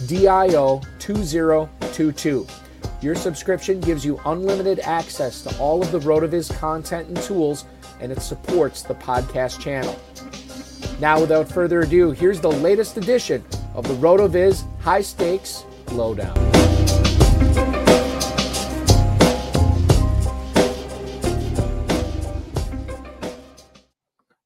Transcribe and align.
RVRADIO2022. 0.00 2.50
Your 3.02 3.14
subscription 3.14 3.80
gives 3.80 4.04
you 4.04 4.20
unlimited 4.26 4.80
access 4.80 5.40
to 5.42 5.58
all 5.58 5.80
of 5.82 5.90
the 5.90 6.00
RotoViz 6.00 6.54
content 6.58 7.08
and 7.08 7.16
tools, 7.22 7.64
and 8.00 8.12
it 8.12 8.20
supports 8.20 8.82
the 8.82 8.94
podcast 8.94 9.58
channel. 9.60 9.98
Now, 11.00 11.18
without 11.20 11.48
further 11.48 11.80
ado, 11.80 12.10
here's 12.10 12.40
the 12.40 12.50
latest 12.50 12.98
edition 12.98 13.44
of 13.74 13.88
the 13.88 13.94
RotoViz 13.94 14.64
High 14.80 15.02
Stakes 15.02 15.64
Lowdown. 15.92 16.69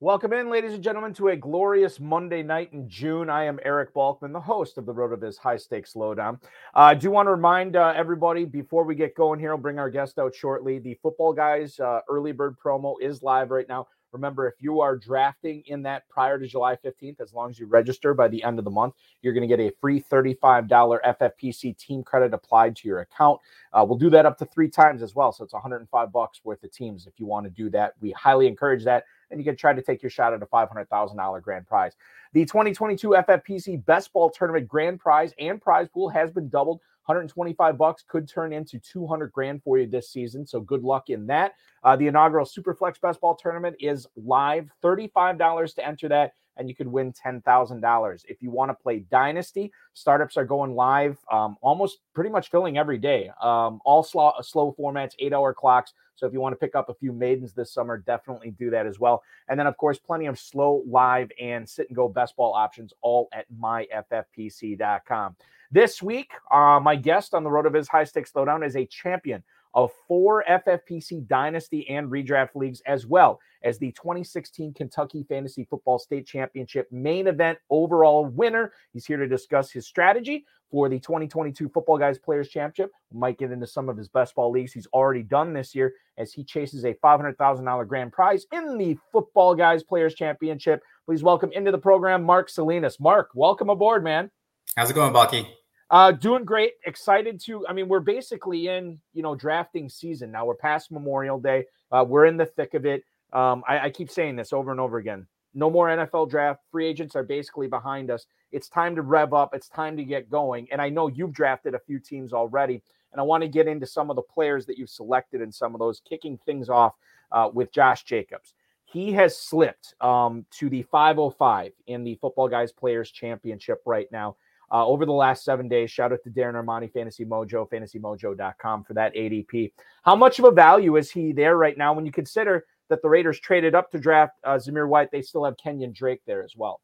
Welcome 0.05 0.35
in, 0.35 0.51
ladies 0.51 0.75
and 0.75 0.85
gentlemen, 0.85 1.15
to 1.15 1.29
a 1.29 1.37
glorious 1.37 1.99
Monday 1.99 2.43
night 2.43 2.75
in 2.75 2.87
June. 2.91 3.31
I 3.31 3.45
am 3.45 3.59
Eric 3.65 3.95
Balkman, 3.95 4.35
the 4.35 4.41
host 4.41 4.77
of 4.77 4.85
the 4.85 4.93
RotoViz 4.93 5.39
High 5.39 5.57
Stakes 5.57 5.97
Lowdown. 5.97 6.39
Uh, 6.77 6.81
I 6.81 6.95
do 6.95 7.11
want 7.11 7.27
to 7.27 7.31
remind 7.31 7.75
uh, 7.75 7.95
everybody 7.97 8.45
before 8.45 8.85
we 8.85 8.95
get 8.95 9.15
going 9.15 9.41
here, 9.41 9.53
I'll 9.53 9.57
bring 9.57 9.79
our 9.79 9.89
guest 9.89 10.19
out 10.19 10.35
shortly. 10.35 10.79
The 10.79 10.99
Football 11.03 11.33
Guys 11.33 11.81
uh, 11.81 12.01
early 12.07 12.33
bird 12.33 12.57
promo 12.63 12.97
is 13.01 13.23
live 13.23 13.51
right 13.51 13.67
now. 13.67 13.87
Remember, 14.13 14.47
if 14.47 14.55
you 14.61 14.83
are 14.83 14.95
drafting 14.95 15.63
in 15.69 15.83
that 15.85 16.07
prior 16.11 16.39
to 16.39 16.47
July 16.47 16.77
15th, 16.77 17.23
as 17.23 17.33
long 17.33 17.49
as 17.49 17.59
you 17.59 17.65
register 17.65 18.13
by 18.13 18.29
the 18.29 18.45
end 18.45 18.59
of 18.59 18.67
the 18.67 18.71
month, 18.71 18.93
you're 19.23 19.33
going 19.33 19.49
to 19.49 19.57
get 19.57 19.59
a 19.59 19.75
free 19.81 20.03
$35 20.03 20.69
FFPC 20.69 21.79
team 21.79 22.03
credit 22.03 22.35
applied 22.35 22.77
to 22.77 22.89
your 22.89 23.01
account. 23.01 23.41
Uh, 23.73 23.83
we'll 23.89 23.99
do 23.99 24.11
that 24.11 24.27
up 24.27 24.37
to 24.37 24.45
three 24.45 24.69
times 24.69 25.03
as 25.03 25.15
well. 25.15 25.33
So 25.33 25.45
it's 25.45 25.55
105 25.55 26.13
bucks 26.13 26.43
worth 26.45 26.63
of 26.63 26.71
teams 26.73 27.07
if 27.07 27.15
you 27.19 27.25
want 27.25 27.45
to 27.47 27.51
do 27.51 27.71
that. 27.71 27.95
We 28.03 28.13
highly 28.13 28.47
encourage 28.47 28.85
that 28.85 29.05
and 29.31 29.41
you 29.41 29.45
can 29.45 29.57
try 29.57 29.73
to 29.73 29.83
take 29.83 30.03
your 30.03 30.11
shot 30.11 30.33
at 30.33 30.43
a 30.43 30.47
$500,000 30.47 31.43
grand 31.43 31.67
prize. 31.67 31.93
The 32.33 32.45
2022 32.45 33.11
FFPC 33.11 33.85
Best 33.85 34.13
Ball 34.13 34.31
Tournament 34.31 34.69
grand 34.69 35.01
prize 35.01 35.33
and 35.39 35.61
prize 35.61 35.89
pool 35.89 36.09
has 36.09 36.31
been 36.31 36.49
doubled. 36.49 36.81
125 37.07 37.77
bucks 37.77 38.03
could 38.09 38.27
turn 38.27 38.53
into 38.53 38.79
200 38.79 39.31
grand 39.31 39.63
for 39.63 39.79
you 39.79 39.87
this 39.87 40.09
season. 40.09 40.47
So 40.47 40.61
good 40.61 40.83
luck 40.83 41.11
in 41.11 41.27
that. 41.27 41.53
Uh, 41.83 41.97
the 41.97 42.07
inaugural 42.07 42.47
Superflex 42.47 43.01
Best 43.01 43.21
Ball 43.21 43.37
Tournament 43.37 43.77
is 43.79 44.07
live. 44.17 44.71
$35 44.83 45.75
to 45.75 45.87
enter 45.87 46.09
that 46.09 46.33
and 46.57 46.69
you 46.69 46.75
could 46.75 46.87
win 46.87 47.13
$10,000. 47.13 48.25
If 48.29 48.43
you 48.43 48.51
want 48.51 48.71
to 48.71 48.75
play 48.75 49.01
Dynasty, 49.11 49.73
startups 49.93 50.37
are 50.37 50.45
going 50.45 50.75
live 50.75 51.19
um, 51.31 51.57
almost 51.61 51.99
pretty 52.15 52.31
much 52.31 52.51
filling 52.51 52.79
every 52.79 52.99
day. 52.99 53.31
Um, 53.43 53.81
all 53.85 54.03
slow, 54.03 54.33
slow 54.43 54.75
formats, 54.79 55.15
eight 55.19 55.33
hour 55.33 55.53
clocks. 55.53 55.93
So 56.17 56.27
if 56.27 56.33
you 56.33 56.41
want 56.41 56.53
to 56.53 56.57
pick 56.57 56.75
up 56.75 56.89
a 56.89 56.95
few 56.95 57.13
maidens 57.13 57.53
this 57.53 57.73
summer, 57.73 57.99
definitely 57.99 58.53
do 58.53 58.71
that 58.71 58.87
as 58.87 59.01
well. 59.01 59.23
And 59.49 59.59
then, 59.59 59.67
of 59.67 59.77
course, 59.77 59.99
plenty 59.99 60.27
of 60.27 60.39
slow, 60.39 60.83
live, 60.87 61.31
and 61.41 61.69
sit 61.69 61.89
and 61.89 61.97
go 61.97 62.09
best 62.09 62.37
ball 62.37 62.55
options 62.55 62.93
all 63.03 63.29
at 63.33 63.47
myffpc.com. 63.61 65.37
This 65.73 66.01
week, 66.01 66.31
uh, 66.53 66.79
my 66.81 66.95
guest 66.95 67.35
on 67.35 67.43
the 67.43 67.51
RotoViz 67.51 67.89
High 67.89 68.05
Stakes 68.05 68.31
Lowdown 68.35 68.63
is 68.63 68.77
a 68.77 68.87
champion 68.87 69.43
of 69.75 69.91
four 70.07 70.45
FFPC 70.49 71.27
Dynasty 71.27 71.89
and 71.91 72.11
Redraft 72.11 72.55
leagues, 72.55 72.81
as 72.87 73.07
well 73.07 73.41
as 73.63 73.79
the 73.79 73.93
2016 73.93 74.73
Kentucky 74.75 75.25
Fantasy 75.29 75.67
Football 75.69 75.99
State 75.99 76.27
Championship 76.27 76.91
main 76.93 77.27
event 77.27 77.59
overall 77.71 78.25
winner. 78.27 78.73
He's 78.93 79.07
here 79.07 79.17
to 79.17 79.27
discuss 79.27 79.71
his 79.71 79.87
strategy 79.87 80.45
for 80.71 80.89
the 80.89 80.99
2022 80.99 81.69
Football 81.69 81.99
Guys 81.99 82.19
Players 82.19 82.49
Championship. 82.49 82.93
We 83.11 83.19
might 83.19 83.39
get 83.39 83.51
into 83.51 83.67
some 83.67 83.89
of 83.89 83.97
his 83.97 84.09
best 84.09 84.35
ball 84.35 84.51
leagues 84.51 84.73
he's 84.73 84.87
already 84.89 85.23
done 85.23 85.53
this 85.53 85.75
year 85.75 85.95
as 86.19 86.33
he 86.33 86.45
chases 86.45 86.85
a 86.85 86.95
$500,000 86.95 87.89
grand 87.89 88.13
prize 88.13 88.47
in 88.53 88.79
the 88.79 88.97
Football 89.13 89.55
Guys 89.55 89.83
Players 89.83 90.15
Championship. 90.15 90.83
Please 91.07 91.23
welcome 91.23 91.51
into 91.53 91.71
the 91.71 91.79
program 91.79 92.23
Mark 92.23 92.49
Salinas. 92.49 93.01
Mark, 93.01 93.31
welcome 93.35 93.71
aboard, 93.71 94.05
man. 94.05 94.31
How's 94.77 94.91
it 94.91 94.95
going, 94.95 95.13
Bucky? 95.13 95.47
Uh, 95.91 96.13
doing 96.13 96.45
great. 96.45 96.73
Excited 96.87 97.41
to. 97.41 97.67
I 97.67 97.73
mean, 97.73 97.89
we're 97.89 98.01
basically 98.01 98.69
in 98.69 98.99
you 99.13 99.23
know 99.23 99.35
drafting 99.35 99.89
season 99.89 100.31
now. 100.31 100.47
We're 100.47 100.55
past 100.55 100.91
Memorial 100.91 101.39
Day. 101.39 101.67
Uh, 101.93 102.05
we're 102.07 102.27
in 102.27 102.37
the 102.37 102.47
thick 102.47 102.75
of 102.75 102.87
it. 102.87 103.05
Um, 103.33 103.63
I, 103.69 103.81
I 103.81 103.91
keep 103.91 104.11
saying 104.11 104.37
this 104.37 104.53
over 104.53 104.71
and 104.71 104.81
over 104.81 104.99
again. 104.99 105.27
No 105.55 105.71
more 105.71 105.89
NFL 105.89 106.31
draft. 106.31 106.63
Free 106.71 106.87
agents 106.87 107.15
are 107.15 107.23
basically 107.23 107.69
behind 107.69 108.11
us. 108.11 108.27
It's 108.51 108.69
time 108.69 108.97
to 108.97 109.03
rev 109.03 109.33
up. 109.33 109.55
It's 109.55 109.69
time 109.69 109.97
to 109.97 110.05
get 110.05 110.31
going. 110.31 110.67
And 110.73 110.81
I 110.81 110.89
know 110.89 111.09
you've 111.09 111.33
drafted 111.33 111.75
a 111.75 111.79
few 111.79 111.99
teams 111.99 112.33
already. 112.33 112.83
And 113.13 113.21
I 113.21 113.23
want 113.23 113.43
to 113.43 113.49
get 113.49 113.69
into 113.69 113.87
some 113.87 114.11
of 114.11 114.17
the 114.17 114.23
players 114.23 114.67
that 114.67 114.79
you've 114.79 114.91
selected 114.91 115.41
and 115.41 115.55
some 115.55 115.75
of 115.75 115.79
those, 115.79 116.01
kicking 116.01 116.39
things 116.45 116.69
off 116.69 116.95
uh, 117.31 117.49
with 117.53 117.73
Josh 117.73 118.03
Jacobs. 118.03 118.55
He 118.85 119.13
has 119.13 119.37
slipped 119.39 119.95
um, 120.01 120.45
to 120.59 120.69
the 120.69 120.83
505 120.83 121.73
in 121.87 122.03
the 122.03 122.17
Football 122.17 122.49
Guys 122.49 122.73
Players 122.73 123.11
Championship 123.11 123.83
right 123.87 124.11
now 124.11 124.37
uh, 124.73 124.87
over 124.87 125.07
the 125.07 125.13
last 125.13 125.45
seven 125.45 125.69
days. 125.69 125.91
Shout 125.91 126.13
out 126.13 126.21
to 126.25 126.31
Darren 126.31 126.55
Armani, 126.55 126.93
Fantasy 126.93 127.25
Mojo, 127.25 127.69
fantasymojo.com 127.69 128.85
for 128.85 128.95
that 128.95 129.15
ADP. 129.15 129.73
How 130.03 130.17
much 130.17 130.39
of 130.39 130.45
a 130.45 130.51
value 130.51 130.97
is 130.97 131.11
he 131.11 131.33
there 131.33 131.57
right 131.57 131.77
now 131.77 131.93
when 131.95 132.07
you 132.07 132.13
consider 132.13 132.65
that 132.89 133.03
the 133.03 133.09
Raiders 133.09 133.41
traded 133.41 133.75
up 133.75 133.91
to 133.91 133.99
draft 133.99 134.35
uh, 134.45 134.57
Zamir 134.57 134.89
White? 134.89 135.11
They 135.11 135.23
still 135.23 135.45
have 135.45 135.57
Kenyan 135.57 135.95
Drake 135.95 136.23
there 136.27 136.43
as 136.43 136.55
well. 136.57 136.81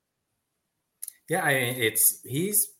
Yeah, 1.29 1.45
I 1.45 1.55
mean, 1.55 1.77
it's 1.77 2.21
he's. 2.25 2.73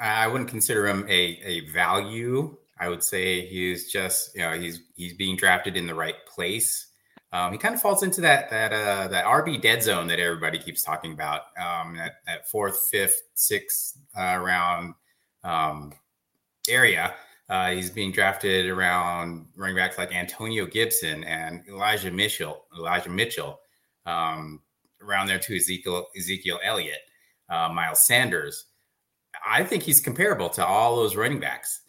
I 0.00 0.26
wouldn't 0.26 0.50
consider 0.50 0.88
him 0.88 1.06
a 1.08 1.38
a 1.44 1.60
value. 1.68 2.56
I 2.78 2.88
would 2.88 3.04
say 3.04 3.46
he's 3.46 3.92
just 3.92 4.34
you 4.34 4.40
know 4.40 4.58
he's 4.58 4.80
he's 4.94 5.14
being 5.14 5.36
drafted 5.36 5.76
in 5.76 5.86
the 5.86 5.94
right 5.94 6.16
place. 6.26 6.91
Um, 7.32 7.52
he 7.52 7.58
kind 7.58 7.74
of 7.74 7.80
falls 7.80 8.02
into 8.02 8.20
that 8.22 8.50
that 8.50 8.72
uh, 8.72 9.08
that 9.08 9.24
RB 9.24 9.60
dead 9.60 9.82
zone 9.82 10.06
that 10.08 10.20
everybody 10.20 10.58
keeps 10.58 10.82
talking 10.82 11.12
about. 11.12 11.42
Um, 11.58 11.96
at, 11.96 12.16
at 12.26 12.48
fourth, 12.48 12.78
fifth, 12.90 13.22
sixth 13.34 13.98
uh, 14.16 14.36
round 14.36 14.94
um, 15.44 15.92
area, 16.68 17.14
uh, 17.48 17.70
he's 17.70 17.90
being 17.90 18.12
drafted 18.12 18.66
around 18.66 19.46
running 19.56 19.76
backs 19.76 19.98
like 19.98 20.14
Antonio 20.14 20.66
Gibson 20.66 21.24
and 21.24 21.62
Elijah 21.68 22.10
Mitchell. 22.10 22.64
Elijah 22.76 23.10
Mitchell. 23.10 23.60
um, 24.06 24.60
around 25.02 25.26
there 25.26 25.38
to 25.38 25.56
Ezekiel 25.56 26.06
Ezekiel 26.16 26.58
Elliott, 26.62 27.00
uh, 27.48 27.68
Miles 27.68 28.06
Sanders. 28.06 28.66
I 29.46 29.64
think 29.64 29.82
he's 29.82 30.00
comparable 30.00 30.48
to 30.50 30.64
all 30.64 30.96
those 30.96 31.16
running 31.16 31.40
backs. 31.40 31.80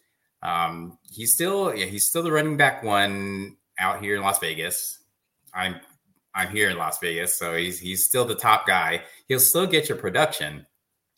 Um, 0.42 0.98
he's 1.02 1.32
still 1.34 1.74
yeah, 1.74 1.86
he's 1.86 2.06
still 2.08 2.22
the 2.22 2.32
running 2.32 2.56
back 2.56 2.82
one 2.82 3.56
out 3.78 4.02
here 4.02 4.16
in 4.16 4.22
Las 4.22 4.38
Vegas. 4.38 4.98
I'm 5.54 5.80
I'm 6.34 6.48
here 6.50 6.68
in 6.68 6.76
Las 6.76 6.98
Vegas, 6.98 7.38
so 7.38 7.54
he's 7.54 7.78
he's 7.78 8.04
still 8.04 8.24
the 8.24 8.34
top 8.34 8.66
guy. 8.66 9.02
He'll 9.28 9.38
still 9.40 9.66
get 9.66 9.88
your 9.88 9.98
production, 9.98 10.66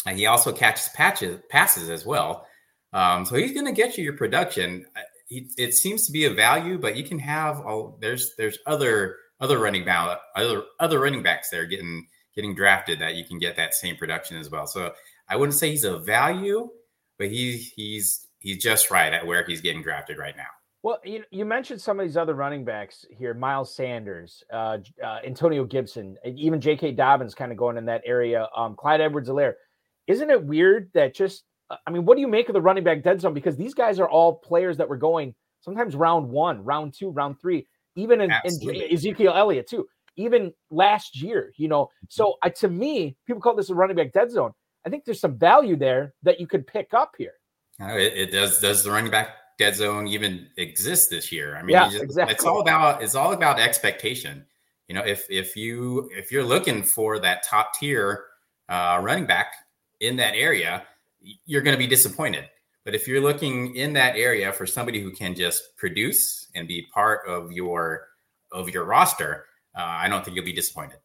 and 0.05 0.19
he 0.19 0.27
also 0.27 0.53
catches 0.53 0.89
patches 0.91 1.41
passes 1.49 1.89
as 1.89 2.05
well. 2.05 2.47
Um, 2.93 3.25
so 3.25 3.37
he's 3.37 3.53
going 3.53 3.67
to 3.67 3.73
get 3.73 3.99
you 3.99 4.05
your 4.05 4.17
production. 4.17 4.87
It, 5.29 5.53
it 5.59 5.75
seems 5.75 6.07
to 6.07 6.13
be 6.13 6.25
a 6.27 6.31
value, 6.31 6.79
but 6.79 6.97
you 6.97 7.05
can 7.05 7.19
have 7.19 7.61
all 7.61 7.99
there's 8.01 8.35
there's 8.37 8.59
other 8.67 9.17
other 9.41 9.59
running 9.59 9.85
back 9.85 10.19
other 10.35 10.63
other 10.81 11.01
running 11.01 11.23
backs 11.23 11.51
there 11.51 11.67
getting 11.67 12.07
getting 12.35 12.55
drafted 12.55 13.01
that 13.01 13.17
you 13.17 13.25
can 13.25 13.39
get 13.39 13.57
that 13.57 13.75
same 13.75 13.97
production 13.97 14.37
as 14.37 14.51
well. 14.51 14.67
So 14.67 14.93
I 15.29 15.37
wouldn't 15.37 15.59
say 15.59 15.71
he's 15.71 15.85
a 15.85 15.99
value, 15.99 16.69
but 17.19 17.29
he's 17.29 17.73
he's 17.73 18.27
he's 18.39 18.63
just 18.63 18.91
right 18.91 19.13
at 19.13 19.27
where 19.27 19.45
he's 19.45 19.61
getting 19.61 19.83
drafted 19.83 20.19
right 20.19 20.37
now. 20.37 20.45
Well, 20.87 21.01
you, 21.03 21.25
you 21.33 21.45
mentioned 21.45 21.81
some 21.81 21.99
of 21.99 22.07
these 22.07 22.17
other 22.17 22.35
running 22.35 22.65
backs 22.65 23.05
here: 23.11 23.35
Miles 23.35 23.75
Sanders, 23.75 24.45
uh, 24.53 24.79
uh, 25.03 25.19
Antonio 25.27 25.65
Gibson, 25.65 26.17
even 26.25 26.61
J.K. 26.61 26.93
Dobbins, 26.93 27.35
kind 27.35 27.51
of 27.51 27.59
going 27.59 27.77
in 27.77 27.85
that 27.87 28.03
area. 28.07 28.47
Um, 28.57 28.77
Clyde 28.77 29.01
Edwards-Helaire. 29.01 29.55
Isn't 30.07 30.31
it 30.31 30.45
weird 30.45 30.89
that 30.95 31.13
just? 31.13 31.43
Uh, 31.71 31.77
I 31.89 31.91
mean, 31.91 32.05
what 32.05 32.15
do 32.15 32.21
you 32.21 32.29
make 32.29 32.49
of 32.49 32.53
the 32.53 32.61
running 32.61 32.85
back 32.85 33.03
dead 33.03 33.21
zone? 33.21 33.35
Because 33.35 33.57
these 33.57 33.75
guys 33.75 33.99
are 33.99 34.09
all 34.09 34.37
players 34.37 34.77
that 34.77 34.89
were 34.89 34.97
going 34.97 35.35
sometimes 35.61 35.97
round 35.97 36.29
one, 36.29 36.63
round 36.63 36.95
two, 36.97 37.11
round 37.11 37.41
three, 37.41 37.67
even 37.97 38.21
in, 38.21 38.31
in 38.45 38.93
Ezekiel 38.93 39.33
Elliott 39.35 39.69
too. 39.69 39.89
Even 40.15 40.53
last 40.71 41.21
year, 41.21 41.53
you 41.57 41.67
know. 41.67 41.91
So 42.09 42.37
uh, 42.45 42.51
to 42.61 42.69
me, 42.69 43.17
people 43.27 43.43
call 43.43 43.57
this 43.57 43.71
a 43.71 43.75
running 43.75 43.97
back 43.97 44.13
dead 44.13 44.31
zone. 44.31 44.53
I 44.87 44.91
think 44.91 45.05
there's 45.05 45.19
some 45.19 45.37
value 45.37 45.75
there 45.75 46.15
that 46.23 46.39
you 46.39 46.47
could 46.47 46.65
pick 46.65 46.95
up 46.95 47.15
here. 47.19 47.35
Uh, 47.83 47.97
it, 47.97 48.13
it, 48.17 48.31
does. 48.31 48.61
Does 48.61 48.85
the 48.85 48.93
running 48.93 49.11
back 49.11 49.31
dead 49.59 49.75
zone 49.75 50.07
even 50.07 50.49
exists 50.57 51.09
this 51.09 51.33
year? 51.33 51.57
I 51.57 51.63
mean, 51.63 51.75
yeah, 51.75 51.91
just, 51.91 52.03
exactly. 52.03 52.35
it's 52.35 52.45
all 52.45 52.61
about 52.61 53.03
it's 53.03 53.15
all 53.15 53.33
about 53.33 53.59
expectation. 53.59 54.45
You 54.89 54.95
know, 54.95 55.03
if 55.03 55.27
if 55.31 55.57
you 55.57 56.11
if 56.13 56.31
you're 56.31 56.45
looking 56.45 56.83
for 56.83 57.19
that 57.19 57.43
top 57.43 57.75
tier 57.75 58.25
uh, 58.69 59.01
running 59.03 59.27
back 59.27 59.55
in 60.01 60.17
that 60.17 60.35
area, 60.35 60.85
you're 61.45 61.63
going 61.63 61.75
to 61.75 61.79
be 61.79 61.87
disappointed. 61.87 62.49
But 62.85 62.95
if 62.95 63.09
you're 63.09 63.21
looking 63.21 63.75
in 63.75 63.93
that 63.95 64.15
area 64.17 64.53
for 64.53 64.65
somebody 64.65 65.01
who 65.01 65.11
can 65.11 65.35
just 65.35 65.77
produce 65.77 66.47
and 66.55 66.69
be 66.69 66.87
part 66.95 67.27
of 67.27 67.51
your 67.51 68.09
of 68.53 68.69
your 68.71 68.85
roster, 68.85 69.47
uh, 69.77 69.83
I 69.83 70.09
don't 70.09 70.25
think 70.25 70.37
you'll 70.37 70.45
be 70.45 70.53
disappointed. 70.53 70.99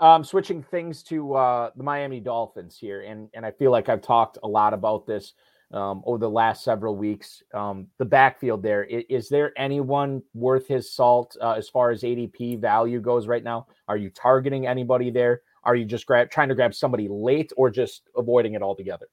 Um, 0.00 0.22
switching 0.22 0.62
things 0.62 1.02
to 1.04 1.34
uh, 1.34 1.70
the 1.74 1.82
Miami 1.82 2.20
Dolphins 2.20 2.76
here, 2.78 3.02
and 3.02 3.30
and 3.32 3.46
I 3.46 3.52
feel 3.52 3.70
like 3.70 3.88
I've 3.88 4.02
talked 4.02 4.38
a 4.42 4.48
lot 4.48 4.74
about 4.74 5.06
this 5.06 5.32
um, 5.72 6.02
over 6.06 6.18
the 6.18 6.30
last 6.30 6.64
several 6.64 6.96
weeks. 6.96 7.42
Um, 7.52 7.88
the 7.98 8.04
backfield 8.04 8.62
there 8.62 8.84
is, 8.84 9.04
is, 9.08 9.28
there 9.28 9.52
anyone 9.58 10.22
worth 10.34 10.66
his 10.66 10.92
salt 10.92 11.36
uh, 11.40 11.52
as 11.52 11.68
far 11.68 11.90
as 11.90 12.02
ADP 12.02 12.60
value 12.60 13.00
goes 13.00 13.26
right 13.26 13.44
now? 13.44 13.66
Are 13.86 13.96
you 13.96 14.10
targeting 14.10 14.66
anybody 14.66 15.10
there? 15.10 15.42
Are 15.64 15.76
you 15.76 15.84
just 15.84 16.06
grab, 16.06 16.30
trying 16.30 16.48
to 16.48 16.54
grab 16.54 16.74
somebody 16.74 17.08
late 17.10 17.52
or 17.56 17.70
just 17.70 18.02
avoiding 18.16 18.54
it 18.54 18.62
altogether? 18.62 19.06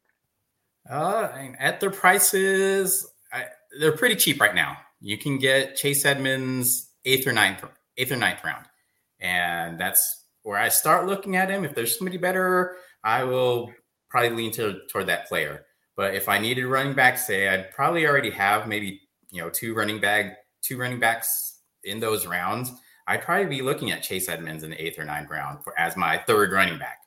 Uh, 0.89 1.29
at 1.59 1.79
their 1.79 1.89
prices, 1.89 3.07
I, 3.33 3.45
they're 3.79 3.97
pretty 3.97 4.15
cheap 4.15 4.39
right 4.39 4.55
now. 4.55 4.77
You 5.01 5.17
can 5.17 5.37
get 5.37 5.75
Chase 5.75 6.05
Edmonds 6.05 6.91
eighth 7.03 7.27
or 7.27 7.33
ninth, 7.33 7.63
eighth 7.97 8.11
or 8.11 8.17
ninth 8.17 8.43
round, 8.43 8.65
and 9.19 9.79
that's 9.79 10.25
where 10.43 10.57
I 10.57 10.69
start 10.69 11.07
looking 11.07 11.35
at 11.35 11.49
him. 11.49 11.65
If 11.65 11.75
there's 11.75 11.97
somebody 11.97 12.17
better, 12.17 12.77
I 13.03 13.23
will 13.23 13.73
probably 14.09 14.29
lean 14.29 14.51
to, 14.53 14.79
toward 14.89 15.07
that 15.07 15.27
player. 15.27 15.65
But 15.95 16.15
if 16.15 16.27
I 16.27 16.37
needed 16.37 16.65
running 16.65 16.93
back, 16.93 17.17
say 17.17 17.47
I'd 17.47 17.71
probably 17.71 18.05
already 18.05 18.31
have 18.31 18.67
maybe 18.67 19.01
you 19.31 19.41
know 19.41 19.49
two 19.49 19.73
running 19.73 19.99
back 19.99 20.37
two 20.61 20.77
running 20.77 20.99
backs 20.99 21.59
in 21.83 21.99
those 21.99 22.25
rounds. 22.25 22.71
I'd 23.07 23.21
probably 23.21 23.45
be 23.45 23.61
looking 23.61 23.91
at 23.91 24.01
Chase 24.01 24.27
Edmonds 24.27 24.63
in 24.63 24.71
the 24.71 24.83
eighth 24.83 24.97
or 24.97 25.05
ninth 25.05 25.29
round 25.29 25.63
for 25.63 25.77
as 25.79 25.95
my 25.95 26.17
third 26.17 26.51
running 26.51 26.79
back. 26.79 26.99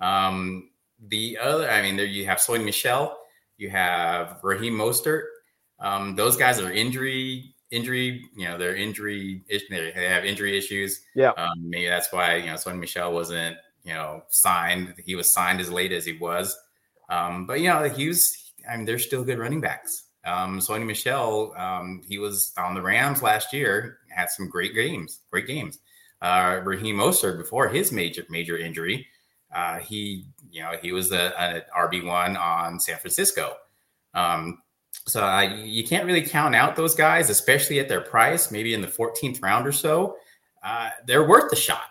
Um, 0.00 0.70
the 1.08 1.36
other, 1.38 1.68
I 1.68 1.82
mean, 1.82 1.96
there 1.96 2.06
you 2.06 2.26
have 2.26 2.38
Sony 2.38 2.64
Michel, 2.64 3.18
you 3.56 3.68
have 3.70 4.38
Raheem 4.42 4.74
Mostert. 4.74 5.24
Um, 5.80 6.14
those 6.14 6.36
guys 6.36 6.60
are 6.60 6.70
injury 6.70 7.52
injury. 7.72 8.28
You 8.36 8.48
know, 8.48 8.58
they're 8.58 8.76
injury. 8.76 9.42
They 9.48 9.92
have 10.08 10.24
injury 10.24 10.56
issues. 10.56 11.00
Yeah. 11.16 11.30
Um, 11.30 11.54
maybe 11.58 11.88
that's 11.88 12.12
why 12.12 12.36
you 12.36 12.46
know 12.46 12.54
Sony 12.54 12.78
Michel 12.78 13.12
wasn't 13.12 13.56
you 13.82 13.94
know 13.94 14.22
signed. 14.28 14.94
He 15.04 15.16
was 15.16 15.34
signed 15.34 15.60
as 15.60 15.72
late 15.72 15.90
as 15.90 16.04
he 16.04 16.12
was. 16.12 16.56
Um, 17.08 17.46
but 17.46 17.60
you 17.60 17.68
know, 17.68 17.88
he 17.88 18.08
was. 18.08 18.38
I 18.70 18.76
mean, 18.76 18.86
they're 18.86 18.98
still 18.98 19.24
good 19.24 19.38
running 19.38 19.60
backs. 19.60 20.04
Um, 20.24 20.60
Sony 20.60 20.86
Michel, 20.86 21.52
um, 21.56 22.00
he 22.06 22.18
was 22.18 22.52
on 22.56 22.74
the 22.74 22.82
Rams 22.82 23.22
last 23.22 23.52
year, 23.52 23.98
had 24.08 24.30
some 24.30 24.48
great 24.48 24.72
games, 24.72 25.20
great 25.30 25.48
games. 25.48 25.80
Uh, 26.20 26.60
Raheem 26.62 26.96
Mostert 26.96 27.38
before 27.38 27.68
his 27.68 27.90
major 27.90 28.24
major 28.28 28.56
injury, 28.56 29.06
uh, 29.52 29.78
he 29.78 30.26
you 30.50 30.62
know 30.62 30.72
he 30.80 30.92
was 30.92 31.10
a, 31.10 31.64
a 31.76 31.80
RB 31.86 32.04
one 32.04 32.36
on 32.36 32.78
San 32.78 32.98
Francisco. 32.98 33.56
Um, 34.14 34.62
so 35.06 35.40
you 35.40 35.84
can't 35.84 36.06
really 36.06 36.22
count 36.22 36.54
out 36.54 36.76
those 36.76 36.94
guys, 36.94 37.30
especially 37.30 37.80
at 37.80 37.88
their 37.88 38.02
price, 38.02 38.50
maybe 38.50 38.74
in 38.74 38.80
the 38.80 38.86
14th 38.86 39.42
round 39.42 39.66
or 39.66 39.72
so. 39.72 40.16
Uh, 40.62 40.90
they're 41.06 41.26
worth 41.26 41.50
the 41.50 41.56
shot. 41.56 41.86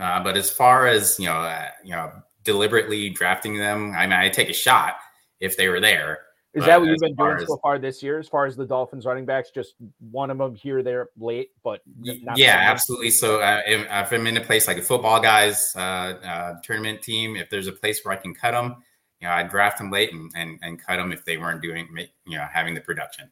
Uh, 0.00 0.22
but 0.22 0.36
as 0.36 0.50
far 0.50 0.86
as 0.86 1.18
you 1.18 1.26
know, 1.26 1.34
uh, 1.34 1.68
you 1.84 1.90
know, 1.90 2.10
deliberately 2.44 3.10
drafting 3.10 3.58
them. 3.58 3.92
I 3.96 4.06
mean, 4.06 4.12
I 4.12 4.28
take 4.28 4.48
a 4.48 4.54
shot 4.54 4.96
if 5.40 5.56
they 5.56 5.68
were 5.68 5.80
there. 5.80 6.20
Is 6.54 6.64
that 6.64 6.80
what 6.80 6.88
you've 6.88 6.98
been 6.98 7.14
doing 7.14 7.36
as, 7.36 7.46
so 7.46 7.58
far 7.62 7.78
this 7.78 8.02
year, 8.02 8.18
as 8.18 8.26
far 8.26 8.46
as 8.46 8.56
the 8.56 8.64
Dolphins 8.64 9.04
running 9.04 9.26
backs? 9.26 9.50
Just 9.50 9.74
one 10.10 10.30
of 10.30 10.38
them 10.38 10.54
here, 10.54 10.82
there, 10.82 11.10
late, 11.18 11.50
but 11.62 11.82
yeah, 12.02 12.56
absolutely. 12.56 13.10
So 13.10 13.40
uh, 13.40 13.60
if, 13.66 13.86
if, 13.88 14.12
I'm 14.12 14.26
in 14.26 14.38
a 14.38 14.40
place 14.40 14.66
like 14.66 14.78
a 14.78 14.82
football 14.82 15.20
guys 15.20 15.72
uh, 15.76 15.80
uh, 15.80 16.54
tournament 16.64 17.02
team, 17.02 17.36
if 17.36 17.50
there's 17.50 17.66
a 17.66 17.72
place 17.72 18.00
where 18.02 18.14
I 18.14 18.16
can 18.16 18.34
cut 18.34 18.52
them, 18.52 18.76
you 19.20 19.28
know, 19.28 19.34
I 19.34 19.42
draft 19.42 19.78
them 19.78 19.90
late 19.90 20.12
and, 20.12 20.32
and 20.34 20.58
and 20.62 20.82
cut 20.82 20.96
them 20.96 21.12
if 21.12 21.24
they 21.24 21.36
weren't 21.36 21.60
doing, 21.60 21.86
you 22.26 22.38
know, 22.38 22.46
having 22.50 22.74
the 22.74 22.80
production. 22.80 23.30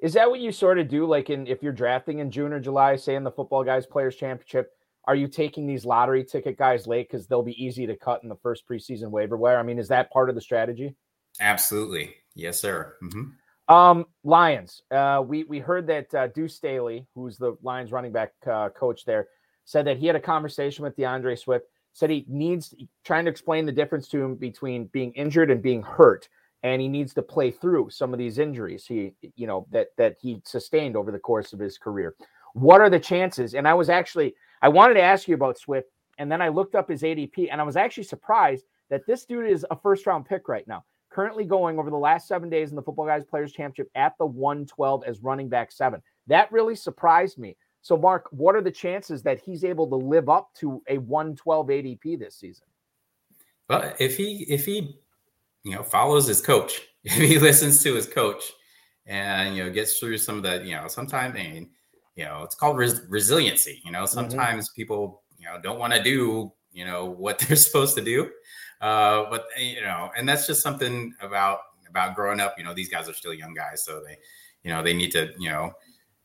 Is 0.00 0.14
that 0.14 0.28
what 0.28 0.40
you 0.40 0.50
sort 0.50 0.78
of 0.78 0.88
do? 0.88 1.06
Like 1.06 1.30
in 1.30 1.46
if 1.46 1.62
you're 1.62 1.72
drafting 1.72 2.18
in 2.18 2.30
June 2.30 2.52
or 2.52 2.60
July, 2.60 2.96
say 2.96 3.14
in 3.14 3.22
the 3.22 3.30
football 3.30 3.62
guys 3.62 3.86
players 3.86 4.16
championship, 4.16 4.72
are 5.04 5.14
you 5.14 5.28
taking 5.28 5.66
these 5.66 5.84
lottery 5.84 6.24
ticket 6.24 6.58
guys 6.58 6.86
late 6.86 7.10
because 7.10 7.26
they'll 7.26 7.42
be 7.42 7.62
easy 7.62 7.86
to 7.86 7.96
cut 7.96 8.22
in 8.22 8.28
the 8.28 8.36
first 8.36 8.68
preseason 8.68 9.10
waiver 9.10 9.36
wire? 9.36 9.58
I 9.58 9.62
mean, 9.62 9.78
is 9.78 9.88
that 9.88 10.10
part 10.10 10.28
of 10.28 10.34
the 10.34 10.40
strategy? 10.40 10.94
Absolutely, 11.40 12.14
yes, 12.34 12.60
sir. 12.60 12.96
Mm-hmm. 13.02 13.74
Um, 13.74 14.06
Lions. 14.24 14.82
Uh, 14.90 15.22
we 15.24 15.44
we 15.44 15.60
heard 15.60 15.86
that 15.86 16.12
uh, 16.14 16.26
Deuce 16.28 16.56
Staley, 16.56 17.06
who's 17.14 17.38
the 17.38 17.56
Lions 17.62 17.92
running 17.92 18.12
back 18.12 18.32
uh, 18.50 18.68
coach 18.70 19.04
there, 19.04 19.28
said 19.64 19.86
that 19.86 19.96
he 19.96 20.06
had 20.06 20.16
a 20.16 20.20
conversation 20.20 20.82
with 20.82 20.96
D'Andre 20.96 21.36
Swift. 21.36 21.66
Said 21.92 22.10
he 22.10 22.24
needs 22.28 22.74
trying 23.04 23.24
to 23.24 23.30
explain 23.30 23.66
the 23.66 23.72
difference 23.72 24.08
to 24.08 24.22
him 24.22 24.36
between 24.36 24.86
being 24.86 25.12
injured 25.12 25.50
and 25.50 25.62
being 25.62 25.82
hurt, 25.82 26.28
and 26.62 26.80
he 26.80 26.88
needs 26.88 27.14
to 27.14 27.22
play 27.22 27.50
through 27.50 27.90
some 27.90 28.12
of 28.12 28.18
these 28.18 28.38
injuries 28.38 28.86
he 28.86 29.12
you 29.34 29.46
know 29.46 29.66
that 29.70 29.88
that 29.96 30.16
he 30.20 30.40
sustained 30.44 30.96
over 30.96 31.10
the 31.10 31.18
course 31.18 31.52
of 31.52 31.58
his 31.58 31.78
career. 31.78 32.14
What 32.54 32.80
are 32.80 32.90
the 32.90 33.00
chances? 33.00 33.54
And 33.54 33.66
I 33.66 33.74
was 33.74 33.88
actually 33.88 34.34
I 34.62 34.68
wanted 34.68 34.94
to 34.94 35.02
ask 35.02 35.28
you 35.28 35.34
about 35.34 35.58
Swift, 35.58 35.90
and 36.18 36.30
then 36.30 36.42
I 36.42 36.48
looked 36.48 36.74
up 36.74 36.88
his 36.88 37.02
ADP, 37.02 37.48
and 37.50 37.60
I 37.60 37.64
was 37.64 37.76
actually 37.76 38.04
surprised 38.04 38.64
that 38.90 39.06
this 39.06 39.24
dude 39.24 39.50
is 39.50 39.64
a 39.70 39.76
first 39.76 40.06
round 40.06 40.26
pick 40.26 40.48
right 40.48 40.66
now. 40.68 40.84
Currently 41.10 41.44
going 41.44 41.78
over 41.78 41.90
the 41.90 41.96
last 41.96 42.28
seven 42.28 42.50
days 42.50 42.70
in 42.70 42.76
the 42.76 42.82
Football 42.82 43.06
Guys 43.06 43.24
Players 43.24 43.52
Championship 43.52 43.90
at 43.94 44.16
the 44.18 44.26
112 44.26 45.04
as 45.06 45.22
running 45.22 45.48
back 45.48 45.72
seven. 45.72 46.02
That 46.26 46.52
really 46.52 46.76
surprised 46.76 47.38
me. 47.38 47.56
So, 47.82 47.96
Mark, 47.96 48.28
what 48.30 48.54
are 48.54 48.60
the 48.60 48.70
chances 48.70 49.22
that 49.22 49.40
he's 49.40 49.64
able 49.64 49.88
to 49.88 49.96
live 49.96 50.28
up 50.28 50.52
to 50.56 50.82
a 50.88 50.98
112 50.98 51.66
ADP 51.66 52.18
this 52.18 52.36
season? 52.36 52.66
Well, 53.68 53.94
if 53.98 54.16
he 54.16 54.44
if 54.48 54.66
he 54.66 54.98
you 55.64 55.74
know 55.74 55.82
follows 55.82 56.26
his 56.26 56.40
coach, 56.40 56.80
if 57.04 57.14
he 57.14 57.38
listens 57.38 57.82
to 57.82 57.94
his 57.94 58.06
coach, 58.06 58.42
and 59.06 59.56
you 59.56 59.64
know 59.64 59.70
gets 59.70 59.98
through 59.98 60.18
some 60.18 60.36
of 60.36 60.42
the 60.42 60.64
you 60.64 60.74
know 60.74 60.86
sometimes 60.88 61.34
I 61.34 61.38
mean 61.38 61.70
you 62.20 62.26
know 62.26 62.42
it's 62.42 62.54
called 62.54 62.76
res- 62.76 63.00
resiliency 63.08 63.80
you 63.82 63.90
know 63.90 64.00
mm-hmm. 64.00 64.14
sometimes 64.14 64.68
mm-hmm. 64.68 64.74
people 64.76 65.22
you 65.38 65.46
know 65.46 65.58
don't 65.62 65.78
want 65.78 65.92
to 65.94 66.02
do 66.02 66.52
you 66.70 66.84
know 66.84 67.06
what 67.06 67.38
they're 67.40 67.56
supposed 67.56 67.96
to 67.96 68.04
do 68.04 68.30
uh 68.82 69.24
but 69.30 69.46
you 69.58 69.80
know 69.80 70.10
and 70.16 70.28
that's 70.28 70.46
just 70.46 70.62
something 70.62 71.14
about 71.22 71.60
about 71.88 72.14
growing 72.14 72.38
up 72.38 72.54
you 72.58 72.64
know 72.64 72.74
these 72.74 72.90
guys 72.90 73.08
are 73.08 73.14
still 73.14 73.32
young 73.32 73.54
guys 73.54 73.82
so 73.84 74.02
they 74.06 74.16
you 74.62 74.70
know 74.70 74.82
they 74.82 74.92
need 74.92 75.10
to 75.10 75.32
you 75.38 75.48
know 75.48 75.72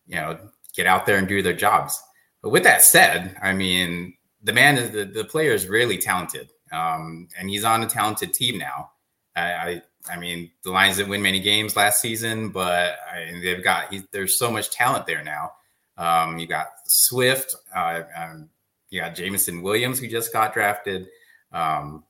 you 0.06 0.16
know 0.16 0.38
get 0.75 0.86
out 0.86 1.06
there 1.06 1.18
and 1.18 1.30
do 1.30 1.42
their 1.42 1.54
jobs 1.54 2.04
but 2.44 2.50
with 2.50 2.64
that 2.64 2.82
said 2.82 3.38
i 3.42 3.54
mean 3.54 4.14
the 4.44 4.54
man 4.54 4.78
is 4.78 4.92
the, 4.92 5.06
the 5.06 5.24
player 5.24 5.52
is 5.52 5.68
really 5.68 5.98
talented 5.98 6.50
um 6.74 7.28
and 7.40 7.50
he's 7.50 7.64
on 7.64 7.84
a 7.84 7.88
talented 7.88 8.34
team 8.34 8.58
now 8.58 8.92
I, 9.38 9.42
I 9.42 9.82
I 10.08 10.18
mean, 10.18 10.52
the 10.64 10.70
Lions 10.70 10.98
didn't 10.98 11.10
win 11.10 11.24
many 11.24 11.40
games 11.40 11.75
last 11.75 12.00
season, 12.00 12.50
but 12.50 12.96
I, 13.12 13.40
they've 13.42 13.64
got 13.64 13.92
he, 13.92 14.04
there's 14.12 14.38
so 14.38 14.52
much 14.52 14.70
talent 14.70 15.08
there 15.08 15.24
now 15.24 15.50
um, 15.98 16.38
you 16.40 16.48
got 16.48 16.68
Swift. 16.86 17.56
Uh, 17.75 18.04
um, 18.16 18.50
you 18.90 19.02
got 19.02 19.16
Jameson 19.16 19.62
Williams 19.62 20.00
who 20.00 20.08
just 20.08 20.32
got 20.32 20.54
drafted. 20.54 21.08
Um, 21.52 22.04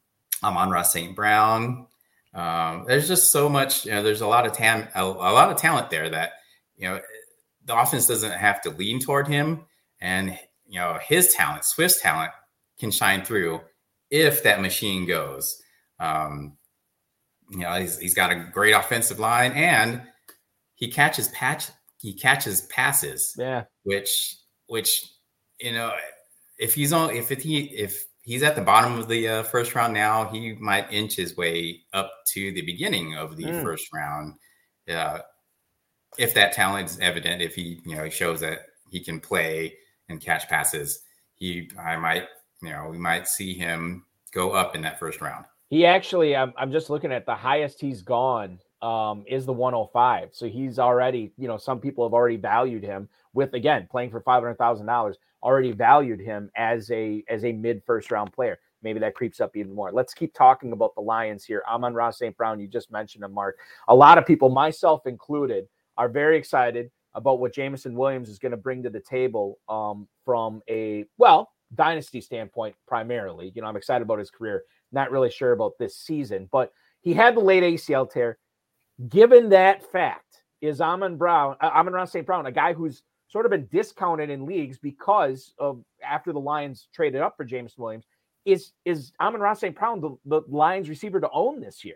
Amon-Ra 0.43 0.81
St. 0.81 1.15
Brown. 1.15 1.87
Um, 2.33 2.85
there's 2.87 3.07
just 3.07 3.31
so 3.31 3.47
much. 3.47 3.85
You 3.85 3.91
know, 3.91 4.03
there's 4.03 4.21
a 4.21 4.27
lot 4.27 4.45
of 4.45 4.51
talent, 4.51 4.89
a, 4.95 5.01
a 5.01 5.33
lot 5.33 5.49
of 5.49 5.57
talent 5.57 5.89
there 5.89 6.09
that 6.09 6.33
you 6.77 6.89
know 6.89 6.99
the 7.65 7.79
offense 7.79 8.07
doesn't 8.07 8.31
have 8.31 8.61
to 8.61 8.69
lean 8.71 8.99
toward 8.99 9.27
him, 9.27 9.65
and 10.01 10.37
you 10.67 10.79
know 10.79 10.99
his 11.01 11.33
talent, 11.33 11.63
Swift's 11.63 12.01
talent, 12.01 12.31
can 12.77 12.91
shine 12.91 13.23
through 13.23 13.61
if 14.11 14.43
that 14.43 14.61
machine 14.61 15.05
goes. 15.05 15.61
Um, 15.99 16.57
you 17.49 17.59
know, 17.59 17.73
he's, 17.73 17.97
he's 17.99 18.13
got 18.13 18.31
a 18.31 18.49
great 18.51 18.73
offensive 18.73 19.19
line 19.19 19.51
and 19.53 20.01
he 20.75 20.89
catches 20.89 21.27
patch 21.29 21.67
he 22.05 22.13
catches 22.13 22.61
passes. 22.61 23.33
Yeah. 23.35 23.63
Which 23.83 24.35
which 24.67 25.03
you 25.59 25.71
know, 25.71 25.91
if 26.59 26.75
he's 26.75 26.93
on 26.93 27.09
if 27.09 27.31
it, 27.31 27.41
he 27.41 27.63
if 27.63 28.05
he's 28.21 28.43
at 28.43 28.55
the 28.55 28.61
bottom 28.61 28.99
of 28.99 29.07
the 29.07 29.27
uh, 29.27 29.43
first 29.43 29.73
round 29.73 29.93
now, 29.93 30.25
he 30.25 30.53
might 30.53 30.91
inch 30.93 31.15
his 31.15 31.35
way 31.35 31.81
up 31.93 32.11
to 32.33 32.51
the 32.51 32.61
beginning 32.61 33.15
of 33.15 33.37
the 33.37 33.45
mm. 33.45 33.63
first 33.63 33.91
round. 33.91 34.35
Uh, 34.87 35.19
if 36.19 36.35
that 36.35 36.53
talent 36.53 36.91
is 36.91 36.99
evident, 36.99 37.41
if 37.41 37.55
he 37.55 37.81
you 37.85 37.95
know 37.95 38.03
he 38.03 38.11
shows 38.11 38.39
that 38.41 38.59
he 38.91 38.99
can 38.99 39.19
play 39.19 39.73
and 40.07 40.21
catch 40.21 40.47
passes, 40.47 41.01
he 41.33 41.71
I 41.79 41.97
might 41.97 42.27
you 42.61 42.69
know 42.69 42.87
we 42.91 42.99
might 42.99 43.27
see 43.27 43.55
him 43.55 44.05
go 44.31 44.51
up 44.51 44.75
in 44.75 44.83
that 44.83 44.99
first 44.99 45.21
round. 45.21 45.45
He 45.71 45.87
actually, 45.87 46.35
I'm, 46.35 46.53
I'm 46.57 46.71
just 46.71 46.91
looking 46.91 47.11
at 47.11 47.25
the 47.25 47.33
highest 47.33 47.81
he's 47.81 48.03
gone 48.03 48.59
um, 48.85 49.23
is 49.27 49.47
the 49.47 49.53
105. 49.53 50.29
So 50.31 50.47
he's 50.47 50.77
already, 50.77 51.31
you 51.37 51.47
know, 51.47 51.57
some 51.57 51.79
people 51.79 52.05
have 52.05 52.13
already 52.13 52.37
valued 52.37 52.83
him 52.83 53.09
with 53.33 53.53
again 53.55 53.87
playing 53.89 54.11
for 54.11 54.21
five 54.21 54.43
hundred 54.43 54.59
thousand 54.59 54.85
dollars. 54.85 55.17
Already 55.41 55.71
valued 55.71 56.19
him 56.19 56.51
as 56.55 56.91
a 56.91 57.23
as 57.27 57.43
a 57.45 57.51
mid 57.51 57.81
first 57.83 58.11
round 58.11 58.31
player. 58.31 58.59
Maybe 58.83 58.99
that 58.99 59.15
creeps 59.15 59.41
up 59.41 59.57
even 59.57 59.73
more. 59.73 59.91
Let's 59.91 60.13
keep 60.13 60.35
talking 60.35 60.71
about 60.71 60.93
the 60.93 61.01
Lions 61.01 61.43
here. 61.43 61.63
Amon-Ra 61.67 62.11
St. 62.11 62.37
Brown, 62.37 62.59
you 62.59 62.67
just 62.67 62.91
mentioned 62.91 63.23
him, 63.23 63.33
Mark. 63.33 63.57
A 63.87 63.95
lot 63.95 64.19
of 64.19 64.27
people, 64.27 64.49
myself 64.49 65.07
included, 65.07 65.67
are 65.97 66.07
very 66.07 66.37
excited 66.37 66.91
about 67.15 67.39
what 67.39 67.51
Jameson 67.51 67.95
Williams 67.95 68.29
is 68.29 68.37
going 68.37 68.51
to 68.51 68.57
bring 68.57 68.83
to 68.83 68.91
the 68.91 68.99
table 68.99 69.57
um, 69.67 70.07
from 70.23 70.61
a 70.69 71.05
well 71.17 71.49
dynasty 71.73 72.21
standpoint, 72.21 72.75
primarily. 72.87 73.51
You 73.55 73.63
know, 73.63 73.67
I'm 73.67 73.77
excited 73.77 74.03
about 74.03 74.19
his 74.19 74.29
career. 74.29 74.65
Not 74.91 75.09
really 75.09 75.31
sure 75.31 75.53
about 75.53 75.73
this 75.79 75.97
season, 75.97 76.47
but 76.51 76.71
he 77.01 77.13
had 77.13 77.35
the 77.35 77.39
late 77.39 77.63
ACL 77.63 78.07
tear. 78.07 78.37
Given 79.09 79.49
that 79.49 79.91
fact, 79.91 80.25
is 80.61 80.81
Amon 80.81 81.17
Brown, 81.17 81.55
uh, 81.61 81.67
Amon-Ra 81.67 82.05
St. 82.05 82.25
Brown, 82.25 82.45
a 82.45 82.51
guy 82.51 82.73
who's 82.73 83.03
sort 83.27 83.45
of 83.45 83.51
been 83.51 83.67
discounted 83.71 84.29
in 84.29 84.45
leagues 84.45 84.77
because 84.77 85.53
of 85.59 85.83
after 86.03 86.31
the 86.31 86.39
Lions 86.39 86.87
traded 86.93 87.21
up 87.21 87.35
for 87.37 87.43
James 87.43 87.77
Williams. 87.77 88.05
Is 88.45 88.71
is 88.85 89.11
Amon-Ra 89.19 89.53
St. 89.53 89.75
Brown 89.75 90.01
the, 90.01 90.15
the 90.25 90.41
Lions 90.47 90.89
receiver 90.89 91.19
to 91.19 91.29
own 91.31 91.59
this 91.59 91.83
year? 91.83 91.95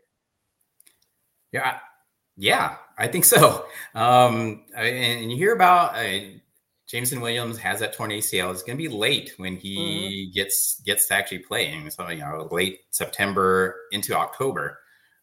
Yeah, 1.51 1.77
yeah, 2.37 2.77
I 2.97 3.07
think 3.07 3.25
so. 3.25 3.65
Um, 3.95 4.63
and 4.75 5.31
you 5.31 5.37
hear 5.37 5.53
about 5.53 5.95
uh, 5.95 6.19
Jameson 6.87 7.21
Williams 7.21 7.57
has 7.59 7.79
that 7.81 7.93
torn 7.93 8.11
ACL. 8.11 8.51
It's 8.51 8.63
going 8.63 8.77
to 8.77 8.83
be 8.83 8.93
late 8.93 9.33
when 9.37 9.55
he 9.55 9.77
mm-hmm. 9.77 10.33
gets 10.33 10.81
gets 10.81 11.07
to 11.07 11.13
actually 11.13 11.39
playing. 11.39 11.89
So 11.91 12.09
you 12.09 12.19
know, 12.19 12.47
late 12.51 12.79
September 12.89 13.75
into 13.91 14.15
October. 14.15 14.79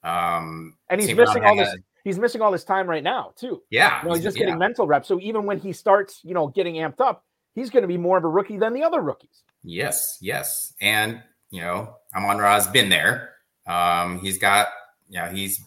Um, 0.06 0.76
and 0.88 1.00
he's 1.00 1.14
missing 1.14 1.44
all 1.44 1.56
this. 1.56 1.74
He's 2.04 2.18
missing 2.18 2.40
all 2.40 2.52
this 2.52 2.62
time 2.62 2.88
right 2.88 3.02
now 3.02 3.32
too. 3.36 3.62
Yeah, 3.70 4.02
you 4.02 4.08
know, 4.08 4.14
he's 4.14 4.22
just 4.22 4.36
getting 4.36 4.56
mental 4.56 4.86
reps. 4.86 5.08
So 5.08 5.18
even 5.20 5.44
when 5.44 5.58
he 5.58 5.72
starts, 5.72 6.20
you 6.22 6.32
know, 6.32 6.46
getting 6.46 6.76
amped 6.76 7.00
up, 7.00 7.24
he's 7.56 7.70
going 7.70 7.82
to 7.82 7.88
be 7.88 7.98
more 7.98 8.16
of 8.16 8.22
a 8.22 8.28
rookie 8.28 8.56
than 8.56 8.72
the 8.72 8.84
other 8.84 9.00
rookies. 9.00 9.42
Yes, 9.64 10.18
yes, 10.20 10.72
and 10.80 11.20
you 11.50 11.60
know, 11.60 11.96
Amon-Ra's 12.14 12.68
been 12.68 12.88
there. 12.88 13.32
Um, 13.66 14.20
he's 14.20 14.38
got, 14.38 14.68
you 15.08 15.18
know, 15.18 15.26
he's 15.26 15.60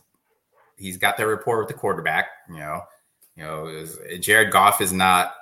he's 0.77 0.95
got 0.95 1.17
that 1.17 1.27
rapport 1.27 1.59
with 1.59 1.67
the 1.67 1.73
quarterback. 1.73 2.27
You 2.47 2.59
know, 2.59 2.81
you 3.35 3.43
know, 3.43 3.85
Jared 4.21 4.51
Goff 4.51 4.79
is 4.79 4.93
not, 4.93 5.33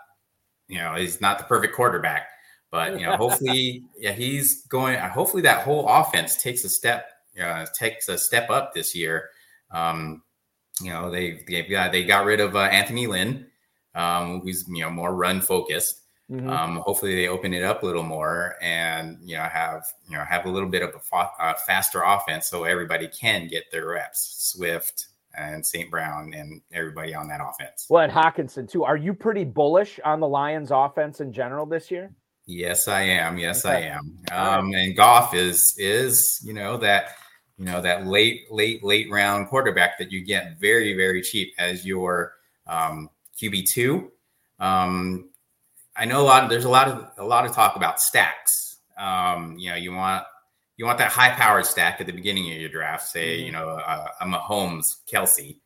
you 0.67 0.79
know, 0.79 0.95
he's 0.95 1.21
not 1.21 1.37
the 1.37 1.43
perfect 1.43 1.75
quarterback, 1.75 2.29
but 2.71 2.99
you 2.99 3.05
know, 3.05 3.15
hopefully, 3.15 3.83
yeah, 3.99 4.13
he's 4.13 4.65
going. 4.65 4.97
Hopefully, 4.97 5.43
that 5.43 5.61
whole 5.61 5.87
offense 5.87 6.41
takes 6.41 6.63
a 6.63 6.69
step 6.69 7.11
uh, 7.41 7.65
takes 7.73 8.09
a 8.09 8.17
step 8.17 8.49
up 8.49 8.73
this 8.73 8.95
year. 8.95 9.29
Um, 9.71 10.23
you 10.81 10.91
know, 10.91 11.09
they 11.09 11.43
they 11.47 11.63
got 11.63 11.91
they 11.91 12.03
got 12.03 12.25
rid 12.25 12.39
of 12.39 12.55
uh, 12.55 12.59
Anthony 12.59 13.07
Lynn, 13.07 13.47
um, 13.95 14.41
who's 14.41 14.65
you 14.67 14.81
know 14.81 14.89
more 14.89 15.15
run 15.15 15.41
focused. 15.41 16.01
Mm-hmm. 16.31 16.49
Um, 16.49 16.75
hopefully, 16.77 17.15
they 17.15 17.29
open 17.29 17.53
it 17.53 17.63
up 17.63 17.83
a 17.83 17.85
little 17.85 18.03
more 18.03 18.55
and 18.61 19.17
you 19.23 19.37
know 19.37 19.43
have 19.43 19.83
you 20.09 20.17
know 20.17 20.25
have 20.25 20.45
a 20.45 20.49
little 20.49 20.69
bit 20.69 20.81
of 20.81 20.93
a 20.93 20.99
fa- 20.99 21.31
uh, 21.39 21.53
faster 21.65 22.01
offense 22.03 22.47
so 22.47 22.65
everybody 22.65 23.07
can 23.07 23.47
get 23.47 23.71
their 23.71 23.87
reps. 23.87 24.35
Swift 24.39 25.07
and 25.37 25.65
St. 25.65 25.89
Brown 25.89 26.33
and 26.33 26.61
everybody 26.73 27.13
on 27.13 27.27
that 27.29 27.39
offense. 27.41 27.85
Well, 27.89 28.03
and 28.03 28.11
Hockenson 28.11 28.69
too. 28.69 28.83
Are 28.83 28.97
you 28.97 29.13
pretty 29.13 29.45
bullish 29.45 29.99
on 30.03 30.19
the 30.19 30.27
Lions' 30.27 30.71
offense 30.71 31.21
in 31.21 31.31
general 31.31 31.65
this 31.65 31.89
year? 31.89 32.11
Yes, 32.45 32.87
I 32.87 33.01
am. 33.01 33.37
Yes, 33.37 33.65
okay. 33.65 33.75
I 33.75 33.97
am. 33.97 34.17
Um, 34.31 34.73
and 34.73 34.95
Goff 34.95 35.33
is 35.33 35.75
is 35.77 36.41
you 36.43 36.53
know 36.53 36.77
that 36.77 37.15
you 37.57 37.65
know 37.65 37.81
that 37.81 38.05
late 38.05 38.51
late 38.51 38.83
late 38.83 39.09
round 39.09 39.47
quarterback 39.47 39.97
that 39.97 40.11
you 40.11 40.21
get 40.21 40.59
very 40.59 40.95
very 40.95 41.21
cheap 41.21 41.53
as 41.57 41.85
your 41.85 42.33
um, 42.67 43.09
QB 43.41 43.69
two. 43.69 44.11
Um, 44.59 45.29
I 45.95 46.05
know 46.05 46.21
a 46.21 46.23
lot. 46.23 46.43
Of, 46.43 46.49
there's 46.49 46.65
a 46.65 46.69
lot 46.69 46.87
of 46.87 47.09
a 47.17 47.25
lot 47.25 47.45
of 47.45 47.53
talk 47.53 47.75
about 47.75 47.99
stacks. 47.99 48.77
Um, 48.97 49.57
you 49.57 49.69
know, 49.69 49.75
you 49.75 49.93
want 49.93 50.23
you 50.77 50.85
want 50.85 50.99
that 50.99 51.11
high 51.11 51.31
powered 51.31 51.65
stack 51.65 51.99
at 51.99 52.07
the 52.07 52.13
beginning 52.13 52.51
of 52.51 52.59
your 52.59 52.69
draft. 52.69 53.07
Say, 53.07 53.37
mm-hmm. 53.37 53.45
you 53.47 53.51
know, 53.51 53.69
uh, 53.69 54.07
a 54.21 54.25
Mahomes, 54.25 54.97
Kelce, 55.11 55.57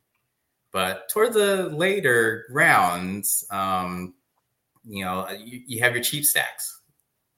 But 0.71 1.10
toward 1.10 1.33
the 1.33 1.69
later 1.69 2.45
rounds, 2.50 3.45
um, 3.51 4.13
you 4.86 5.03
know, 5.03 5.29
you, 5.29 5.62
you 5.67 5.79
have 5.81 5.93
your 5.93 6.03
cheap 6.03 6.24
stacks. 6.24 6.79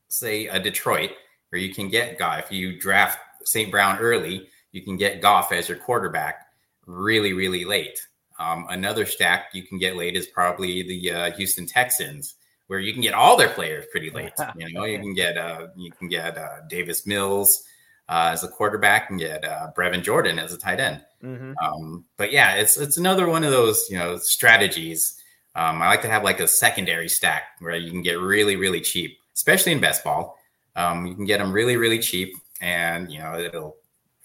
Say 0.07 0.47
a 0.47 0.59
Detroit, 0.59 1.11
where 1.49 1.59
you 1.59 1.73
can 1.73 1.89
get 1.89 2.19
guy 2.19 2.39
if 2.39 2.51
you 2.51 2.79
draft 2.79 3.17
St. 3.45 3.71
Brown 3.71 3.99
early, 3.99 4.49
you 4.71 4.81
can 4.81 4.97
get 4.97 5.21
Goff 5.21 5.51
as 5.51 5.69
your 5.69 5.77
quarterback 5.77 6.47
really, 6.85 7.33
really 7.33 7.65
late. 7.65 7.99
Um, 8.39 8.65
another 8.69 9.05
stack 9.05 9.49
you 9.53 9.63
can 9.63 9.77
get 9.77 9.95
late 9.95 10.15
is 10.15 10.27
probably 10.27 10.83
the 10.83 11.11
uh, 11.11 11.31
Houston 11.33 11.65
Texans, 11.65 12.35
where 12.67 12.79
you 12.79 12.91
can 12.91 13.01
get 13.01 13.13
all 13.13 13.37
their 13.37 13.49
players 13.49 13.85
pretty 13.91 14.09
late. 14.11 14.33
You 14.55 14.73
know, 14.73 14.85
you 14.85 14.99
can 14.99 15.13
get 15.13 15.37
uh, 15.37 15.67
you 15.75 15.91
can 15.91 16.07
get 16.07 16.37
uh, 16.37 16.61
Davis 16.67 17.05
Mills 17.05 17.63
uh, 18.09 18.31
as 18.33 18.43
a 18.43 18.47
quarterback 18.47 19.09
and 19.09 19.19
get 19.19 19.45
uh, 19.45 19.69
Brevin 19.77 20.03
Jordan 20.03 20.39
as 20.39 20.53
a 20.53 20.57
tight 20.57 20.79
end. 20.79 21.03
Mm-hmm. 21.23 21.53
Um, 21.63 22.05
but 22.17 22.31
yeah, 22.31 22.55
it's 22.55 22.77
it's 22.77 22.97
another 22.97 23.27
one 23.29 23.43
of 23.43 23.51
those 23.51 23.87
you 23.89 23.97
know 23.97 24.17
strategies. 24.17 25.19
Um, 25.55 25.83
I 25.83 25.87
like 25.87 26.01
to 26.01 26.09
have 26.09 26.23
like 26.23 26.39
a 26.39 26.47
secondary 26.47 27.07
stack 27.07 27.43
where 27.59 27.75
you 27.75 27.91
can 27.91 28.01
get 28.01 28.19
really, 28.19 28.55
really 28.55 28.81
cheap, 28.81 29.19
especially 29.35 29.71
in 29.71 29.79
best 29.79 30.03
ball. 30.03 30.39
Um, 30.75 31.05
you 31.05 31.13
can 31.13 31.25
get 31.25 31.37
them 31.37 31.51
really, 31.51 31.77
really 31.77 31.99
cheap 31.99 32.35
and 32.63 33.11
you 33.11 33.19
know 33.19 33.37
it'll. 33.37 33.75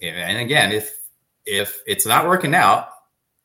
And 0.01 0.39
again, 0.39 0.71
if 0.71 0.97
if 1.45 1.83
it's 1.87 2.07
not 2.07 2.27
working 2.27 2.55
out, 2.55 2.89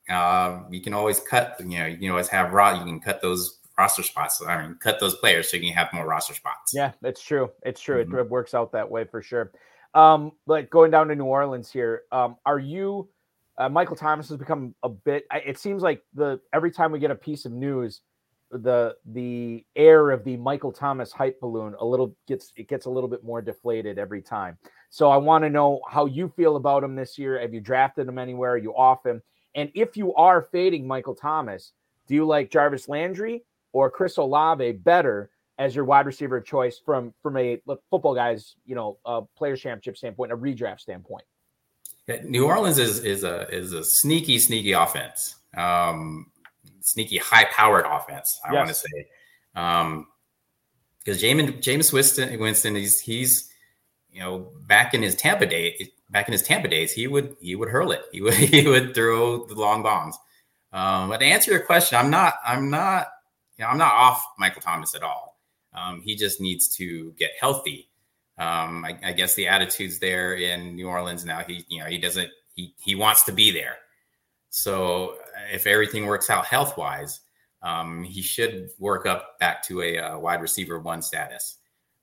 uh, 0.07 0.61
you 0.69 0.81
can 0.81 0.93
always 0.93 1.19
cut. 1.19 1.55
You 1.59 1.79
know, 1.79 1.85
you 1.87 1.97
can 1.97 2.09
always 2.11 2.27
have 2.29 2.53
raw. 2.53 2.77
You 2.77 2.85
can 2.85 2.99
cut 2.99 3.21
those 3.21 3.59
roster 3.77 4.03
spots. 4.03 4.41
I 4.47 4.61
mean, 4.61 4.77
cut 4.79 4.99
those 4.99 5.15
players 5.15 5.49
so 5.49 5.57
you 5.57 5.63
can 5.63 5.73
have 5.73 5.91
more 5.93 6.05
roster 6.05 6.35
spots. 6.35 6.73
Yeah, 6.73 6.91
it's 7.01 7.23
true. 7.23 7.49
It's 7.63 7.81
true. 7.81 8.05
Mm-hmm. 8.05 8.19
It 8.19 8.29
works 8.29 8.53
out 8.53 8.71
that 8.73 8.89
way 8.89 9.03
for 9.03 9.23
sure. 9.23 9.51
Um, 9.95 10.33
but 10.45 10.69
going 10.69 10.91
down 10.91 11.07
to 11.07 11.15
New 11.15 11.25
Orleans 11.25 11.71
here, 11.71 12.03
um, 12.11 12.37
are 12.45 12.59
you? 12.59 13.09
Uh, 13.57 13.69
Michael 13.69 13.95
Thomas 13.95 14.29
has 14.29 14.37
become 14.37 14.75
a 14.83 14.89
bit. 14.89 15.25
It 15.33 15.57
seems 15.57 15.81
like 15.81 16.03
the 16.13 16.39
every 16.53 16.71
time 16.71 16.91
we 16.91 16.99
get 16.99 17.11
a 17.11 17.15
piece 17.15 17.45
of 17.45 17.51
news, 17.51 18.01
the 18.51 18.95
the 19.05 19.65
air 19.75 20.11
of 20.11 20.23
the 20.23 20.37
Michael 20.37 20.71
Thomas 20.71 21.11
hype 21.11 21.39
balloon 21.39 21.75
a 21.79 21.85
little 21.85 22.15
gets 22.27 22.51
it 22.55 22.67
gets 22.67 22.85
a 22.85 22.89
little 22.89 23.09
bit 23.09 23.23
more 23.23 23.41
deflated 23.41 23.97
every 23.97 24.21
time. 24.21 24.57
So 24.93 25.09
I 25.09 25.17
want 25.17 25.43
to 25.43 25.49
know 25.49 25.81
how 25.89 26.05
you 26.05 26.31
feel 26.35 26.55
about 26.55 26.83
him 26.83 26.95
this 26.95 27.17
year. 27.17 27.39
Have 27.39 27.51
you 27.51 27.59
drafted 27.59 28.07
him 28.07 28.19
anywhere? 28.19 28.51
Are 28.51 28.57
you 28.59 28.75
off 28.75 29.03
him? 29.03 29.23
And 29.55 29.71
if 29.73 29.97
you 29.97 30.13
are 30.13 30.43
fading 30.43 30.85
Michael 30.85 31.15
Thomas, 31.15 31.71
do 32.05 32.13
you 32.13 32.25
like 32.25 32.51
Jarvis 32.51 32.87
Landry 32.87 33.43
or 33.71 33.89
Chris 33.89 34.17
Olave 34.17 34.73
better 34.73 35.31
as 35.57 35.75
your 35.75 35.83
wide 35.83 36.05
receiver 36.05 36.37
of 36.37 36.45
choice 36.45 36.77
from 36.77 37.11
from 37.23 37.37
a 37.37 37.59
football 37.89 38.13
guys, 38.13 38.53
you 38.67 38.75
know, 38.75 38.99
a 39.03 39.23
players 39.35 39.59
championship 39.61 39.97
standpoint, 39.97 40.31
a 40.31 40.37
redraft 40.37 40.81
standpoint? 40.81 41.23
New 42.23 42.45
Orleans 42.45 42.77
is 42.77 43.03
is 43.03 43.23
a 43.23 43.49
is 43.49 43.73
a 43.73 43.83
sneaky 43.83 44.37
sneaky 44.37 44.73
offense, 44.73 45.37
um, 45.57 46.27
sneaky 46.81 47.17
high 47.17 47.45
powered 47.45 47.87
offense. 47.87 48.39
I 48.45 48.53
yes. 48.53 48.57
want 48.57 48.69
to 48.69 48.75
say, 48.75 49.07
um, 49.55 50.07
because 50.99 51.19
Jameis 51.19 51.63
Jameis 51.63 51.91
Winston 51.91 52.39
Winston 52.39 52.75
he's 52.75 52.99
he's 52.99 53.49
you 54.13 54.19
know, 54.21 54.51
back 54.67 54.93
in 54.93 55.01
his 55.01 55.15
Tampa 55.15 55.45
day, 55.45 55.89
back 56.09 56.27
in 56.27 56.31
his 56.31 56.43
Tampa 56.43 56.67
days, 56.67 56.91
he 56.93 57.07
would 57.07 57.35
he 57.41 57.55
would 57.55 57.69
hurl 57.69 57.91
it. 57.91 58.03
He 58.11 58.21
would 58.21 58.33
he 58.35 58.67
would 58.67 58.93
throw 58.93 59.45
the 59.45 59.55
long 59.55 59.83
bombs. 59.83 60.17
Um, 60.71 61.09
but 61.09 61.17
to 61.17 61.25
answer 61.25 61.51
your 61.51 61.61
question, 61.61 61.97
I'm 61.97 62.09
not 62.09 62.35
I'm 62.45 62.69
not 62.69 63.07
you 63.57 63.65
know 63.65 63.69
I'm 63.69 63.77
not 63.77 63.93
off 63.93 64.23
Michael 64.37 64.61
Thomas 64.61 64.95
at 64.95 65.03
all. 65.03 65.37
Um, 65.73 66.01
he 66.01 66.15
just 66.15 66.39
needs 66.39 66.67
to 66.75 67.11
get 67.17 67.31
healthy. 67.39 67.89
Um, 68.37 68.85
I, 68.85 68.97
I, 69.03 69.11
guess 69.11 69.35
the 69.35 69.47
attitude's 69.47 69.99
there 69.99 70.33
in 70.33 70.75
New 70.75 70.87
Orleans 70.87 71.23
now. 71.23 71.41
He, 71.41 71.65
you 71.67 71.79
know, 71.79 71.85
he 71.85 71.97
doesn't. 71.97 72.29
He 72.55 72.73
he 72.79 72.95
wants 72.95 73.23
to 73.25 73.31
be 73.31 73.51
there. 73.51 73.77
So 74.49 75.17
if 75.51 75.67
everything 75.67 76.05
works 76.05 76.29
out 76.29 76.45
health 76.45 76.77
wise, 76.77 77.21
um, 77.61 78.03
he 78.03 78.21
should 78.21 78.69
work 78.79 79.05
up 79.05 79.39
back 79.39 79.63
to 79.67 79.81
a, 79.81 79.97
a 79.97 80.19
wide 80.19 80.41
receiver 80.41 80.79
one 80.79 81.01
status. 81.01 81.57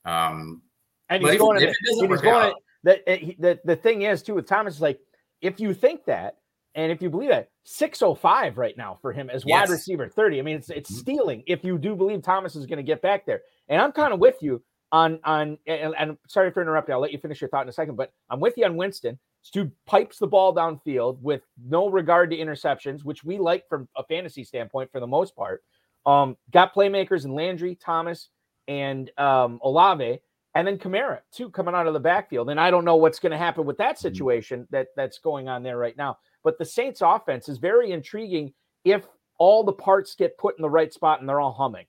Um, 0.04 0.62
and 1.10 1.22
he's 1.22 1.36
going. 1.36 1.62
If, 1.62 1.72
to, 1.72 2.08
he's 2.08 2.20
going. 2.20 2.54
The, 2.82 3.08
eh, 3.08 3.32
the 3.38 3.60
the 3.64 3.76
thing 3.76 4.02
is 4.02 4.22
too 4.22 4.34
with 4.34 4.46
Thomas 4.46 4.76
is 4.76 4.80
like 4.80 5.00
if 5.42 5.60
you 5.60 5.74
think 5.74 6.06
that 6.06 6.36
and 6.74 6.92
if 6.92 7.02
you 7.02 7.10
believe 7.10 7.30
that 7.30 7.50
605 7.64 8.58
right 8.58 8.76
now 8.76 8.98
for 9.02 9.12
him 9.12 9.28
as 9.28 9.44
yes. 9.46 9.68
wide 9.68 9.72
receiver 9.72 10.08
30. 10.08 10.38
I 10.38 10.42
mean, 10.42 10.56
it's 10.56 10.70
it's 10.70 10.90
mm-hmm. 10.90 11.00
stealing 11.00 11.42
if 11.46 11.64
you 11.64 11.78
do 11.78 11.94
believe 11.94 12.22
Thomas 12.22 12.56
is 12.56 12.66
going 12.66 12.78
to 12.78 12.82
get 12.82 13.02
back 13.02 13.26
there. 13.26 13.42
And 13.68 13.80
I'm 13.80 13.92
kind 13.92 14.12
of 14.12 14.20
with 14.20 14.36
you 14.40 14.62
on 14.92 15.18
on 15.24 15.58
and, 15.66 15.94
and, 15.98 16.18
sorry 16.28 16.50
for 16.50 16.62
interrupting. 16.62 16.92
I'll 16.94 17.00
let 17.00 17.12
you 17.12 17.18
finish 17.18 17.40
your 17.40 17.50
thought 17.50 17.62
in 17.62 17.68
a 17.68 17.72
second, 17.72 17.96
but 17.96 18.12
I'm 18.28 18.40
with 18.40 18.56
you 18.56 18.64
on 18.64 18.76
Winston. 18.76 19.18
Stu 19.42 19.70
pipes 19.86 20.18
the 20.18 20.26
ball 20.26 20.54
downfield 20.54 21.18
with 21.20 21.42
no 21.66 21.88
regard 21.88 22.30
to 22.30 22.36
interceptions, 22.36 23.04
which 23.04 23.24
we 23.24 23.38
like 23.38 23.68
from 23.68 23.88
a 23.96 24.04
fantasy 24.04 24.44
standpoint 24.44 24.92
for 24.92 25.00
the 25.00 25.06
most 25.06 25.34
part. 25.34 25.62
Um, 26.06 26.36
got 26.50 26.74
playmakers 26.74 27.24
in 27.24 27.34
Landry, 27.34 27.74
Thomas, 27.74 28.28
and 28.68 29.10
um, 29.18 29.58
Olave, 29.62 30.20
and 30.54 30.66
then 30.66 30.78
Kamara 30.78 31.21
too 31.33 31.50
coming 31.50 31.75
out 31.75 31.87
of 31.87 31.95
the 31.95 32.00
backfield. 32.00 32.50
And 32.50 32.61
I 32.61 32.71
don't 32.71 32.85
know 32.85 32.97
what's 32.97 33.19
going 33.19 33.33
to 33.33 33.38
happen 33.38 33.64
with 33.64 33.78
that 33.78 33.97
mm-hmm. 33.97 34.02
situation 34.09 34.69
that 34.71 34.88
that's 34.97 35.19
going 35.19 35.49
on 35.49 35.62
there 35.62 35.78
right 35.78 35.97
now. 35.97 36.19
But 36.42 36.59
the 36.59 36.64
Saints 36.64 37.02
offense 37.02 37.49
is 37.49 37.59
very 37.59 37.92
intriguing 37.92 38.52
if 38.85 39.07
all 39.38 39.64
the 39.64 39.73
parts 39.73 40.14
get 40.14 40.38
put 40.38 40.57
in 40.59 40.62
the 40.62 40.71
right 40.71 40.92
spot 40.92 41.21
and 41.21 41.28
they're 41.28 41.40
all 41.40 41.52
humming. 41.52 41.87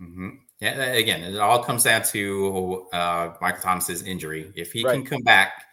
Mm-hmm. 0.00 0.28
Yeah, 0.60 0.80
again, 0.84 1.22
it 1.22 1.38
all 1.38 1.62
comes 1.62 1.84
down 1.84 2.02
to 2.04 2.86
uh, 2.92 3.34
Michael 3.40 3.62
Thomas's 3.62 4.02
injury. 4.02 4.52
If 4.54 4.72
he 4.72 4.84
right. 4.84 4.94
can 4.94 5.04
come 5.04 5.22
back, 5.22 5.64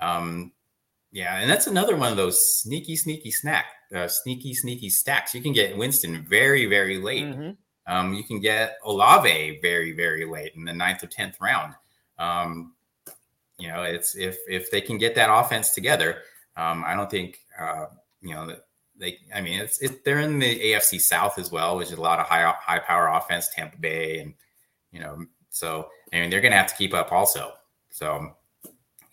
um, 0.00 0.52
yeah, 1.12 1.40
and 1.40 1.50
that's 1.50 1.66
another 1.66 1.96
one 1.96 2.10
of 2.10 2.16
those 2.16 2.58
sneaky, 2.60 2.96
sneaky 2.96 3.30
snack, 3.30 3.66
uh, 3.94 4.08
sneaky, 4.08 4.54
sneaky 4.54 4.88
stacks. 4.88 5.34
You 5.34 5.42
can 5.42 5.52
get 5.52 5.76
Winston 5.76 6.24
very, 6.28 6.66
very 6.66 6.98
late. 6.98 7.24
Mm-hmm. 7.24 7.50
Um, 7.90 8.14
you 8.14 8.22
can 8.22 8.38
get 8.38 8.78
Olave 8.84 9.58
very, 9.60 9.90
very 9.90 10.24
late 10.24 10.52
in 10.54 10.64
the 10.64 10.72
ninth 10.72 11.02
or 11.02 11.08
tenth 11.08 11.40
round. 11.40 11.74
Um, 12.20 12.74
you 13.58 13.66
know, 13.66 13.82
it's 13.82 14.14
if 14.14 14.38
if 14.48 14.70
they 14.70 14.80
can 14.80 14.96
get 14.96 15.16
that 15.16 15.28
offense 15.28 15.74
together, 15.74 16.18
um, 16.56 16.84
I 16.86 16.94
don't 16.94 17.10
think 17.10 17.40
uh, 17.60 17.86
you 18.22 18.32
know 18.32 18.56
they. 18.96 19.18
I 19.34 19.40
mean, 19.40 19.60
it's 19.60 19.82
it, 19.82 20.04
they're 20.04 20.20
in 20.20 20.38
the 20.38 20.60
AFC 20.60 21.00
South 21.00 21.36
as 21.36 21.50
well, 21.50 21.76
which 21.76 21.88
is 21.88 21.98
a 21.98 22.00
lot 22.00 22.20
of 22.20 22.26
high 22.26 22.54
high 22.60 22.78
power 22.78 23.08
offense, 23.08 23.48
Tampa 23.52 23.76
Bay, 23.76 24.20
and 24.20 24.34
you 24.92 25.00
know, 25.00 25.26
so 25.48 25.88
I 26.12 26.20
mean, 26.20 26.30
they're 26.30 26.40
going 26.40 26.52
to 26.52 26.58
have 26.58 26.68
to 26.68 26.76
keep 26.76 26.94
up 26.94 27.10
also. 27.10 27.54
So 27.90 28.36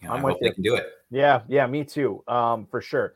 you 0.02 0.08
know, 0.08 0.14
i 0.14 0.20
hope 0.20 0.38
you. 0.40 0.50
they 0.50 0.54
can 0.54 0.64
do 0.64 0.76
it. 0.76 0.86
Yeah, 1.10 1.42
yeah, 1.48 1.66
me 1.66 1.84
too, 1.84 2.24
um, 2.28 2.68
for 2.68 2.82
sure. 2.82 3.16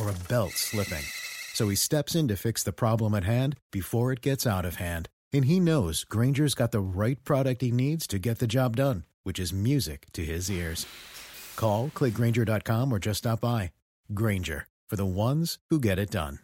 or 0.00 0.08
a 0.08 0.28
belt 0.28 0.52
slipping. 0.52 1.04
So 1.54 1.68
he 1.68 1.76
steps 1.76 2.14
in 2.14 2.28
to 2.28 2.36
fix 2.36 2.62
the 2.62 2.72
problem 2.72 3.14
at 3.14 3.24
hand 3.24 3.56
before 3.70 4.12
it 4.12 4.20
gets 4.20 4.46
out 4.46 4.64
of 4.64 4.76
hand. 4.76 5.08
And 5.32 5.44
he 5.44 5.60
knows 5.60 6.04
Grainger's 6.04 6.54
got 6.54 6.72
the 6.72 6.80
right 6.80 7.22
product 7.24 7.62
he 7.62 7.70
needs 7.70 8.06
to 8.08 8.18
get 8.18 8.38
the 8.38 8.46
job 8.46 8.76
done, 8.76 9.04
which 9.22 9.38
is 9.38 9.52
music 9.52 10.06
to 10.12 10.24
his 10.24 10.50
ears. 10.50 10.86
Call, 11.56 11.90
clickgrainger.com, 11.94 12.92
or 12.92 12.98
just 12.98 13.18
stop 13.18 13.40
by. 13.40 13.72
Grainger, 14.12 14.66
for 14.88 14.96
the 14.96 15.06
ones 15.06 15.58
who 15.70 15.80
get 15.80 15.98
it 15.98 16.10
done. 16.10 16.40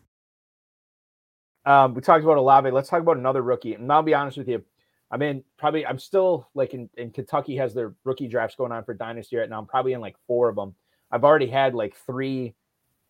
Um, 1.65 1.95
we 1.95 2.01
talked 2.01 2.25
about 2.25 2.39
Olave. 2.39 2.71
Let's 2.71 2.89
talk 2.89 3.01
about 3.01 3.17
another 3.17 3.43
rookie. 3.43 3.75
And 3.75 3.91
I'll 3.93 4.03
be 4.03 4.15
honest 4.15 4.39
with 4.39 4.49
you. 4.49 4.65
I 5.11 5.17
mean, 5.17 5.43
probably 5.59 5.85
I'm 5.85 5.99
still 5.99 6.49
like 6.55 6.73
in, 6.73 6.89
in 6.97 7.11
Kentucky 7.11 7.57
has 7.57 7.75
their 7.75 7.95
rookie 8.05 8.29
drafts 8.29 8.57
going 8.57 8.73
on 8.73 8.85
for 8.85 8.95
Dynasty 8.95 9.37
right 9.37 9.49
now. 9.49 9.59
I'm 9.59 9.67
probably 9.67 9.93
in 9.93 10.01
like 10.01 10.17
four 10.27 10.49
of 10.49 10.57
them. 10.57 10.75
I've 11.11 11.25
already 11.25 11.49
had 11.49 11.75
like 11.75 11.97
three, 12.07 12.55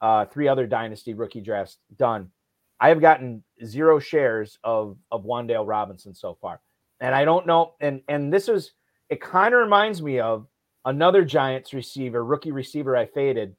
uh, 0.00 0.26
three 0.26 0.48
other 0.48 0.66
Dynasty 0.66 1.14
rookie 1.14 1.40
drafts 1.40 1.78
done. 1.96 2.30
I 2.80 2.88
have 2.88 3.00
gotten 3.00 3.42
zero 3.64 3.98
shares 3.98 4.58
of 4.64 4.96
of 5.10 5.24
Wan'Dale 5.24 5.66
Robinson 5.66 6.14
so 6.14 6.36
far, 6.40 6.60
and 7.00 7.14
I 7.14 7.24
don't 7.24 7.46
know. 7.46 7.74
And 7.80 8.02
and 8.08 8.32
this 8.32 8.48
is 8.48 8.72
it. 9.08 9.20
Kind 9.20 9.54
of 9.54 9.60
reminds 9.60 10.00
me 10.00 10.20
of 10.20 10.46
another 10.84 11.24
Giants 11.24 11.74
receiver, 11.74 12.24
rookie 12.24 12.52
receiver 12.52 12.96
I 12.96 13.06
faded 13.06 13.54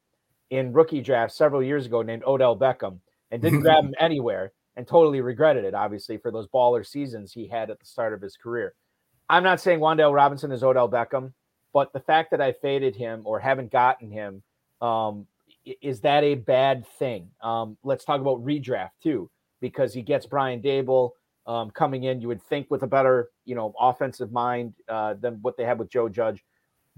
in 0.50 0.72
rookie 0.72 1.00
draft 1.00 1.32
several 1.32 1.62
years 1.62 1.86
ago 1.86 2.02
named 2.02 2.24
Odell 2.26 2.58
Beckham, 2.58 2.98
and 3.30 3.40
didn't 3.40 3.60
grab 3.62 3.84
him 3.84 3.94
anywhere 4.00 4.52
and 4.76 4.86
totally 4.86 5.20
regretted 5.20 5.64
it, 5.64 5.74
obviously, 5.74 6.16
for 6.16 6.30
those 6.30 6.48
baller 6.48 6.86
seasons 6.86 7.32
he 7.32 7.46
had 7.46 7.70
at 7.70 7.78
the 7.78 7.86
start 7.86 8.12
of 8.12 8.20
his 8.20 8.36
career. 8.36 8.74
I'm 9.28 9.42
not 9.42 9.60
saying 9.60 9.80
Wan'Dale 9.80 10.14
Robinson 10.14 10.52
is 10.52 10.62
Odell 10.62 10.88
Beckham, 10.88 11.32
but 11.72 11.92
the 11.92 12.00
fact 12.00 12.30
that 12.30 12.40
I 12.40 12.52
faded 12.52 12.96
him 12.96 13.22
or 13.24 13.38
haven't 13.38 13.70
gotten 13.70 14.10
him, 14.10 14.42
um, 14.80 15.26
is 15.64 16.00
that 16.00 16.24
a 16.24 16.34
bad 16.34 16.86
thing? 16.98 17.28
Um, 17.42 17.76
let's 17.82 18.04
talk 18.04 18.20
about 18.20 18.44
redraft 18.44 18.90
too, 19.02 19.30
because 19.60 19.94
he 19.94 20.02
gets 20.02 20.26
Brian 20.26 20.60
Daboll 20.60 21.10
um, 21.46 21.70
coming 21.70 22.04
in. 22.04 22.20
You 22.20 22.28
would 22.28 22.42
think 22.42 22.70
with 22.70 22.82
a 22.82 22.86
better, 22.86 23.30
you 23.44 23.54
know, 23.54 23.74
offensive 23.78 24.32
mind 24.32 24.74
uh, 24.88 25.14
than 25.14 25.34
what 25.42 25.56
they 25.56 25.64
have 25.64 25.78
with 25.78 25.90
Joe 25.90 26.08
Judge. 26.08 26.44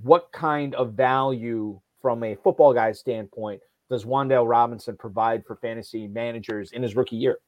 What 0.02 0.32
kind 0.32 0.74
of 0.74 0.94
value 0.94 1.80
from 2.00 2.22
a 2.24 2.34
football 2.36 2.74
guy's 2.74 2.98
standpoint 2.98 3.60
does 3.90 4.04
Wan'Dale 4.04 4.48
Robinson 4.48 4.96
provide 4.96 5.44
for 5.46 5.56
fantasy 5.56 6.08
managers 6.08 6.72
in 6.72 6.82
his 6.82 6.96
rookie 6.96 7.16
year? 7.16 7.38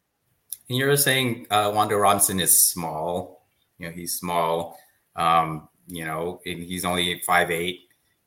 And 0.69 0.79
you're 0.79 0.97
saying 0.97 1.47
uh, 1.51 1.73
Wanda 1.75 1.97
Robinson 1.97 2.41
is 2.41 2.57
small. 2.57 3.47
You 3.79 3.87
know, 3.87 3.93
he's 3.93 4.15
small. 4.15 4.79
Um, 5.17 5.69
you 5.87 6.05
know, 6.05 6.41
he's 6.45 6.85
only 6.85 7.21
five 7.27 7.51
eight, 7.51 7.86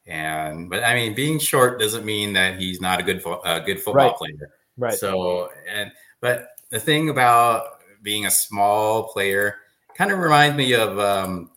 and 0.09 0.69
but 0.69 0.83
I 0.83 0.95
mean, 0.95 1.13
being 1.13 1.39
short 1.39 1.79
doesn't 1.79 2.03
mean 2.03 2.33
that 2.33 2.59
he's 2.59 2.81
not 2.81 2.99
a 2.99 3.03
good 3.03 3.21
fo- 3.21 3.41
a 3.45 3.61
good 3.61 3.77
football 3.77 4.07
right. 4.07 4.15
player. 4.15 4.51
Right. 4.75 4.93
So, 4.95 5.51
and 5.71 5.91
but 6.19 6.49
the 6.71 6.79
thing 6.79 7.09
about 7.09 7.81
being 8.01 8.25
a 8.25 8.31
small 8.31 9.09
player 9.09 9.57
kind 9.95 10.11
of 10.11 10.17
reminds 10.17 10.57
me 10.57 10.73
of 10.73 10.97
um, 10.97 11.51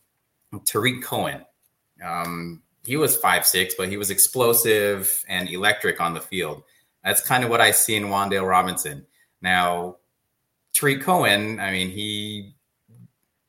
Tarik 0.65 1.01
Cohen. 1.01 1.43
Um, 2.03 2.61
he 2.85 2.95
was 2.95 3.17
five 3.17 3.45
six, 3.45 3.73
but 3.75 3.89
he 3.89 3.97
was 3.97 4.11
explosive 4.11 5.23
and 5.27 5.49
electric 5.49 5.99
on 5.99 6.13
the 6.13 6.21
field. 6.21 6.63
That's 7.03 7.25
kind 7.25 7.43
of 7.43 7.49
what 7.49 7.59
I 7.59 7.71
see 7.71 7.95
in 7.95 8.05
Wan'Dale 8.05 8.47
Robinson. 8.47 9.05
Now, 9.41 9.97
Tarik 10.73 11.01
Cohen, 11.01 11.59
I 11.59 11.71
mean, 11.71 11.89
he 11.89 12.53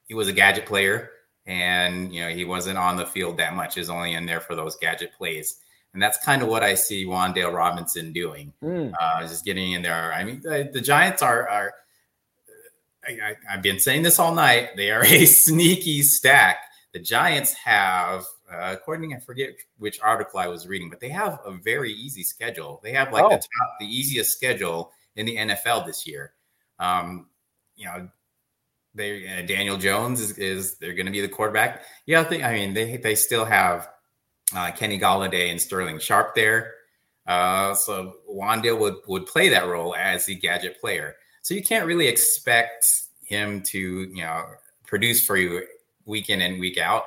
he 0.06 0.14
was 0.14 0.28
a 0.28 0.32
gadget 0.32 0.64
player, 0.64 1.10
and 1.46 2.14
you 2.14 2.22
know 2.22 2.28
he 2.28 2.44
wasn't 2.44 2.78
on 2.78 2.96
the 2.96 3.06
field 3.06 3.36
that 3.38 3.54
much. 3.54 3.76
Was 3.76 3.90
only 3.90 4.14
in 4.14 4.26
there 4.26 4.40
for 4.40 4.54
those 4.54 4.76
gadget 4.76 5.12
plays. 5.16 5.60
And 5.92 6.02
that's 6.02 6.18
kind 6.24 6.42
of 6.42 6.48
what 6.48 6.64
I 6.64 6.74
see 6.74 7.06
Wan'Dale 7.06 7.54
Robinson 7.54 8.12
doing, 8.12 8.52
mm. 8.60 8.92
uh, 9.00 9.20
just 9.20 9.44
getting 9.44 9.72
in 9.72 9.82
there. 9.82 10.12
I 10.12 10.24
mean, 10.24 10.40
the, 10.42 10.68
the 10.72 10.80
Giants 10.80 11.22
are, 11.22 11.48
are 11.48 11.72
I, 13.06 13.36
have 13.46 13.62
been 13.62 13.78
saying 13.78 14.02
this 14.02 14.18
all 14.18 14.34
night. 14.34 14.70
They 14.76 14.90
are 14.90 15.04
a 15.06 15.24
sneaky 15.24 16.02
stack. 16.02 16.58
The 16.92 16.98
Giants 16.98 17.52
have, 17.54 18.24
uh, 18.50 18.70
according 18.72 19.14
I 19.14 19.18
forget 19.18 19.50
which 19.78 20.00
article 20.00 20.40
I 20.40 20.48
was 20.48 20.66
reading, 20.66 20.90
but 20.90 21.00
they 21.00 21.08
have 21.10 21.40
a 21.44 21.52
very 21.52 21.92
easy 21.92 22.22
schedule. 22.22 22.80
They 22.82 22.92
have 22.92 23.12
like 23.12 23.24
oh. 23.24 23.30
the 23.30 23.36
top, 23.36 23.76
the 23.80 23.86
easiest 23.86 24.36
schedule 24.36 24.92
in 25.16 25.26
the 25.26 25.36
NFL 25.36 25.86
this 25.86 26.06
year. 26.06 26.32
Um, 26.78 27.26
you 27.76 27.86
know, 27.86 28.08
they 28.94 29.26
uh, 29.26 29.42
Daniel 29.42 29.76
Jones 29.76 30.20
is, 30.20 30.38
is 30.38 30.76
they're 30.78 30.94
going 30.94 31.06
to 31.06 31.12
be 31.12 31.20
the 31.20 31.28
quarterback. 31.28 31.82
Yeah, 32.06 32.20
I 32.20 32.24
think 32.24 32.44
I 32.44 32.52
mean 32.52 32.74
they 32.74 32.96
they 32.96 33.14
still 33.14 33.44
have 33.44 33.88
uh, 34.54 34.70
Kenny 34.72 34.98
Golladay 34.98 35.50
and 35.50 35.60
Sterling 35.60 35.98
Sharp 35.98 36.34
there. 36.34 36.74
Uh, 37.26 37.74
so 37.74 38.14
Wan'Dale 38.30 38.78
would 38.78 38.96
would 39.06 39.26
play 39.26 39.48
that 39.48 39.66
role 39.66 39.94
as 39.94 40.26
the 40.26 40.34
gadget 40.34 40.80
player. 40.80 41.16
So 41.42 41.54
you 41.54 41.62
can't 41.62 41.86
really 41.86 42.08
expect 42.08 42.86
him 43.24 43.62
to 43.62 43.78
you 43.78 44.22
know 44.22 44.44
produce 44.86 45.24
for 45.24 45.36
you 45.36 45.62
week 46.06 46.30
in 46.30 46.40
and 46.40 46.60
week 46.60 46.78
out. 46.78 47.04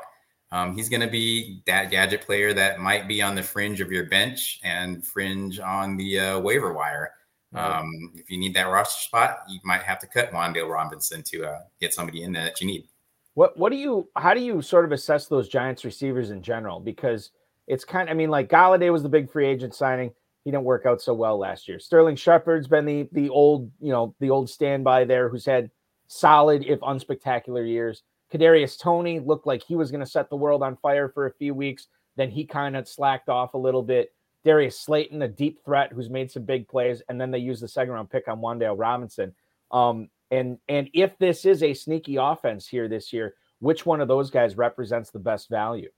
Um, 0.52 0.76
he's 0.76 0.90
going 0.90 1.02
to 1.02 1.08
be 1.08 1.62
that 1.68 1.92
gadget 1.92 2.22
player 2.22 2.54
that 2.54 2.80
might 2.80 3.08
be 3.08 3.22
on 3.22 3.36
the 3.36 3.44
fringe 3.44 3.82
of 3.82 3.92
your 3.92 4.06
bench 4.06 4.60
and 4.64 5.06
fringe 5.06 5.60
on 5.60 5.98
the 5.98 6.20
uh, 6.20 6.40
waiver 6.40 6.72
wire. 6.72 7.12
Um, 7.54 8.12
if 8.16 8.30
you 8.30 8.38
need 8.38 8.54
that 8.56 8.64
roster 8.64 9.02
spot, 9.02 9.40
you 9.48 9.60
might 9.64 9.82
have 9.82 10.00
to 10.00 10.08
cut 10.08 10.32
Wan'Dale 10.32 10.70
Robinson 10.70 11.24
to 11.24 11.46
uh, 11.46 11.60
get 11.80 11.94
somebody 11.94 12.24
in 12.24 12.34
there 12.34 12.44
that 12.44 12.60
you 12.60 12.68
need. 12.68 12.88
What 13.36 13.58
What 13.58 13.72
do 13.72 13.78
you? 13.78 14.10
How 14.16 14.34
do 14.34 14.42
you 14.42 14.62
sort 14.62 14.86
of 14.86 14.92
assess 14.92 15.28
those 15.28 15.48
Giants 15.48 15.86
receivers 15.86 16.32
in 16.32 16.42
general? 16.42 16.80
Because 16.80 17.32
it's 17.68 17.86
kind. 17.86 18.10
Of, 18.10 18.14
I 18.14 18.18
mean, 18.18 18.30
like 18.30 18.50
Golladay 18.50 18.92
was 18.92 19.04
the 19.04 19.10
big 19.10 19.32
free 19.32 19.48
agent 19.48 19.76
signing. 19.76 20.12
He 20.44 20.52
didn't 20.52 20.64
work 20.64 20.86
out 20.86 21.02
so 21.02 21.14
well 21.14 21.38
last 21.38 21.68
year. 21.68 21.80
Sterling 21.80 22.16
Shepard's 22.16 22.68
been 22.68 22.86
the 22.86 23.08
the 23.12 23.30
old 23.30 23.72
you 23.80 23.92
know 23.92 24.16
the 24.20 24.30
old 24.30 24.50
standby 24.50 25.06
there, 25.06 25.30
who's 25.30 25.46
had 25.46 25.70
solid 26.08 26.66
if 26.66 26.80
unspectacular 26.80 27.68
years. 27.68 28.04
Kadarius 28.34 28.78
Toney 28.80 29.20
looked 29.20 29.48
like 29.48 29.64
he 29.64 29.76
was 29.76 29.92
going 29.92 30.04
to 30.04 30.10
set 30.10 30.30
the 30.30 30.36
world 30.36 30.64
on 30.64 30.76
fire 30.78 31.08
for 31.08 31.28
a 31.28 31.34
few 31.34 31.54
weeks. 31.54 31.88
Then 32.18 32.30
he 32.30 32.46
kind 32.46 32.76
of 32.76 32.88
slacked 32.88 33.30
off 33.30 33.54
a 33.54 33.58
little 33.58 33.84
bit. 33.84 34.14
Darius 34.48 34.80
Slayton, 34.80 35.22
a 35.22 35.28
deep 35.28 35.60
threat 35.66 35.92
who's 35.92 36.10
made 36.10 36.32
some 36.32 36.44
big 36.44 36.70
plays, 36.70 37.02
and 37.10 37.20
then 37.20 37.32
they 37.32 37.38
use 37.38 37.60
the 37.60 37.68
second 37.68 37.94
round 37.94 38.10
pick 38.10 38.30
on 38.30 38.40
Wan'Dale 38.40 38.80
Robinson. 38.80 39.36
Um, 39.72 40.10
and 40.32 40.58
and 40.70 40.90
if 40.94 41.18
this 41.18 41.44
is 41.44 41.64
a 41.64 41.74
sneaky 41.74 42.16
offense 42.16 42.66
here 42.66 42.88
this 42.88 43.12
year, 43.12 43.36
which 43.60 43.86
one 43.86 44.00
of 44.00 44.08
those 44.08 44.30
guys 44.30 44.56
represents 44.56 45.10
the 45.10 45.20
best 45.20 45.50
value? 45.50 45.90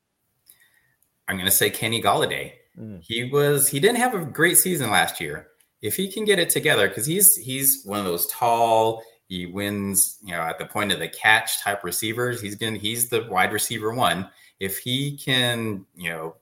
I'm 1.27 1.35
going 1.35 1.45
to 1.45 1.51
say 1.51 1.69
Kenny 1.69 2.01
Golladay. 2.01 2.53
Mm. 2.75 3.03
He 3.03 3.25
was 3.25 3.67
he 3.67 3.79
didn't 3.79 3.97
have 3.97 4.15
a 4.15 4.25
great 4.25 4.57
season 4.57 4.89
last 4.89 5.21
year. 5.21 5.49
If 5.83 5.95
he 5.95 6.11
can 6.11 6.25
get 6.25 6.39
it 6.39 6.49
together, 6.49 6.87
because 6.87 7.05
he's 7.05 7.35
he's 7.35 7.83
one 7.85 7.99
of 7.99 8.05
those 8.05 8.25
tall, 8.27 9.03
he 9.27 9.45
wins, 9.45 10.17
you 10.23 10.31
know, 10.31 10.41
at 10.41 10.57
the 10.57 10.65
point 10.65 10.91
of 10.91 10.97
the 10.97 11.07
catch 11.07 11.61
type 11.61 11.83
receivers. 11.83 12.41
He's 12.41 12.55
been 12.55 12.73
he's 12.73 13.09
the 13.09 13.27
wide 13.29 13.53
receiver 13.53 13.93
one. 13.93 14.27
If 14.59 14.79
he 14.79 15.17
can, 15.17 15.85
you 15.95 16.09
know, 16.09 16.35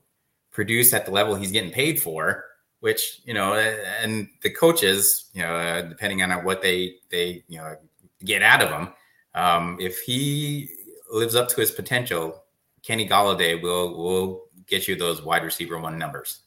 produce 0.58 0.92
at 0.92 1.06
the 1.06 1.12
level 1.12 1.36
he's 1.36 1.52
getting 1.52 1.70
paid 1.70 2.02
for, 2.02 2.44
which 2.80 3.20
you 3.24 3.32
know, 3.32 3.52
and 3.54 4.28
the 4.42 4.50
coaches, 4.50 5.30
you 5.32 5.40
know, 5.40 5.54
uh, 5.54 5.82
depending 5.82 6.20
on 6.20 6.44
what 6.44 6.60
they 6.60 6.96
they 7.10 7.44
you 7.46 7.58
know 7.58 7.76
get 8.24 8.42
out 8.42 8.60
of 8.60 8.68
him, 8.68 8.92
um, 9.36 9.76
if 9.78 10.00
he 10.00 10.68
lives 11.12 11.36
up 11.36 11.48
to 11.48 11.60
his 11.60 11.70
potential, 11.70 12.42
Kenny 12.82 13.08
Golladay 13.08 13.62
will 13.62 13.96
will 13.96 14.46
get 14.66 14.88
you 14.88 14.96
those 14.96 15.22
wide 15.22 15.44
receiver 15.44 15.78
one 15.78 15.96
numbers. 15.96 16.40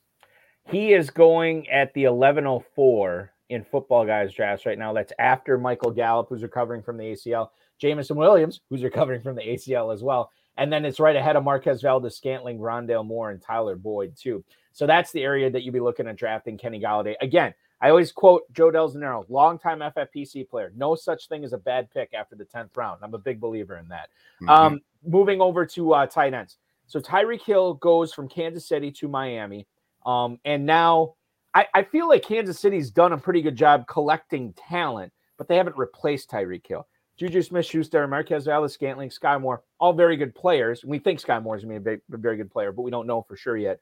He 0.67 0.91
is 0.91 1.09
going 1.09 1.69
at 1.69 1.93
the 1.93 2.07
1104 2.07 3.31
in 3.47 3.63
football 3.63 4.05
guys 4.05 4.33
drafts 4.33 4.65
right 4.65 4.77
now. 4.77 4.91
That's 4.91 5.13
after 5.19 5.57
Michael 5.57 5.91
Gallup, 5.91 6.27
who's 6.27 6.43
recovering 6.43 6.83
from 6.83 6.97
the 6.97 7.05
ACL, 7.05 7.51
Jameson 7.79 8.17
Williams, 8.17 8.59
who's 8.69 8.83
recovering 8.83 9.21
from 9.21 9.37
the 9.37 9.41
ACL 9.41 9.93
as 9.93 10.03
well. 10.03 10.31
And 10.57 10.71
then 10.71 10.85
it's 10.85 10.99
right 10.99 11.15
ahead 11.15 11.35
of 11.35 11.43
Marquez 11.43 11.81
Valdes-Scantling, 11.81 12.59
Rondale 12.59 13.05
Moore, 13.05 13.31
and 13.31 13.41
Tyler 13.41 13.75
Boyd, 13.75 14.15
too. 14.15 14.43
So 14.73 14.85
that's 14.85 15.11
the 15.11 15.23
area 15.23 15.49
that 15.49 15.63
you'd 15.63 15.73
be 15.73 15.79
looking 15.79 16.07
at 16.07 16.17
drafting 16.17 16.57
Kenny 16.57 16.79
Golladay. 16.79 17.15
Again, 17.21 17.53
I 17.81 17.89
always 17.89 18.11
quote 18.11 18.43
Joe 18.53 18.69
Del 18.69 18.89
Gennaro, 18.89 19.25
longtime 19.27 19.79
FFPC 19.79 20.47
player. 20.47 20.71
No 20.75 20.95
such 20.95 21.27
thing 21.27 21.43
as 21.43 21.53
a 21.53 21.57
bad 21.57 21.89
pick 21.91 22.13
after 22.13 22.35
the 22.35 22.45
10th 22.45 22.77
round. 22.77 22.99
I'm 23.01 23.13
a 23.13 23.19
big 23.19 23.39
believer 23.39 23.77
in 23.77 23.87
that. 23.87 24.09
Mm-hmm. 24.41 24.49
Um, 24.49 24.81
moving 25.05 25.41
over 25.41 25.65
to 25.65 25.93
uh, 25.93 26.05
tight 26.05 26.33
ends. 26.33 26.57
So 26.85 26.99
Tyreek 26.99 27.41
Hill 27.43 27.75
goes 27.75 28.13
from 28.13 28.27
Kansas 28.27 28.67
City 28.67 28.91
to 28.91 29.07
Miami. 29.07 29.65
Um, 30.05 30.39
and 30.45 30.65
now 30.65 31.15
I, 31.53 31.67
I 31.73 31.83
feel 31.83 32.07
like 32.07 32.23
Kansas 32.23 32.59
City's 32.59 32.91
done 32.91 33.13
a 33.13 33.17
pretty 33.17 33.41
good 33.41 33.55
job 33.55 33.87
collecting 33.87 34.53
talent, 34.53 35.11
but 35.37 35.47
they 35.47 35.57
haven't 35.57 35.77
replaced 35.77 36.29
Tyreek 36.29 36.67
Hill. 36.67 36.87
Juju 37.21 37.43
Smith 37.43 37.67
Schuster, 37.67 38.07
Marquez 38.07 38.45
Valdes-Scantling, 38.45 39.09
Skyy 39.09 39.39
Moore, 39.39 39.61
all 39.79 39.93
very 39.93 40.17
good 40.17 40.33
players. 40.33 40.83
We 40.83 40.97
think 40.97 41.21
Skyy 41.21 41.39
Moore 41.43 41.55
is 41.55 41.63
going 41.63 41.75
to 41.75 41.79
be 41.79 42.01
a, 42.11 42.17
very 42.17 42.35
good 42.35 42.49
player, 42.49 42.71
but 42.71 42.81
we 42.81 42.89
don't 42.89 43.05
know 43.05 43.21
for 43.21 43.37
sure 43.37 43.55
yet. 43.55 43.79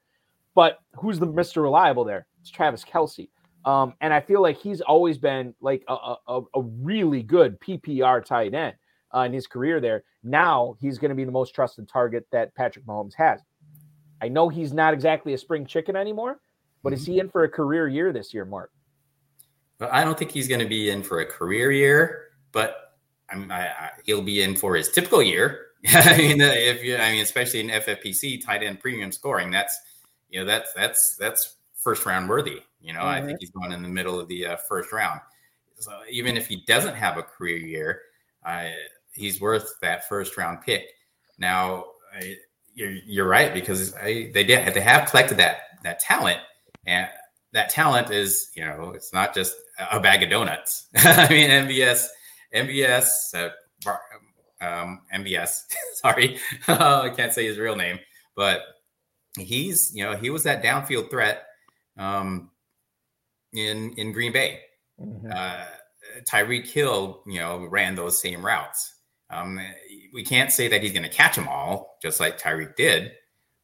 But 0.54 0.80
who's 0.96 1.18
the 1.18 1.26
Mr. 1.26 1.62
Reliable 1.62 2.04
there? 2.04 2.26
It's 2.42 2.50
Travis 2.50 2.84
Kelce. 2.84 3.30
Um, 3.64 3.94
and 4.02 4.12
I 4.12 4.20
feel 4.20 4.42
like 4.42 4.58
he's 4.58 4.82
always 4.82 5.16
been 5.16 5.54
like 5.62 5.84
a, 5.88 6.16
a, 6.28 6.42
a 6.54 6.60
really 6.60 7.22
good 7.22 7.58
PPR 7.60 8.22
tight 8.22 8.52
end 8.52 8.74
uh, 9.16 9.20
in 9.20 9.32
his 9.32 9.46
career 9.46 9.80
there. 9.80 10.04
Now 10.22 10.76
he's 10.78 10.98
going 10.98 11.08
to 11.08 11.14
be 11.14 11.24
the 11.24 11.32
most 11.32 11.54
trusted 11.54 11.88
target 11.88 12.26
that 12.32 12.54
Patrick 12.54 12.84
Mahomes 12.84 13.14
has. 13.14 13.40
I 14.20 14.28
know 14.28 14.50
he's 14.50 14.74
not 14.74 14.92
exactly 14.92 15.32
a 15.32 15.38
spring 15.38 15.64
chicken 15.64 15.96
anymore, 15.96 16.40
but 16.82 16.92
is 16.92 17.04
mm-hmm. 17.04 17.12
he 17.12 17.20
in 17.20 17.30
for 17.30 17.44
a 17.44 17.48
career 17.48 17.88
year 17.88 18.12
this 18.12 18.34
year, 18.34 18.44
Mark? 18.44 18.70
I 19.80 20.04
don't 20.04 20.18
think 20.18 20.30
he's 20.30 20.46
going 20.46 20.60
to 20.60 20.68
be 20.68 20.90
in 20.90 21.02
for 21.02 21.20
a 21.20 21.26
career 21.26 21.72
year, 21.72 22.32
but 22.52 22.89
I 23.32 23.36
I, 23.54 23.90
he'll 24.04 24.22
be 24.22 24.42
in 24.42 24.56
for 24.56 24.76
his 24.76 24.90
typical 24.90 25.22
year. 25.22 25.66
I 25.88 26.16
mean, 26.16 26.40
if 26.40 26.84
you, 26.84 26.96
I 26.96 27.12
mean, 27.12 27.22
especially 27.22 27.60
in 27.60 27.68
FFPC 27.68 28.44
tight 28.44 28.62
end 28.62 28.80
premium 28.80 29.12
scoring, 29.12 29.50
that's 29.50 29.78
you 30.28 30.40
know 30.40 30.46
that's 30.46 30.72
that's 30.74 31.16
that's 31.18 31.56
first 31.76 32.04
round 32.06 32.28
worthy. 32.28 32.60
You 32.80 32.92
know, 32.92 33.00
mm-hmm. 33.00 33.08
I 33.08 33.22
think 33.22 33.40
he's 33.40 33.50
going 33.50 33.72
in 33.72 33.82
the 33.82 33.88
middle 33.88 34.18
of 34.20 34.28
the 34.28 34.46
uh, 34.46 34.56
first 34.68 34.92
round. 34.92 35.20
So 35.78 35.92
even 36.10 36.36
if 36.36 36.46
he 36.46 36.62
doesn't 36.66 36.94
have 36.94 37.16
a 37.16 37.22
career 37.22 37.56
year, 37.56 38.02
uh, 38.44 38.68
he's 39.12 39.40
worth 39.40 39.72
that 39.80 40.08
first 40.08 40.36
round 40.36 40.60
pick. 40.62 40.86
Now, 41.38 41.86
I, 42.14 42.36
you're, 42.74 42.90
you're 42.90 43.28
right 43.28 43.52
because 43.52 43.94
I, 43.94 44.30
they 44.32 44.44
did 44.44 44.74
they 44.74 44.80
have 44.80 45.08
collected 45.10 45.38
that 45.38 45.58
that 45.82 46.00
talent, 46.00 46.40
and 46.86 47.08
that 47.52 47.70
talent 47.70 48.10
is 48.10 48.50
you 48.54 48.64
know 48.64 48.92
it's 48.94 49.12
not 49.12 49.34
just 49.34 49.54
a 49.90 50.00
bag 50.00 50.22
of 50.22 50.30
donuts. 50.30 50.86
I 50.96 51.28
mean, 51.28 51.50
MVS, 51.50 52.06
MVS, 52.54 53.34
uh, 53.34 53.94
um, 54.60 55.02
MVS. 55.14 55.62
sorry, 55.94 56.38
I 56.68 57.12
can't 57.16 57.32
say 57.32 57.46
his 57.46 57.58
real 57.58 57.76
name, 57.76 57.98
but 58.36 58.62
he's 59.38 59.92
you 59.94 60.04
know 60.04 60.16
he 60.16 60.30
was 60.30 60.42
that 60.44 60.62
downfield 60.62 61.10
threat 61.10 61.44
um, 61.98 62.50
in 63.52 63.92
in 63.94 64.12
Green 64.12 64.32
Bay. 64.32 64.60
Mm-hmm. 65.00 65.30
Uh, 65.32 65.64
Tyreek 66.22 66.66
Hill, 66.66 67.22
you 67.26 67.38
know, 67.38 67.66
ran 67.66 67.94
those 67.94 68.20
same 68.20 68.44
routes. 68.44 68.94
Um, 69.30 69.60
we 70.12 70.24
can't 70.24 70.50
say 70.50 70.68
that 70.68 70.82
he's 70.82 70.92
going 70.92 71.04
to 71.04 71.08
catch 71.08 71.36
them 71.36 71.48
all, 71.48 71.98
just 72.02 72.18
like 72.18 72.40
Tyreek 72.40 72.74
did, 72.74 73.12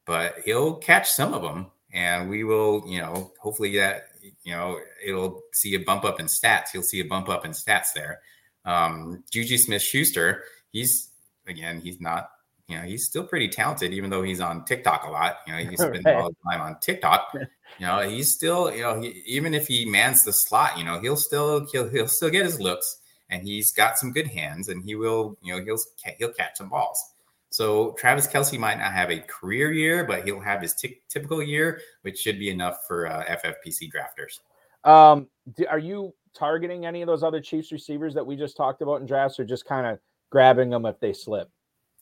but 0.07 0.37
he'll 0.45 0.77
catch 0.77 1.11
some 1.11 1.35
of 1.35 1.43
them, 1.43 1.71
and 1.93 2.31
we 2.31 2.45
will, 2.45 2.85
you 2.87 3.01
know, 3.01 3.33
hopefully 3.41 3.77
that 3.77 4.05
you 4.43 4.53
know 4.53 4.79
it'll 5.05 5.43
see 5.53 5.75
a 5.75 5.79
bump 5.81 6.05
up 6.05 6.21
in 6.21 6.27
stats. 6.27 6.69
He'll 6.73 6.83
see 6.83 7.01
a 7.01 7.05
bump 7.05 7.29
up 7.29 7.45
in 7.45 7.51
stats 7.51 7.93
there. 7.95 8.21
Um, 8.67 9.25
Juju 9.31 9.57
Smith 9.57 9.83
Schuster, 9.83 10.45
he's 10.73 11.11
again, 11.47 11.81
he's 11.81 12.01
not 12.01 12.31
you 12.69 12.77
know, 12.77 12.83
he's 12.83 13.07
still 13.07 13.25
pretty 13.25 13.49
talented, 13.49 13.93
even 13.93 14.11
though 14.11 14.23
he's 14.23 14.41
on 14.41 14.65
TikTok 14.65 15.05
a 15.05 15.11
lot. 15.11 15.37
You 15.47 15.53
know, 15.53 15.71
he's 15.71 15.81
spending 15.81 16.03
right. 16.05 16.17
all 16.17 16.31
the 16.31 16.51
time 16.51 16.61
on 16.61 16.79
TikTok. 16.81 17.33
You 17.35 17.87
know, 17.87 18.01
he's 18.09 18.33
still, 18.33 18.75
you 18.75 18.83
know, 18.83 19.01
he, 19.01 19.23
even 19.27 19.55
if 19.55 19.69
he 19.69 19.85
mans 19.85 20.25
the 20.25 20.33
slot, 20.33 20.77
you 20.77 20.85
know, 20.85 21.01
he'll 21.01 21.17
still 21.17 21.67
he'll 21.71 21.89
he'll 21.89 22.09
still 22.09 22.31
get 22.31 22.45
his 22.45 22.61
looks, 22.61 23.01
and 23.31 23.43
he's 23.43 23.71
got 23.73 23.99
some 23.99 24.13
good 24.13 24.27
hands, 24.27 24.69
and 24.69 24.83
he 24.85 24.97
will, 24.97 25.39
you 25.43 25.55
know, 25.55 25.65
he'll 25.65 25.79
he'll 26.19 26.33
catch 26.33 26.57
some 26.57 26.69
balls. 26.69 26.99
So 27.51 27.93
Travis 27.93 28.27
Kelce 28.27 28.59
might 28.59 28.79
not 28.79 28.93
have 28.93 29.11
a 29.11 29.21
career 29.21 29.73
year, 29.73 30.05
but 30.05 30.25
he'll 30.25 30.41
have 30.41 30.61
his 30.61 30.75
t- 30.75 31.01
typical 31.09 31.43
year, 31.43 31.81
which 32.03 32.19
should 32.19 32.39
be 32.39 32.51
enough 32.51 32.79
for 32.89 33.07
uh, 33.07 33.25
FFPC 33.25 33.91
drafters. 33.91 34.41
Um, 34.89 35.29
do, 35.57 35.67
are 35.67 35.79
you 35.79 36.13
targeting 36.37 36.87
any 36.87 37.03
of 37.03 37.07
those 37.07 37.23
other 37.23 37.41
Chiefs 37.41 37.73
receivers 37.73 38.15
that 38.15 38.27
we 38.27 38.37
just 38.37 38.57
talked 38.57 38.83
about 38.83 39.01
in 39.01 39.07
drafts, 39.07 39.41
or 39.41 39.45
just 39.45 39.65
kind 39.65 39.87
of 39.87 39.99
grabbing 40.31 40.71
them 40.71 40.87
if 40.87 41.01
they 41.01 41.13
slip? 41.13 41.51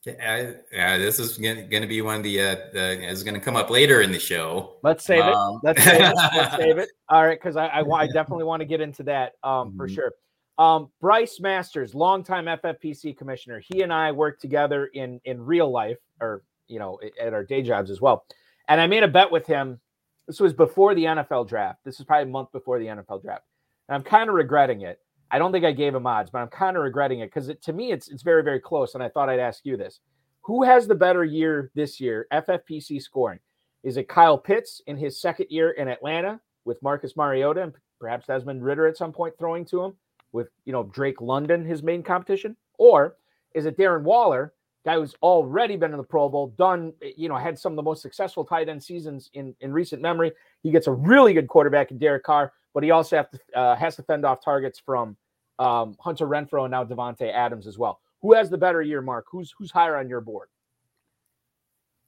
Yeah, 0.07 0.99
this 0.99 1.19
is 1.19 1.39
going 1.39 1.71
to 1.71 1.87
be 1.87 2.03
one 2.03 2.17
of 2.17 2.23
the, 2.23 2.41
uh, 2.41 2.57
the 2.75 3.09
is 3.09 3.23
going 3.23 3.35
to 3.35 3.41
come 3.41 3.57
up 3.57 3.71
later 3.71 4.03
in 4.03 4.13
the 4.13 4.19
show. 4.19 4.77
Let's 4.83 5.03
save 5.05 5.23
um, 5.23 5.61
it. 5.63 5.67
Let's 5.67 5.83
save 5.83 6.01
it. 6.01 6.15
Let's 6.37 6.57
save 6.57 6.79
it. 6.79 6.89
All 7.09 7.25
right, 7.25 7.39
because 7.41 7.57
I, 7.57 7.67
I, 7.69 7.81
I 7.81 8.07
definitely 8.09 8.45
want 8.45 8.61
to 8.61 8.67
get 8.67 8.83
into 8.83 9.03
that 9.05 9.33
um, 9.43 9.69
mm-hmm. 9.69 9.77
for 9.79 9.89
sure. 9.89 10.13
Um, 10.59 10.91
Bryce 11.01 11.41
Masters, 11.41 11.95
longtime 11.95 12.45
FFPC 12.45 13.17
commissioner. 13.17 13.61
He 13.61 13.83
and 13.83 13.93
I 13.93 14.13
worked 14.13 14.41
together 14.43 14.87
in 14.87 15.21
in 15.25 15.41
real 15.41 15.71
life, 15.71 15.99
or 16.21 16.43
you 16.69 16.79
know, 16.79 17.01
at 17.21 17.33
our 17.33 17.43
day 17.43 17.63
jobs 17.63 17.91
as 17.91 18.01
well. 18.01 18.25
And 18.69 18.81
I 18.81 18.87
made 18.87 19.03
a 19.03 19.09
bet 19.09 19.31
with 19.31 19.47
him 19.47 19.81
This 20.27 20.41
was 20.41 20.53
before 20.53 20.95
the 20.95 21.05
NFL 21.05 21.49
draft. 21.49 21.81
This 21.85 21.99
is 21.99 22.07
probably 22.07 22.29
a 22.29 22.33
month 22.33 22.53
before 22.53 22.79
the 22.79 22.87
NFL 22.87 23.23
draft. 23.23 23.45
And 23.89 23.97
I'm 23.97 24.03
kind 24.03 24.29
of 24.29 24.35
regretting 24.35 24.83
it. 24.83 25.01
I 25.31 25.39
don't 25.39 25.53
think 25.53 25.65
I 25.65 25.73
gave 25.73 25.95
him 25.95 26.07
odds, 26.07 26.31
but 26.31 26.39
I'm 26.39 26.49
kind 26.49 26.77
of 26.77 26.83
regretting 26.83 27.21
it 27.21 27.27
because 27.27 27.51
to 27.61 27.73
me 27.73 27.93
it's 27.93 28.09
it's 28.09 28.23
very 28.23 28.43
very 28.43 28.61
close. 28.61 28.95
And 28.95 29.03
I 29.03 29.09
thought 29.09 29.29
I'd 29.29 29.41
ask 29.41 29.65
you 29.65 29.77
this: 29.77 30.01
Who 30.43 30.63
has 30.63 30.87
the 30.87 30.95
better 30.95 31.25
year 31.25 31.71
this 31.75 32.01
year, 32.01 32.27
FFPC 32.33 33.03
scoring? 33.03 33.41
Is 33.83 33.97
it 33.97 34.09
Kyle 34.09 34.39
Pitts 34.39 34.81
in 34.87 34.97
his 34.97 35.21
second 35.21 35.47
year 35.51 35.73
in 35.73 35.89
Atlanta 35.89 36.41
with 36.65 36.83
Marcus 36.83 37.17
Mariota 37.17 37.63
and 37.63 37.73
perhaps 38.01 38.27
Desmond 38.27 38.65
Ridder 38.65 38.87
at 38.87 38.97
some 38.97 39.13
point 39.13 39.35
throwing 39.39 39.65
to 39.67 39.83
him 39.83 39.95
with 40.33 40.49
you 40.65 40.73
know 40.73 40.85
Drake 40.85 41.21
London 41.21 41.65
his 41.65 41.83
main 41.83 42.03
competition, 42.03 42.57
or 42.79 43.17
is 43.55 43.67
it 43.67 43.79
Darren 43.79 44.03
Waller, 44.03 44.53
guy 44.85 44.97
who's 44.97 45.15
already 45.23 45.77
been 45.77 45.93
in 45.93 45.97
the 45.97 46.05
Pro 46.05 46.29
Bowl, 46.29 46.49
done 46.59 46.93
eh, 47.03 47.13
you 47.17 47.29
know 47.29 47.37
had 47.37 47.59
some 47.59 47.73
of 47.73 47.77
the 47.77 47.83
most 47.83 48.03
successful 48.03 48.45
tight 48.45 48.69
end 48.69 48.83
seasons 48.83 49.31
in 49.35 49.55
in 49.61 49.73
recent 49.73 50.03
memory. 50.03 50.33
He 50.63 50.71
gets 50.71 50.87
a 50.87 50.93
really 50.93 51.33
good 51.33 51.49
quarterback 51.49 51.91
in 51.91 51.99
Derek 51.99 52.25
Carr, 52.25 52.53
but 52.75 52.83
he 52.83 52.91
also 52.91 53.17
to, 53.31 53.59
uh, 53.59 53.77
has 53.77 53.97
to 53.97 54.03
fend 54.03 54.27
off 54.27 54.45
targets 54.45 54.79
from 54.79 55.17
um, 55.59 55.97
Hunter 56.01 56.27
Renfrow 56.27 56.65
and 56.65 56.73
now 56.73 56.85
Davante 56.85 57.33
Adams 57.33 57.67
as 57.67 57.79
well. 57.79 58.01
Who 58.21 58.35
has 58.35 58.51
the 58.51 58.59
better 58.59 58.83
year, 58.83 59.01
Mark? 59.01 59.27
Who's 59.31 59.55
who's 59.57 59.71
higher 59.71 59.97
on 59.97 60.09
your 60.09 60.21
board? 60.21 60.49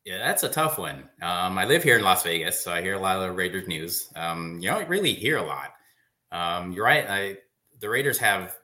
Yeah, 0.05 0.19
that's 0.19 0.45
a 0.45 0.49
tough 0.49 0.79
one. 0.79 1.09
Um, 1.21 1.59
I 1.59 1.65
live 1.65 1.83
here 1.83 1.99
in 1.99 2.05
Las 2.05 2.23
Vegas, 2.23 2.61
so 2.61 2.73
I 2.73 2.81
hear 2.81 2.95
a 2.95 3.01
lot 3.01 3.19
of 3.19 3.37
Raiders 3.37 3.67
news. 3.67 4.09
Um, 4.15 4.59
you 4.61 4.71
don't 4.71 4.89
really 4.89 5.13
hear 5.13 5.39
a 5.39 5.43
lot. 5.43 5.73
Um, 6.31 6.73
you're 6.73 6.85
right. 6.85 7.05
I, 7.09 7.39
the 7.81 7.89
Raiders 7.89 8.17
have, 8.19 8.57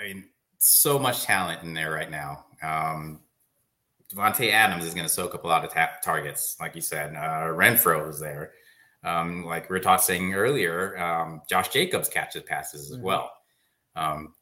I 0.00 0.02
mean, 0.02 0.24
so 0.58 0.98
much 0.98 1.22
talent 1.22 1.62
in 1.62 1.74
there 1.74 1.92
right 1.92 2.10
now. 2.10 2.46
Um, 2.60 3.20
Adams 4.18 4.84
is 4.84 4.94
going 4.94 5.06
to 5.06 5.12
soak 5.12 5.34
up 5.34 5.44
a 5.44 5.46
lot 5.46 5.64
of 5.64 5.72
ta- 5.72 5.92
targets, 6.02 6.56
like 6.60 6.74
you 6.74 6.82
said. 6.82 7.14
Uh, 7.14 7.54
Renfrow 7.54 8.08
is 8.10 8.18
there. 8.18 8.52
Um, 9.04 9.44
like 9.44 9.68
we 9.68 9.74
were 9.74 9.80
talking 9.80 10.34
earlier, 10.34 10.96
um, 10.98 11.42
Josh 11.48 11.68
Jacobs 11.68 12.08
catches 12.08 12.42
passes 12.42 12.90
as 12.90 12.96
mm-hmm. 12.96 13.06
well. 13.06 13.32
Um, 13.96 14.34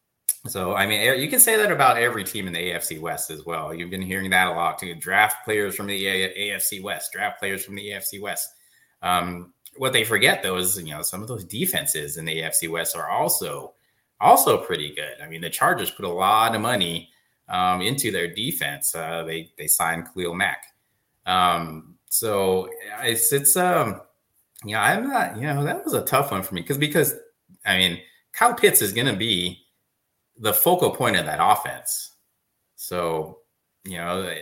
so, 0.47 0.75
I 0.75 0.87
mean, 0.87 1.21
you 1.21 1.29
can 1.29 1.41
say 1.41 1.57
that 1.57 1.71
about 1.71 1.99
every 1.99 2.25
team 2.25 2.47
in 2.47 2.53
the 2.53 2.71
AFC 2.71 2.99
West 2.99 3.31
as 3.31 3.45
well. 3.45 3.75
You've 3.75 3.91
been 3.91 4.01
hearing 4.01 4.31
that 4.31 4.49
a 4.49 4.53
lot 4.53 4.79
too. 4.79 4.95
Draft 4.95 5.45
players 5.45 5.75
from 5.75 5.87
the 5.87 6.03
AFC 6.05 6.83
West, 6.83 7.13
draft 7.13 7.39
players 7.39 7.65
from 7.65 7.75
the 7.75 7.89
AFC 7.91 8.21
West. 8.21 8.49
Um, 9.03 9.53
what 9.77 9.93
they 9.93 10.05
forget 10.05 10.43
though 10.43 10.57
is, 10.57 10.79
you 10.79 10.95
know, 10.95 11.03
some 11.03 11.21
of 11.23 11.29
those 11.29 11.45
defenses 11.45 12.17
in 12.17 12.25
the 12.25 12.39
AFC 12.39 12.71
West 12.71 12.97
are 12.97 13.09
also 13.09 13.75
also 14.21 14.59
pretty 14.59 14.95
good. 14.95 15.21
I 15.23 15.29
mean, 15.29 15.41
the 15.41 15.51
Chargers 15.51 15.91
put 15.91 16.05
a 16.05 16.09
lot 16.09 16.55
of 16.55 16.61
money 16.61 17.11
um, 17.49 17.81
into 17.81 18.11
their 18.11 18.33
defense. 18.33 18.95
Uh, 18.95 19.25
they 19.25 19.51
they 19.59 19.67
signed 19.67 20.09
Khalil 20.13 20.35
Mack. 20.35 20.65
Um, 21.27 21.97
so 22.07 22.69
it's 23.03 23.33
it's 23.33 23.57
um, 23.57 24.01
know, 24.65 24.79
I'm 24.79 25.09
not, 25.09 25.37
you 25.37 25.43
know, 25.43 25.65
that 25.65 25.85
was 25.85 25.95
a 25.95 26.05
tough 26.05 26.31
one 26.31 26.43
for 26.43 26.55
me 26.55 26.61
because 26.61 26.79
because 26.79 27.15
I 27.65 27.79
mean, 27.79 28.01
Kyle 28.33 28.55
Pitts 28.55 28.83
is 28.83 28.93
going 28.93 29.07
to 29.07 29.17
be 29.17 29.65
the 30.39 30.53
focal 30.53 30.91
point 30.91 31.17
of 31.17 31.27
that 31.27 31.39
offense. 31.41 32.15
So, 32.77 33.39
you 33.85 33.99
know, 33.99 34.23
eh, 34.23 34.41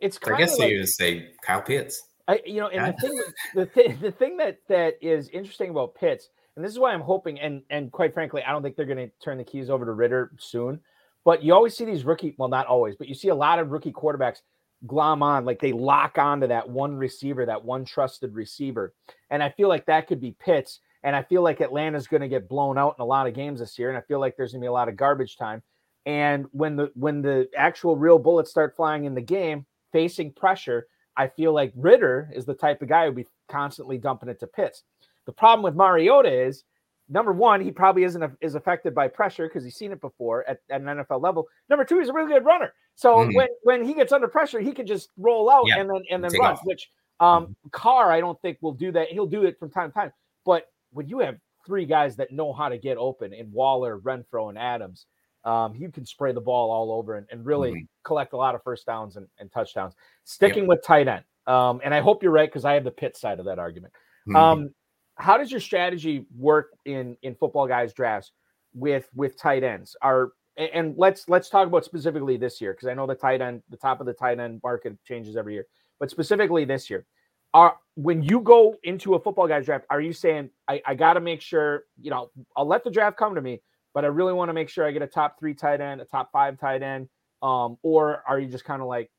it's 0.00 0.18
I 0.26 0.38
guess 0.38 0.58
like, 0.58 0.70
you 0.70 0.78
would 0.78 0.88
say 0.88 1.30
Kyle 1.42 1.62
Pitts. 1.62 2.02
I, 2.28 2.40
you 2.44 2.60
know, 2.60 2.68
and 2.68 2.94
the 2.94 3.00
thing, 3.00 3.22
the 3.54 3.66
thing, 3.66 3.98
the 4.00 4.12
thing 4.12 4.36
that 4.36 4.58
that 4.68 4.94
is 5.00 5.28
interesting 5.30 5.70
about 5.70 5.94
Pitts, 5.94 6.28
and 6.56 6.64
this 6.64 6.72
is 6.72 6.78
why 6.78 6.92
I'm 6.92 7.00
hoping, 7.00 7.40
and 7.40 7.62
and 7.70 7.90
quite 7.90 8.12
frankly, 8.12 8.42
I 8.42 8.52
don't 8.52 8.62
think 8.62 8.76
they're 8.76 8.86
going 8.86 8.98
to 8.98 9.10
turn 9.22 9.38
the 9.38 9.44
keys 9.44 9.70
over 9.70 9.84
to 9.84 9.92
Ridder 9.92 10.32
soon. 10.38 10.80
But 11.24 11.42
you 11.42 11.52
always 11.52 11.76
see 11.76 11.84
these 11.84 12.04
rookie, 12.04 12.34
well, 12.38 12.48
not 12.48 12.66
always, 12.66 12.96
but 12.96 13.08
you 13.08 13.14
see 13.14 13.28
a 13.28 13.34
lot 13.34 13.58
of 13.58 13.70
rookie 13.70 13.92
quarterbacks 13.92 14.38
glom 14.86 15.22
on, 15.22 15.44
like 15.44 15.60
they 15.60 15.72
lock 15.72 16.18
onto 16.18 16.46
that 16.46 16.68
one 16.68 16.96
receiver, 16.96 17.44
that 17.46 17.64
one 17.64 17.84
trusted 17.84 18.34
receiver, 18.34 18.94
and 19.30 19.42
I 19.42 19.50
feel 19.50 19.68
like 19.68 19.86
that 19.86 20.06
could 20.06 20.20
be 20.20 20.36
Pitts. 20.38 20.80
And 21.04 21.14
I 21.14 21.22
feel 21.22 21.42
like 21.42 21.60
Atlanta's 21.60 22.08
going 22.08 22.22
to 22.22 22.28
get 22.28 22.48
blown 22.48 22.76
out 22.76 22.96
in 22.98 23.02
a 23.02 23.06
lot 23.06 23.28
of 23.28 23.34
games 23.34 23.60
this 23.60 23.78
year. 23.78 23.88
And 23.88 23.96
I 23.96 24.00
feel 24.00 24.18
like 24.18 24.36
there's 24.36 24.50
going 24.50 24.60
to 24.60 24.64
be 24.64 24.68
a 24.68 24.72
lot 24.72 24.88
of 24.88 24.96
garbage 24.96 25.36
time. 25.36 25.62
And 26.06 26.46
when 26.50 26.74
the 26.74 26.90
when 26.94 27.22
the 27.22 27.48
actual 27.56 27.96
real 27.96 28.18
bullets 28.18 28.50
start 28.50 28.74
flying 28.74 29.04
in 29.04 29.14
the 29.14 29.20
game, 29.20 29.64
facing 29.92 30.32
pressure, 30.32 30.88
I 31.16 31.28
feel 31.28 31.52
like 31.52 31.72
Ridder 31.76 32.30
is 32.34 32.46
the 32.46 32.54
type 32.54 32.82
of 32.82 32.88
guy 32.88 33.06
who'd 33.06 33.14
be 33.14 33.26
constantly 33.48 33.98
dumping 33.98 34.28
it 34.28 34.40
to 34.40 34.46
Pitts. 34.46 34.82
The 35.26 35.32
problem 35.32 35.62
with 35.62 35.76
Mariota 35.76 36.32
is 36.32 36.64
number 37.08 37.32
one, 37.32 37.60
he 37.60 37.70
probably 37.70 38.04
isn't 38.04 38.22
a, 38.22 38.30
is 38.40 38.54
affected 38.54 38.94
by 38.94 39.08
pressure 39.08 39.48
because 39.48 39.64
he's 39.64 39.76
seen 39.76 39.92
it 39.92 40.00
before 40.00 40.48
at, 40.48 40.60
at, 40.70 40.80
an 40.80 40.86
NFL 40.86 41.22
level. 41.22 41.46
Number 41.68 41.84
two, 41.84 41.98
he's 41.98 42.08
a 42.08 42.12
really 42.12 42.32
good 42.32 42.44
runner. 42.44 42.72
So 42.94 43.16
mm-hmm. 43.16 43.34
when 43.34 43.48
when 43.62 43.84
he 43.84 43.94
gets 43.94 44.12
under 44.12 44.28
pressure, 44.28 44.60
he 44.60 44.72
can 44.72 44.86
just 44.86 45.10
roll 45.16 45.50
out 45.50 45.66
yeah. 45.66 45.80
and 45.80 45.90
then 45.90 46.02
and 46.10 46.22
then 46.22 46.30
Take 46.30 46.40
run. 46.40 46.52
Off. 46.52 46.60
Which 46.64 46.90
um, 47.20 47.44
mm-hmm. 47.44 47.68
Carr, 47.72 48.12
I 48.12 48.20
don't 48.20 48.40
think 48.42 48.58
will 48.60 48.72
do 48.72 48.92
that. 48.92 49.08
He'll 49.08 49.26
do 49.26 49.44
it 49.44 49.58
from 49.58 49.70
time 49.70 49.90
to 49.90 49.94
time, 49.94 50.12
but 50.44 50.66
when 50.90 51.08
you 51.08 51.18
have 51.20 51.36
three 51.66 51.84
guys 51.84 52.16
that 52.16 52.32
know 52.32 52.52
how 52.52 52.68
to 52.68 52.78
get 52.78 52.96
open 52.96 53.32
in 53.32 53.50
Waller, 53.52 53.98
Renfrow, 53.98 54.48
and 54.48 54.58
Adams, 54.58 55.06
um, 55.44 55.74
you 55.74 55.90
can 55.90 56.06
spray 56.06 56.32
the 56.32 56.40
ball 56.40 56.70
all 56.70 56.92
over 56.92 57.16
and, 57.16 57.26
and 57.30 57.44
really 57.44 57.70
mm-hmm. 57.70 57.84
collect 58.04 58.32
a 58.32 58.36
lot 58.36 58.54
of 58.54 58.62
first 58.62 58.86
downs 58.86 59.16
and, 59.16 59.26
and 59.38 59.52
touchdowns. 59.52 59.94
Sticking 60.24 60.64
yep. 60.64 60.68
with 60.68 60.84
tight 60.84 61.08
end, 61.08 61.24
um, 61.46 61.80
and 61.84 61.94
I 61.94 62.00
hope 62.00 62.22
you're 62.22 62.32
right 62.32 62.48
because 62.48 62.64
I 62.64 62.74
have 62.74 62.84
the 62.84 62.90
pit 62.90 63.16
side 63.16 63.38
of 63.38 63.46
that 63.46 63.58
argument. 63.58 63.92
Mm-hmm. 64.26 64.36
Um, 64.36 64.70
how 65.18 65.36
does 65.36 65.50
your 65.50 65.60
strategy 65.60 66.26
work 66.36 66.70
in 66.84 67.16
in 67.22 67.34
football 67.34 67.66
guys 67.66 67.92
drafts 67.92 68.32
with 68.74 69.08
with 69.14 69.36
tight 69.38 69.62
ends? 69.62 69.96
Are 70.02 70.32
and 70.56 70.94
let's 70.96 71.28
let's 71.28 71.48
talk 71.48 71.66
about 71.66 71.84
specifically 71.84 72.36
this 72.36 72.60
year 72.60 72.72
because 72.72 72.88
I 72.88 72.94
know 72.94 73.06
the 73.06 73.14
tight 73.14 73.40
end, 73.40 73.62
the 73.70 73.76
top 73.76 74.00
of 74.00 74.06
the 74.06 74.12
tight 74.12 74.38
end 74.38 74.60
market 74.62 74.96
changes 75.04 75.36
every 75.36 75.54
year, 75.54 75.66
but 76.00 76.10
specifically 76.10 76.64
this 76.64 76.88
year, 76.90 77.06
are 77.54 77.76
when 77.94 78.22
you 78.22 78.40
go 78.40 78.76
into 78.84 79.14
a 79.14 79.20
football 79.20 79.48
guys 79.48 79.66
draft, 79.66 79.86
are 79.90 80.00
you 80.00 80.12
saying 80.12 80.50
I, 80.68 80.82
I 80.86 80.94
got 80.94 81.14
to 81.14 81.20
make 81.20 81.40
sure 81.40 81.84
you 82.00 82.10
know 82.10 82.30
I'll 82.56 82.66
let 82.66 82.84
the 82.84 82.90
draft 82.90 83.16
come 83.16 83.34
to 83.34 83.40
me, 83.40 83.60
but 83.94 84.04
I 84.04 84.08
really 84.08 84.32
want 84.32 84.48
to 84.48 84.54
make 84.54 84.68
sure 84.68 84.86
I 84.86 84.90
get 84.92 85.02
a 85.02 85.06
top 85.06 85.38
three 85.38 85.54
tight 85.54 85.80
end, 85.80 86.00
a 86.00 86.04
top 86.04 86.30
five 86.32 86.58
tight 86.58 86.82
end, 86.82 87.08
um, 87.42 87.78
or 87.82 88.22
are 88.26 88.38
you 88.38 88.48
just 88.48 88.64
kind 88.64 88.82
of 88.82 88.88
like 88.88 89.10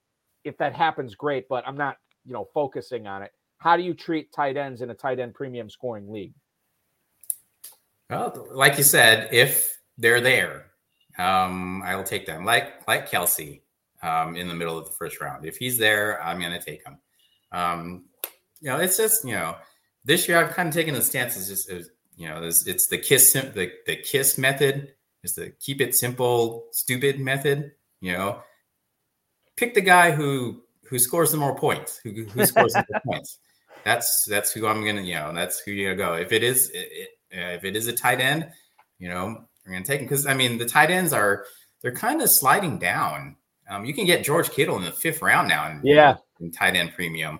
if 0.46 0.58
that 0.58 0.74
happens, 0.74 1.16
great, 1.16 1.48
but 1.50 1.68
I'm 1.68 1.78
not 1.78 1.98
you 2.26 2.34
know 2.34 2.48
focusing 2.54 3.08
on 3.08 3.22
it. 3.24 3.32
How 3.60 3.78
do 3.78 3.84
you 3.84 3.94
treat 3.94 4.32
tight 4.34 4.58
ends 4.58 4.82
in 4.82 4.90
a 4.90 4.96
tight 4.96 5.20
end 5.20 5.34
premium 5.34 5.70
scoring 5.70 6.12
league? 6.12 6.34
Well, 8.10 8.48
like 8.52 8.78
you 8.78 8.84
said, 8.84 9.30
if 9.32 9.80
they're 9.98 10.22
there, 10.22 10.72
um, 11.18 11.84
I 11.84 11.96
will 11.96 12.04
take 12.04 12.26
them. 12.26 12.46
Like 12.46 12.88
like 12.88 13.10
Kelce 13.10 13.62
um, 14.02 14.36
in 14.36 14.48
the 14.48 14.56
middle 14.56 14.78
of 14.78 14.86
the 14.86 14.92
first 14.92 15.22
round. 15.22 15.46
If 15.46 15.58
he's 15.58 15.78
there, 15.78 16.24
I'm 16.24 16.40
going 16.40 16.54
to 16.54 16.64
take 16.64 16.86
him. 16.86 16.98
Um, 17.52 18.06
you 18.62 18.70
know, 18.70 18.78
it's 18.78 18.98
just 18.98 19.26
you 19.26 19.34
know, 19.34 19.56
this 20.06 20.28
year 20.28 20.38
I've 20.44 20.54
kind 20.54 20.70
of 20.70 20.74
taken 20.74 20.94
the 20.94 21.02
stance 21.02 21.36
is 21.36 21.50
just 21.50 21.70
is, 21.70 21.92
you 22.16 22.28
know, 22.28 22.42
it's, 22.44 22.66
it's 22.66 22.88
the 22.88 22.98
kiss 22.98 23.34
the 23.34 23.72
the 23.86 23.98
kiss 23.98 24.38
method. 24.38 24.94
It's 25.22 25.34
the 25.34 25.52
keep 25.60 25.82
it 25.82 25.96
simple, 25.96 26.68
stupid 26.72 27.20
method. 27.20 27.74
You 28.00 28.14
know, 28.14 28.42
pick 29.58 29.74
the 29.74 29.82
guy 29.82 30.12
who 30.12 30.64
who 30.86 30.98
scores 30.98 31.32
the 31.32 31.38
more 31.38 31.56
points, 31.56 32.00
who, 32.04 32.12
who 32.12 32.46
scores 32.46 32.74
the 32.74 32.86
more 32.92 33.02
points. 33.06 33.38
That's 33.90 34.24
that's 34.26 34.52
who 34.52 34.68
I'm 34.68 34.86
gonna, 34.86 35.02
you 35.02 35.16
know, 35.16 35.34
that's 35.34 35.62
who 35.62 35.72
you're 35.72 35.96
gonna 35.96 36.12
go. 36.12 36.22
If 36.22 36.32
it 36.32 36.44
is 36.44 36.70
it, 36.76 37.10
if 37.32 37.64
it 37.64 37.76
is 37.76 37.88
a 37.88 37.94
tight 37.94 38.22
end, 38.22 38.48
you 39.00 39.10
know, 39.10 39.46
we're 39.66 39.74
gonna 39.74 39.84
take 39.84 40.00
him 40.00 40.06
because 40.06 40.28
I 40.28 40.36
mean 40.36 40.60
the 40.60 40.68
tight 40.68 40.92
ends 40.92 41.12
are 41.12 41.46
they're 41.82 41.92
kind 41.92 42.22
of 42.22 42.30
sliding 42.30 42.78
down. 42.78 43.36
Um, 43.68 43.86
you 43.86 43.96
can 43.96 44.06
get 44.06 44.24
George 44.24 44.52
Kittle 44.52 44.78
in 44.78 44.84
the 44.84 44.92
fifth 44.92 45.24
round 45.24 45.48
now, 45.48 45.72
in, 45.72 45.82
yeah, 45.84 46.18
in 46.40 46.52
tight 46.52 46.76
end 46.76 46.94
premium. 46.94 47.40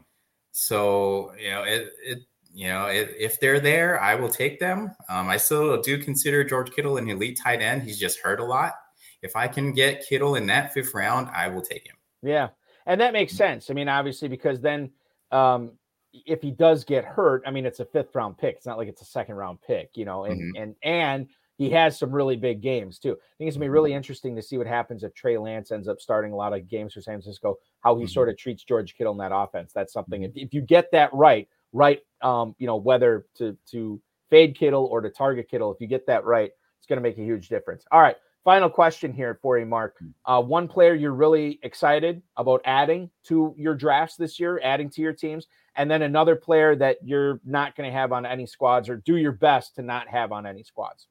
So 0.52 1.34
you 1.40 1.52
know 1.52 1.62
it, 1.62 1.92
it 2.04 2.20
you 2.52 2.68
know 2.68 2.88
it, 2.88 3.14
if 3.20 3.40
they're 3.40 3.60
there, 3.60 4.02
I 4.02 4.16
will 4.16 4.30
take 4.30 4.60
them. 4.60 4.96
Um, 5.08 5.30
I 5.30 5.38
still 5.38 5.80
do 5.84 6.00
consider 6.00 6.44
George 6.44 6.72
Kittle 6.72 6.98
an 6.98 7.08
elite 7.12 7.40
tight 7.44 7.62
end. 7.62 7.84
He's 7.84 8.00
just 8.00 8.22
hurt 8.22 8.40
a 8.40 8.44
lot. 8.44 8.74
If 9.22 9.36
I 9.36 9.48
can 9.48 9.72
get 9.72 10.04
Kittle 10.08 10.34
in 10.34 10.48
that 10.48 10.74
fifth 10.74 10.96
round, 10.96 11.30
I 11.30 11.48
will 11.48 11.62
take 11.62 11.86
him. 11.86 11.96
Yeah, 12.24 12.50
and 12.88 13.00
that 13.02 13.14
makes 13.14 13.34
sense. 13.34 13.70
I 13.70 13.76
mean, 13.76 13.88
obviously, 13.88 14.30
because 14.30 14.62
then 14.62 14.90
um, 15.32 15.74
if 16.14 16.42
he 16.42 16.52
does 16.52 16.84
get 16.84 17.06
hurt, 17.06 17.44
I 17.46 17.52
mean, 17.52 17.66
it's 17.66 17.80
a 17.80 17.86
fifth 17.86 18.16
round 18.16 18.38
pick. 18.38 18.56
It's 18.58 18.66
not 18.66 18.78
like 18.78 18.88
it's 18.88 19.02
a 19.02 19.06
second 19.06 19.36
round 19.36 19.60
pick, 19.62 19.92
you 19.96 20.06
know, 20.06 20.26
and 20.26 20.42
mm-hmm. 20.42 20.62
and 20.62 20.76
and 20.84 21.28
he 21.58 21.70
has 21.72 22.00
some 22.00 22.12
really 22.12 22.36
big 22.36 22.62
games 22.62 23.00
too. 23.00 23.12
I 23.12 23.36
think 23.38 23.48
it's 23.48 23.58
gonna 23.58 23.66
be 23.66 23.68
mm-hmm. 23.68 23.74
really 23.74 23.94
interesting 23.94 24.36
to 24.36 24.42
see 24.42 24.58
what 24.58 24.68
happens 24.68 25.04
if 25.04 25.14
Trey 25.14 25.38
Lance 25.38 25.72
ends 25.72 25.88
up 25.88 26.00
starting 26.00 26.32
a 26.32 26.36
lot 26.36 26.54
of 26.54 26.68
games 26.68 26.94
for 26.94 27.02
San 27.02 27.16
Francisco, 27.16 27.58
how 27.82 27.96
he 27.96 28.06
mm-hmm. 28.06 28.12
sort 28.12 28.30
of 28.30 28.38
treats 28.38 28.64
George 28.64 28.96
Kittle 28.96 29.14
in 29.14 29.20
that 29.20 29.36
offense. 29.36 29.72
That's 29.74 29.94
something 29.94 30.24
if, 30.24 30.32
mm-hmm. 30.32 30.40
if 30.40 30.54
you 30.54 30.62
get 30.62 30.92
that 30.94 31.14
right, 31.14 31.48
right, 31.74 32.00
um, 32.22 32.56
you 32.58 32.68
know, 32.68 32.78
whether 32.78 33.26
to 33.36 33.58
to 33.72 34.02
fade 34.30 34.58
Kittle 34.58 34.86
or 34.86 35.02
to 35.02 35.10
target 35.10 35.50
Kittle, 35.50 35.72
if 35.74 35.82
you 35.82 35.88
get 35.88 36.08
that 36.08 36.26
right, 36.26 36.52
it's 36.78 36.88
gonna 36.88 37.02
make 37.02 37.18
a 37.18 37.24
huge 37.24 37.50
difference. 37.50 37.86
All 37.92 38.02
right. 38.02 38.16
Final 38.50 38.72
question 38.72 39.14
here 39.14 39.38
for 39.44 39.60
you, 39.60 39.66
Mark. 39.68 40.00
Hmm. 40.00 40.08
Uh, 40.26 40.42
one 40.42 40.68
player 40.68 40.96
you're 40.96 41.14
really 41.14 41.60
excited 41.62 42.24
about 42.36 42.62
adding 42.66 43.12
to 43.26 43.54
your 43.56 43.76
drafts 43.76 44.16
this 44.16 44.40
year, 44.40 44.60
adding 44.64 44.90
to 44.90 45.04
your 45.04 45.14
teams, 45.14 45.46
and 45.76 45.92
then 45.92 46.02
another 46.02 46.36
player 46.36 46.76
that 46.76 46.98
you're 47.04 47.40
not 47.46 47.76
going 47.76 47.88
to 47.88 47.96
have 47.96 48.12
on 48.12 48.26
any 48.26 48.48
squads 48.48 48.90
or 48.90 48.96
do 48.96 49.18
your 49.18 49.34
best 49.34 49.76
to 49.76 49.84
not 49.84 50.08
have 50.08 50.32
on 50.32 50.48
any 50.48 50.64
squads. 50.64 51.06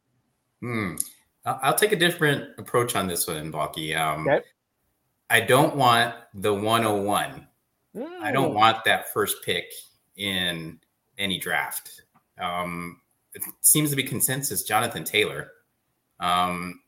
Hmm. 0.60 0.96
I'll 1.44 1.76
take 1.76 1.92
a 1.92 1.96
different 1.96 2.58
approach 2.58 2.96
on 2.96 3.06
this 3.06 3.28
one, 3.28 3.52
Balky. 3.52 3.94
Um, 3.94 4.26
okay. 4.26 4.44
I 5.30 5.40
don't 5.40 5.76
want 5.76 6.16
the 6.34 6.52
101. 6.52 7.46
Mm. 7.94 8.20
I 8.20 8.32
don't 8.32 8.48
hmm. 8.48 8.56
want 8.56 8.84
that 8.84 9.12
first 9.12 9.44
pick 9.44 9.66
in 10.16 10.80
any 11.18 11.38
draft. 11.38 12.02
Um, 12.36 13.00
it 13.32 13.44
seems 13.60 13.90
to 13.90 13.96
be 13.96 14.02
consensus 14.02 14.64
Jonathan 14.64 15.04
Taylor. 15.04 15.52
Um, 16.18 16.80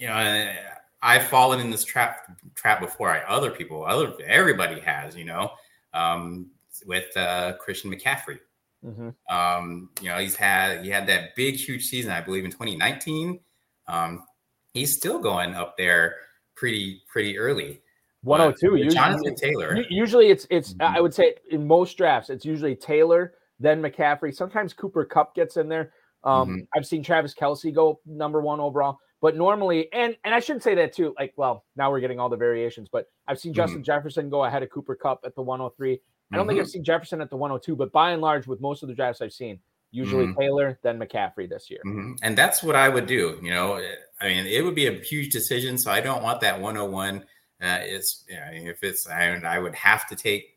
you 0.00 0.06
know, 0.06 0.54
I've 1.02 1.24
fallen 1.24 1.60
in 1.60 1.70
this 1.70 1.84
trap 1.84 2.26
trap 2.54 2.80
before. 2.80 3.10
I 3.10 3.20
other 3.24 3.50
people, 3.50 3.84
other 3.84 4.14
everybody 4.26 4.80
has, 4.80 5.14
you 5.14 5.24
know, 5.24 5.50
um, 5.92 6.50
with 6.86 7.14
uh, 7.16 7.52
Christian 7.58 7.92
McCaffrey. 7.92 8.38
Mm-hmm. 8.84 9.10
Um, 9.34 9.90
you 10.00 10.08
know, 10.08 10.16
he's 10.16 10.36
had 10.36 10.84
he 10.84 10.90
had 10.90 11.06
that 11.08 11.36
big, 11.36 11.56
huge 11.56 11.84
season, 11.84 12.12
I 12.12 12.22
believe, 12.22 12.46
in 12.46 12.50
2019. 12.50 13.40
Um, 13.88 14.24
he's 14.72 14.96
still 14.96 15.18
going 15.18 15.54
up 15.54 15.76
there 15.76 16.16
pretty 16.56 17.02
pretty 17.06 17.38
early. 17.38 17.82
102. 18.22 18.76
Usually, 18.76 18.94
Jonathan 18.94 19.34
Taylor. 19.34 19.84
Usually, 19.90 20.30
it's 20.30 20.46
it's. 20.48 20.72
Mm-hmm. 20.72 20.96
I 20.96 21.00
would 21.00 21.12
say 21.12 21.34
in 21.50 21.66
most 21.66 21.98
drafts, 21.98 22.30
it's 22.30 22.46
usually 22.46 22.74
Taylor, 22.74 23.34
then 23.58 23.82
McCaffrey. 23.82 24.34
Sometimes 24.34 24.72
Cooper 24.72 25.04
Kupp 25.04 25.34
gets 25.34 25.58
in 25.58 25.68
there. 25.68 25.92
Um, 26.24 26.48
mm-hmm. 26.48 26.58
I've 26.74 26.86
seen 26.86 27.02
Travis 27.02 27.34
Kelce 27.34 27.74
go 27.74 28.00
number 28.06 28.40
one 28.40 28.60
overall, 28.60 28.98
but 29.20 29.36
normally, 29.36 29.92
and 29.92 30.16
and 30.24 30.34
I 30.34 30.40
shouldn't 30.40 30.62
say 30.62 30.74
that 30.76 30.92
too. 30.92 31.14
Like, 31.18 31.32
well, 31.36 31.64
now 31.76 31.90
we're 31.90 32.00
getting 32.00 32.18
all 32.18 32.28
the 32.28 32.36
variations, 32.36 32.88
but 32.90 33.06
I've 33.26 33.38
seen 33.38 33.52
Justin 33.52 33.78
mm-hmm. 33.78 33.84
Jefferson 33.84 34.30
go 34.30 34.44
ahead 34.44 34.62
of 34.62 34.70
Cooper 34.70 34.94
Kupp 34.94 35.20
at 35.24 35.34
the 35.34 35.42
103. 35.42 36.00
I 36.32 36.36
don't 36.36 36.46
think 36.46 36.60
I've 36.60 36.66
mm-hmm. 36.66 36.70
seen 36.70 36.84
Jefferson 36.84 37.20
at 37.20 37.28
the 37.28 37.36
102, 37.36 37.74
but 37.74 37.90
by 37.90 38.12
and 38.12 38.22
large, 38.22 38.46
with 38.46 38.60
most 38.60 38.84
of 38.84 38.88
the 38.88 38.94
drafts 38.94 39.20
I've 39.20 39.32
seen, 39.32 39.58
usually 39.90 40.26
mm-hmm. 40.26 40.38
Taylor, 40.38 40.78
then 40.82 40.98
McCaffrey 40.98 41.48
this 41.48 41.68
year. 41.68 41.80
Mm-hmm. 41.84 42.14
And 42.22 42.38
that's 42.38 42.62
what 42.62 42.76
I 42.76 42.88
would 42.88 43.06
do. 43.06 43.38
You 43.42 43.50
know, 43.50 43.84
I 44.20 44.28
mean, 44.28 44.46
it 44.46 44.64
would 44.64 44.76
be 44.76 44.86
a 44.86 44.92
huge 45.00 45.32
decision, 45.32 45.76
so 45.76 45.90
I 45.90 46.00
don't 46.00 46.22
want 46.22 46.40
that 46.42 46.60
101. 46.60 47.24
Uh, 47.62 47.78
it's 47.82 48.24
you 48.28 48.36
know, 48.36 48.46
if 48.52 48.82
it's 48.84 49.08
I, 49.08 49.32
I 49.44 49.58
would 49.58 49.74
have 49.74 50.06
to 50.08 50.16
take 50.16 50.56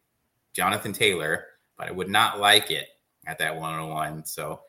Jonathan 0.53 0.93
Taylor, 0.93 1.47
but 1.77 1.87
I 1.87 1.91
would 1.91 2.09
not 2.09 2.39
like 2.39 2.71
it 2.71 2.87
at 3.25 3.39
that 3.39 3.55
101. 3.55 4.25
So 4.25 4.61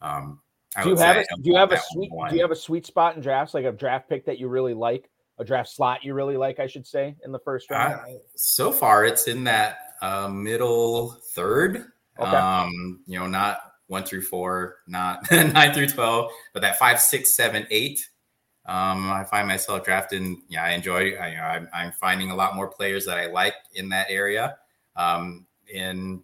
um, 0.00 0.40
do 0.82 0.90
you 0.90 0.96
have 0.96 1.16
a, 1.16 1.24
do 1.40 1.50
you 1.50 1.56
have 1.56 1.72
a 1.72 1.80
sweet 1.90 2.10
do 2.30 2.36
you 2.36 2.42
have 2.42 2.50
a 2.50 2.56
sweet 2.56 2.86
spot 2.86 3.16
in 3.16 3.22
drafts 3.22 3.54
like 3.54 3.64
a 3.64 3.72
draft 3.72 4.08
pick 4.08 4.24
that 4.26 4.38
you 4.38 4.48
really 4.48 4.74
like 4.74 5.10
a 5.38 5.44
draft 5.44 5.68
slot 5.70 6.04
you 6.04 6.14
really 6.14 6.36
like 6.36 6.60
I 6.60 6.66
should 6.66 6.86
say 6.86 7.16
in 7.24 7.32
the 7.32 7.38
first 7.38 7.70
round? 7.70 7.94
Uh, 7.94 8.18
so 8.34 8.72
far, 8.72 9.04
it's 9.04 9.28
in 9.28 9.44
that 9.44 9.78
uh, 10.00 10.28
middle 10.28 11.16
third. 11.34 11.92
Okay. 12.18 12.30
Um, 12.30 13.00
you 13.06 13.18
know, 13.18 13.26
not 13.26 13.60
one 13.86 14.04
through 14.04 14.22
four, 14.22 14.78
not 14.86 15.22
nine 15.30 15.72
through 15.74 15.88
twelve, 15.88 16.30
but 16.52 16.60
that 16.62 16.78
five, 16.78 17.00
six, 17.00 17.36
seven, 17.36 17.66
eight. 17.70 18.08
Um, 18.64 19.10
I 19.10 19.24
find 19.24 19.48
myself 19.48 19.84
drafting. 19.84 20.42
Yeah, 20.48 20.64
I 20.64 20.70
enjoy. 20.70 21.16
I, 21.16 21.28
you 21.28 21.36
know, 21.36 21.42
I'm, 21.42 21.68
I'm, 21.74 21.92
finding 21.92 22.30
a 22.30 22.34
lot 22.36 22.54
more 22.54 22.68
players 22.68 23.04
that 23.06 23.18
I 23.18 23.26
like 23.26 23.54
in 23.74 23.88
that 23.88 24.06
area. 24.08 24.56
Um, 24.94 25.46
in 25.66 26.22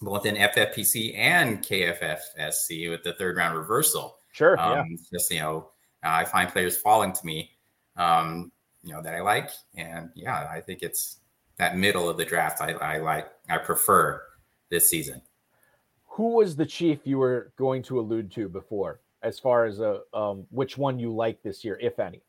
both 0.00 0.26
in 0.26 0.36
FFPC 0.36 1.16
and 1.16 1.62
KFFSC 1.62 2.90
with 2.90 3.02
the 3.02 3.14
third 3.14 3.36
round 3.36 3.56
reversal. 3.56 4.18
Sure. 4.32 4.58
Um, 4.60 4.86
yeah. 4.90 4.96
Just 5.12 5.30
you 5.30 5.40
know, 5.40 5.70
I 6.02 6.24
find 6.24 6.48
players 6.48 6.76
falling 6.76 7.12
to 7.12 7.26
me, 7.26 7.50
um, 7.96 8.52
you 8.82 8.92
know, 8.92 9.02
that 9.02 9.14
I 9.14 9.20
like, 9.20 9.50
and 9.76 10.10
yeah, 10.14 10.48
I 10.50 10.60
think 10.60 10.82
it's 10.82 11.18
that 11.58 11.76
middle 11.76 12.08
of 12.08 12.16
the 12.16 12.24
draft. 12.24 12.60
I, 12.60 12.72
I 12.72 12.98
like. 12.98 13.28
I 13.50 13.58
prefer 13.58 14.22
this 14.70 14.88
season. 14.88 15.20
Who 16.06 16.34
was 16.34 16.56
the 16.56 16.66
chief 16.66 17.00
you 17.04 17.18
were 17.18 17.52
going 17.56 17.82
to 17.84 18.00
allude 18.00 18.30
to 18.32 18.48
before, 18.48 19.00
as 19.22 19.38
far 19.38 19.66
as 19.66 19.80
a 19.80 20.00
um, 20.14 20.46
which 20.50 20.78
one 20.78 20.98
you 20.98 21.14
like 21.14 21.42
this 21.42 21.64
year, 21.64 21.78
if 21.80 21.98
any? 21.98 22.22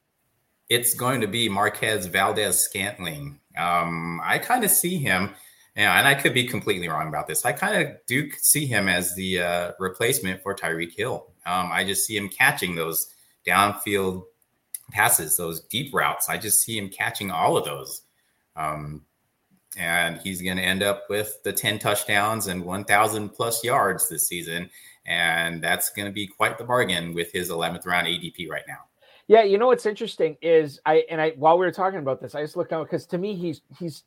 It's 0.69 0.93
going 0.93 1.21
to 1.21 1.27
be 1.27 1.49
Marquez 1.49 2.05
Valdes-Scantling. 2.05 3.39
Um, 3.57 4.21
I 4.23 4.37
kind 4.37 4.63
of 4.63 4.69
see 4.69 4.97
him 4.97 5.31
yeah, 5.75 5.97
and 5.97 6.07
I 6.07 6.15
could 6.15 6.33
be 6.33 6.45
completely 6.45 6.89
wrong 6.89 7.07
about 7.07 7.27
this. 7.27 7.45
I 7.45 7.51
kind 7.51 7.81
of 7.81 7.95
do 8.07 8.29
see 8.39 8.65
him 8.65 8.87
as 8.87 9.15
the 9.15 9.41
uh, 9.41 9.71
replacement 9.79 10.41
for 10.41 10.55
Tyreek 10.55 10.95
Hill. 10.95 11.31
Um, 11.45 11.69
I 11.71 11.83
just 11.83 12.05
see 12.05 12.17
him 12.17 12.29
catching 12.29 12.75
those 12.75 13.13
downfield 13.47 14.23
passes, 14.91 15.37
those 15.37 15.61
deep 15.61 15.93
routes. 15.93 16.29
I 16.29 16.37
just 16.37 16.59
see 16.59 16.77
him 16.77 16.89
catching 16.89 17.31
all 17.31 17.57
of 17.57 17.65
those. 17.65 18.01
Um, 18.55 19.05
and 19.77 20.17
he's 20.17 20.41
going 20.41 20.57
to 20.57 20.63
end 20.63 20.83
up 20.83 21.03
with 21.09 21.41
the 21.43 21.53
10 21.53 21.79
touchdowns 21.79 22.47
and 22.47 22.65
1,000 22.65 23.29
plus 23.29 23.63
yards 23.63 24.09
this 24.09 24.27
season. 24.27 24.69
And 25.05 25.63
that's 25.63 25.91
going 25.91 26.07
to 26.07 26.11
be 26.11 26.27
quite 26.27 26.57
the 26.57 26.63
bargain 26.63 27.13
with 27.13 27.31
his 27.31 27.49
11th 27.49 27.85
round 27.85 28.07
ADP 28.07 28.49
right 28.49 28.63
now. 28.67 28.79
Yeah, 29.27 29.43
you 29.43 29.59
know 29.59 29.67
what's 29.67 29.85
interesting 29.85 30.37
is 30.41 30.79
I 30.87 31.03
and 31.07 31.21
I 31.21 31.31
while 31.37 31.59
we 31.59 31.63
were 31.63 31.71
talking 31.71 31.99
about 31.99 32.19
this, 32.19 32.33
I 32.33 32.41
just 32.41 32.57
looked 32.57 32.73
out 32.73 32.87
because 32.87 33.05
to 33.05 33.19
me 33.19 33.35
he's 33.35 33.61
he's 33.77 34.03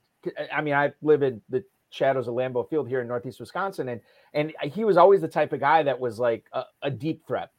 I 0.52 0.61
mean, 0.61 0.74
I 0.74 0.92
live 1.02 1.22
in 1.22 1.40
the 1.48 1.64
shadows 1.90 2.28
of 2.28 2.35
Lambeau 2.35 2.68
Field 2.68 2.88
here 2.88 3.00
in 3.00 3.08
Northeast 3.08 3.40
Wisconsin, 3.40 3.88
and 3.88 4.00
and 4.35 4.52
he 4.72 4.85
was 4.85 4.96
always 4.96 5.20
the 5.20 5.28
type 5.28 5.52
of 5.52 5.61
guy 5.61 5.82
that 5.82 5.98
was 5.98 6.18
like 6.18 6.44
a, 6.52 6.64
a 6.82 6.90
deep 6.90 7.26
threat, 7.26 7.50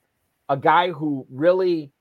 a 0.49 0.57
guy 0.57 0.91
who 0.91 1.25
really, 1.29 1.91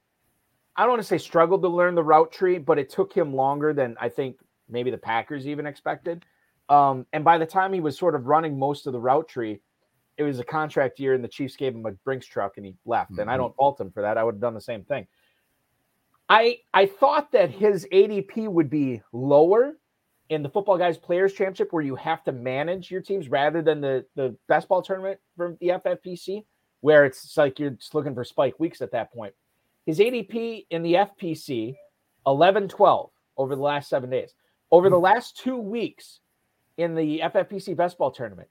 I 0.77 0.83
don't 0.83 0.91
want 0.91 1.03
to 1.03 1.09
say 1.09 1.19
struggled 1.19 1.63
to 1.63 1.69
learn 1.69 1.95
the 1.95 2.03
route 2.03 2.33
tree, 2.33 2.59
but 2.59 2.79
it 2.79 2.91
took 2.91 3.13
him 3.13 3.35
longer 3.35 3.73
than 3.73 3.97
I 4.01 4.09
think 4.09 4.39
maybe 4.69 4.91
the 4.91 4.99
Packers 4.99 5.47
even 5.47 5.67
expected. 5.67 6.25
Um, 6.69 7.07
and 7.13 7.25
by 7.25 7.39
the 7.39 7.47
time 7.47 7.73
he 7.73 7.81
was 7.81 7.99
sort 7.99 8.15
of 8.15 8.27
running 8.27 8.59
most 8.59 8.87
of 8.87 8.93
the 8.93 9.01
route 9.01 9.29
tree, 9.29 9.61
it 10.17 10.23
was 10.23 10.39
a 10.39 10.45
contract 10.45 10.99
year, 10.99 11.15
and 11.15 11.23
the 11.23 11.29
Chiefs 11.29 11.57
gave 11.57 11.75
him 11.75 11.85
a 11.87 11.93
Brinks 11.93 12.27
truck, 12.27 12.57
and 12.57 12.67
he 12.67 12.75
left. 12.85 13.13
Mm-hmm. 13.13 13.21
And 13.21 13.31
I 13.31 13.35
mm-hmm. 13.35 13.43
don't 13.43 13.57
fault 13.57 13.81
him 13.81 13.91
for 13.91 14.03
that. 14.03 14.17
I 14.17 14.25
would 14.25 14.37
have 14.37 14.41
done 14.41 14.55
the 14.55 14.61
same 14.61 14.85
thing. 14.85 15.07
I 16.29 16.59
I 16.73 16.87
thought 16.87 17.33
that 17.33 17.51
his 17.51 17.87
ADP 17.93 18.49
would 18.49 18.71
be 18.71 19.03
lower 19.13 19.77
in 20.29 20.43
the 20.43 20.49
football 20.49 20.79
guys 20.79 20.97
players 20.97 21.33
championship 21.33 21.73
where 21.73 21.83
you 21.83 21.97
have 21.97 22.23
to 22.25 22.33
manage 22.33 22.91
your 22.91 23.01
teams 23.01 23.29
rather 23.29 23.63
than 23.63 23.81
the 23.81 24.05
the 24.15 24.37
best 24.49 24.69
ball 24.69 24.83
tournament 24.83 25.19
from 25.37 25.57
the 25.61 25.69
FFPC 25.69 26.45
where 26.83 27.05
it's 27.05 27.37
like 27.37 27.59
you're 27.59 27.71
just 27.71 27.95
looking 27.95 28.15
for 28.15 28.25
spike 28.25 28.59
weeks 28.59 28.83
at 28.83 28.93
that 28.93 29.13
point. 29.13 29.33
His 29.87 29.99
ADP 29.99 30.67
in 30.71 30.83
the 30.83 30.95
FPC 30.95 31.77
11 32.27 32.69
12 32.69 33.11
over 33.37 33.57
the 33.57 33.63
last 33.63 33.89
7 33.89 34.11
days. 34.11 34.35
Over 34.71 34.91
the 34.91 34.97
hmm. 34.97 35.05
last 35.05 35.39
2 35.39 35.57
weeks 35.57 36.21
in 36.77 36.95
the 36.95 37.21
FFPC 37.21 37.77
best 37.77 37.99
ball 37.99 38.11
tournament. 38.11 38.49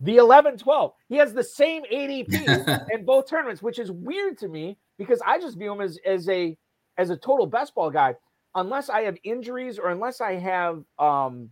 The 0.00 0.16
11 0.16 0.58
12. 0.58 0.92
He 1.08 1.16
has 1.16 1.32
the 1.32 1.44
same 1.44 1.84
ADP 1.92 2.88
in 2.92 3.04
both 3.04 3.28
tournaments, 3.28 3.62
which 3.62 3.78
is 3.78 3.90
weird 3.90 4.38
to 4.38 4.48
me 4.48 4.76
because 4.98 5.20
I 5.26 5.38
just 5.38 5.58
view 5.58 5.72
him 5.72 5.80
as 5.80 5.98
as 6.06 6.28
a 6.28 6.56
as 6.98 7.10
a 7.10 7.16
total 7.16 7.46
best 7.46 7.74
ball 7.74 7.90
guy 7.90 8.14
unless 8.54 8.88
I 8.88 9.02
have 9.02 9.16
injuries 9.24 9.78
or 9.78 9.90
unless 9.90 10.20
I 10.20 10.34
have 10.34 10.84
um 10.98 11.50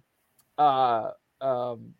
uh 0.58 1.10
um 1.40 1.94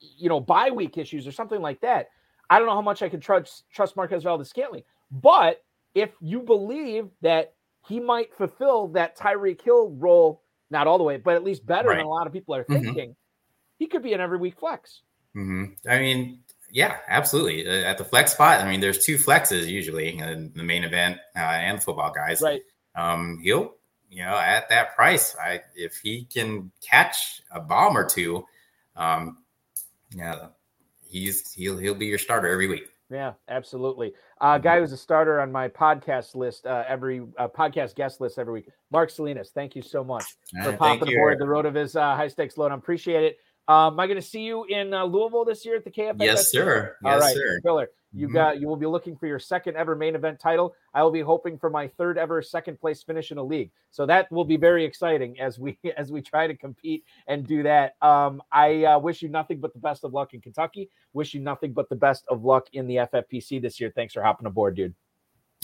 you 0.00 0.28
know 0.28 0.40
bye 0.40 0.70
week 0.70 0.98
issues 0.98 1.26
or 1.26 1.32
something 1.32 1.60
like 1.60 1.80
that, 1.80 2.08
I 2.48 2.58
don't 2.58 2.66
know 2.66 2.74
how 2.74 2.82
much 2.82 3.02
I 3.02 3.08
can 3.08 3.20
trust 3.20 3.64
trust 3.72 3.96
Marquez 3.96 4.24
Valdes-Scantling. 4.24 4.82
But 5.10 5.62
if 5.94 6.10
you 6.20 6.40
believe 6.40 7.08
that 7.22 7.54
he 7.86 8.00
might 8.00 8.34
fulfill 8.34 8.88
that 8.88 9.16
Tyreek 9.16 9.62
Hill 9.62 9.90
role, 9.90 10.42
not 10.70 10.86
all 10.86 10.98
the 10.98 11.04
way, 11.04 11.16
but 11.16 11.34
at 11.34 11.44
least 11.44 11.66
better 11.66 11.88
right. 11.88 11.96
than 11.96 12.06
a 12.06 12.08
lot 12.08 12.26
of 12.26 12.32
people 12.32 12.54
are 12.54 12.64
mm-hmm. 12.64 12.84
thinking, 12.84 13.10
mm-hmm. 13.10 13.78
he 13.78 13.86
could 13.86 14.02
be 14.02 14.12
an 14.12 14.20
every 14.20 14.38
week 14.38 14.58
flex. 14.58 15.02
Mm-hmm. 15.36 15.88
I 15.88 15.98
mean, 15.98 16.40
yeah, 16.70 16.98
absolutely. 17.08 17.66
Uh, 17.66 17.84
at 17.84 17.98
the 17.98 18.04
flex 18.04 18.32
spot, 18.32 18.60
I 18.60 18.68
mean, 18.68 18.80
there's 18.80 19.04
two 19.04 19.16
flexes 19.16 19.66
usually, 19.66 20.20
uh, 20.22 20.36
the 20.54 20.62
main 20.62 20.84
event 20.84 21.18
uh, 21.36 21.40
and 21.40 21.82
football 21.82 22.12
guys. 22.12 22.40
Right. 22.40 22.62
Um, 22.94 23.40
he'll 23.42 23.74
you 24.10 24.24
know, 24.24 24.36
at 24.36 24.68
that 24.68 24.94
price, 24.96 25.36
I 25.40 25.60
if 25.74 25.98
he 26.02 26.24
can 26.24 26.70
catch 26.82 27.42
a 27.52 27.60
bomb 27.60 27.96
or 27.96 28.04
two, 28.04 28.44
um, 28.96 29.38
yeah, 30.14 30.48
he's 31.06 31.52
he'll 31.52 31.78
he'll 31.78 31.94
be 31.94 32.06
your 32.06 32.18
starter 32.18 32.48
every 32.48 32.66
week. 32.66 32.88
Yeah, 33.08 33.32
absolutely. 33.48 34.12
Uh, 34.40 34.58
guy 34.58 34.78
who's 34.78 34.92
a 34.92 34.96
starter 34.96 35.40
on 35.40 35.50
my 35.50 35.68
podcast 35.68 36.34
list 36.34 36.66
uh, 36.66 36.84
every 36.88 37.22
uh, 37.38 37.48
podcast 37.48 37.94
guest 37.94 38.20
list 38.20 38.38
every 38.38 38.52
week. 38.52 38.68
Mark 38.90 39.10
Salinas, 39.10 39.50
thank 39.50 39.76
you 39.76 39.82
so 39.82 40.02
much 40.02 40.24
for 40.62 40.72
popping 40.76 41.12
aboard 41.12 41.38
the 41.38 41.46
road 41.46 41.66
of 41.66 41.74
his 41.74 41.96
uh, 41.96 42.16
high 42.16 42.28
stakes 42.28 42.56
load. 42.56 42.72
I 42.72 42.76
appreciate 42.76 43.24
it. 43.24 43.38
Um, 43.70 43.94
am 43.94 44.00
I 44.00 44.08
going 44.08 44.16
to 44.16 44.22
see 44.22 44.40
you 44.40 44.64
in 44.64 44.92
uh, 44.92 45.04
Louisville 45.04 45.44
this 45.44 45.64
year 45.64 45.76
at 45.76 45.84
the 45.84 45.92
KFF? 45.92 46.16
Yes, 46.18 46.50
sir. 46.50 46.96
All 47.04 47.12
yes, 47.12 47.20
right, 47.20 47.34
sir. 47.36 47.60
Killer. 47.62 47.90
You 48.12 48.26
mm-hmm. 48.26 48.34
got 48.34 48.60
you 48.60 48.66
will 48.66 48.76
be 48.76 48.86
looking 48.86 49.16
for 49.16 49.28
your 49.28 49.38
second 49.38 49.76
ever 49.76 49.94
main 49.94 50.16
event 50.16 50.40
title. 50.40 50.74
I 50.92 51.04
will 51.04 51.12
be 51.12 51.20
hoping 51.20 51.56
for 51.56 51.70
my 51.70 51.86
third 51.86 52.18
ever 52.18 52.42
second 52.42 52.80
place 52.80 53.04
finish 53.04 53.30
in 53.30 53.38
a 53.38 53.42
league. 53.44 53.70
So 53.92 54.06
that 54.06 54.28
will 54.32 54.44
be 54.44 54.56
very 54.56 54.84
exciting 54.84 55.38
as 55.38 55.60
we 55.60 55.78
as 55.96 56.10
we 56.10 56.20
try 56.20 56.48
to 56.48 56.56
compete 56.56 57.04
and 57.28 57.46
do 57.46 57.62
that. 57.62 57.94
Um, 58.02 58.42
I 58.50 58.82
uh, 58.82 58.98
wish 58.98 59.22
you 59.22 59.28
nothing 59.28 59.60
but 59.60 59.72
the 59.72 59.78
best 59.78 60.02
of 60.02 60.12
luck 60.12 60.34
in 60.34 60.40
Kentucky. 60.40 60.90
Wish 61.12 61.34
you 61.34 61.40
nothing 61.40 61.72
but 61.72 61.88
the 61.88 61.94
best 61.94 62.24
of 62.28 62.42
luck 62.42 62.66
in 62.72 62.88
the 62.88 62.96
FFPC 62.96 63.62
this 63.62 63.78
year. 63.78 63.92
Thanks 63.94 64.14
for 64.14 64.22
hopping 64.24 64.48
aboard, 64.48 64.74
dude. 64.74 64.94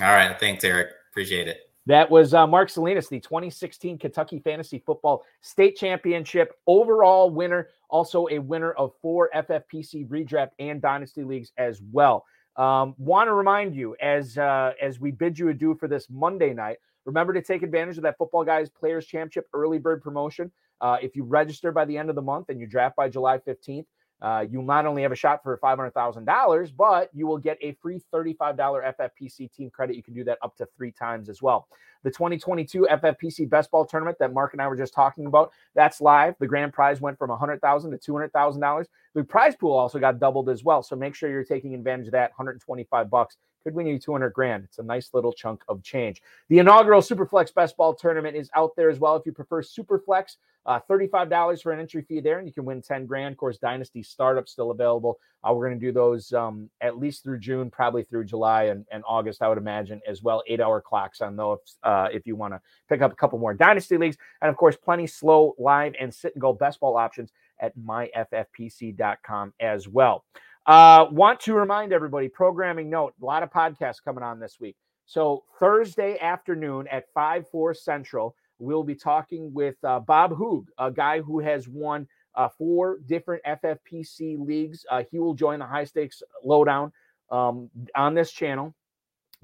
All 0.00 0.06
right, 0.06 0.38
thanks, 0.38 0.62
Eric. 0.62 0.90
Appreciate 1.10 1.48
it. 1.48 1.66
That 1.86 2.10
was 2.10 2.34
uh, 2.34 2.46
Mark 2.46 2.68
Salinas, 2.68 3.08
the 3.08 3.20
2016 3.20 3.98
Kentucky 3.98 4.40
Fantasy 4.40 4.82
Football 4.84 5.24
State 5.40 5.76
Championship 5.76 6.54
overall 6.66 7.30
winner, 7.30 7.68
also 7.88 8.26
a 8.30 8.38
winner 8.38 8.72
of 8.72 8.92
four 9.00 9.30
FFPC 9.34 10.08
redraft 10.08 10.50
and 10.58 10.80
dynasty 10.80 11.24
leagues 11.24 11.52
as 11.58 11.80
well. 11.92 12.24
Um, 12.56 12.94
Want 12.98 13.28
to 13.28 13.34
remind 13.34 13.74
you 13.74 13.96
as 14.00 14.38
uh, 14.38 14.72
as 14.80 14.98
we 14.98 15.10
bid 15.10 15.38
you 15.38 15.48
adieu 15.48 15.74
for 15.74 15.88
this 15.88 16.08
Monday 16.10 16.54
night. 16.54 16.78
Remember 17.04 17.32
to 17.32 17.42
take 17.42 17.62
advantage 17.62 17.98
of 17.98 18.02
that 18.02 18.18
Football 18.18 18.44
Guys 18.44 18.68
Players 18.68 19.06
Championship 19.06 19.46
early 19.52 19.78
bird 19.78 20.02
promotion. 20.02 20.50
Uh, 20.80 20.96
if 21.00 21.14
you 21.16 21.24
register 21.24 21.72
by 21.72 21.84
the 21.84 21.96
end 21.96 22.10
of 22.10 22.16
the 22.16 22.22
month 22.22 22.48
and 22.48 22.60
you 22.60 22.66
draft 22.66 22.96
by 22.96 23.08
July 23.08 23.38
15th, 23.38 23.86
uh, 24.22 24.44
you 24.48 24.62
not 24.62 24.86
only 24.86 25.02
have 25.02 25.12
a 25.12 25.16
shot 25.16 25.42
for 25.42 25.58
$500,000, 25.58 26.72
but 26.76 27.10
you 27.12 27.26
will 27.26 27.38
get 27.38 27.58
a 27.60 27.72
free 27.82 28.00
$35 28.14 28.94
FFPC 28.98 29.52
team 29.52 29.70
credit. 29.70 29.94
You 29.94 30.02
can 30.02 30.14
do 30.14 30.24
that 30.24 30.38
up 30.42 30.56
to 30.56 30.66
three 30.76 30.90
times 30.90 31.28
as 31.28 31.42
well. 31.42 31.68
The 32.06 32.12
2022 32.12 32.86
FFPC 32.88 33.50
Best 33.50 33.68
Ball 33.72 33.84
Tournament 33.84 34.16
that 34.20 34.32
Mark 34.32 34.52
and 34.52 34.62
I 34.62 34.68
were 34.68 34.76
just 34.76 34.94
talking 34.94 35.26
about, 35.26 35.50
that's 35.74 36.00
live. 36.00 36.36
The 36.38 36.46
grand 36.46 36.72
prize 36.72 37.00
went 37.00 37.18
from 37.18 37.30
100,000 37.30 37.90
to 37.90 38.12
$200,000. 38.12 38.84
The 39.16 39.24
prize 39.24 39.56
pool 39.56 39.72
also 39.72 39.98
got 39.98 40.20
doubled 40.20 40.48
as 40.48 40.62
well. 40.62 40.84
So 40.84 40.94
make 40.94 41.16
sure 41.16 41.28
you're 41.28 41.42
taking 41.42 41.74
advantage 41.74 42.06
of 42.06 42.12
that 42.12 42.30
125 42.30 43.10
bucks 43.10 43.36
could 43.66 43.74
win 43.74 43.88
you 43.88 43.98
200 43.98 44.32
grand. 44.32 44.62
It's 44.62 44.78
a 44.78 44.82
nice 44.84 45.10
little 45.12 45.32
chunk 45.32 45.64
of 45.68 45.82
change. 45.82 46.22
The 46.50 46.60
inaugural 46.60 47.02
Superflex 47.02 47.52
Best 47.52 47.76
Ball 47.76 47.96
Tournament 47.96 48.36
is 48.36 48.48
out 48.54 48.70
there 48.76 48.88
as 48.88 49.00
well. 49.00 49.16
If 49.16 49.26
you 49.26 49.32
prefer 49.32 49.60
Superflex, 49.60 50.36
uh, 50.66 50.78
$35 50.88 51.62
for 51.62 51.72
an 51.72 51.80
entry 51.80 52.02
fee 52.02 52.20
there, 52.20 52.38
and 52.38 52.46
you 52.46 52.54
can 52.54 52.64
win 52.64 52.80
10 52.80 53.06
grand. 53.06 53.32
Of 53.32 53.38
course, 53.38 53.58
Dynasty 53.58 54.04
Startup 54.04 54.48
still 54.48 54.70
available. 54.70 55.18
Uh, 55.42 55.52
we're 55.52 55.66
going 55.66 55.80
to 55.80 55.84
do 55.84 55.90
those 55.90 56.32
um, 56.32 56.70
at 56.80 56.98
least 56.98 57.24
through 57.24 57.40
June, 57.40 57.68
probably 57.68 58.04
through 58.04 58.26
July 58.26 58.64
and, 58.64 58.84
and 58.92 59.02
August, 59.06 59.42
I 59.42 59.48
would 59.48 59.58
imagine, 59.58 60.00
as 60.08 60.22
well. 60.22 60.44
Eight 60.46 60.60
hour 60.60 60.80
clocks 60.80 61.20
on 61.20 61.34
those 61.34 61.58
uh, 61.82 61.88
if 62.12 62.26
you 62.26 62.36
want 62.36 62.54
to 62.54 62.60
pick 62.88 63.02
up 63.02 63.12
a 63.12 63.16
couple 63.16 63.38
more 63.38 63.54
Dynasty 63.54 63.96
leagues. 63.96 64.16
And 64.42 64.48
of 64.48 64.56
course, 64.56 64.76
plenty 64.76 65.06
slow, 65.06 65.54
live, 65.58 65.94
and 65.98 66.12
sit 66.12 66.34
and 66.34 66.42
go 66.42 66.52
best 66.52 66.80
ball 66.80 66.96
options 66.96 67.32
at 67.60 67.76
myffpc.com 67.78 69.54
as 69.60 69.88
well. 69.88 70.24
Uh, 70.66 71.06
want 71.10 71.38
to 71.40 71.54
remind 71.54 71.92
everybody 71.92 72.28
programming 72.28 72.90
note 72.90 73.14
a 73.20 73.24
lot 73.24 73.42
of 73.42 73.50
podcasts 73.50 74.02
coming 74.04 74.24
on 74.24 74.40
this 74.40 74.58
week. 74.58 74.76
So, 75.06 75.44
Thursday 75.60 76.18
afternoon 76.18 76.88
at 76.88 77.04
5 77.14 77.48
4 77.48 77.74
Central, 77.74 78.34
we'll 78.58 78.82
be 78.82 78.96
talking 78.96 79.54
with 79.54 79.76
uh, 79.84 80.00
Bob 80.00 80.32
Hoog, 80.32 80.64
a 80.78 80.90
guy 80.90 81.20
who 81.20 81.38
has 81.38 81.68
won 81.68 82.08
uh, 82.34 82.48
four 82.48 82.98
different 83.06 83.42
FFPC 83.44 84.44
leagues. 84.44 84.84
Uh, 84.90 85.04
he 85.10 85.18
will 85.18 85.34
join 85.34 85.60
the 85.60 85.66
high 85.66 85.84
stakes 85.84 86.22
lowdown 86.44 86.92
um, 87.30 87.70
on 87.94 88.14
this 88.14 88.32
channel 88.32 88.74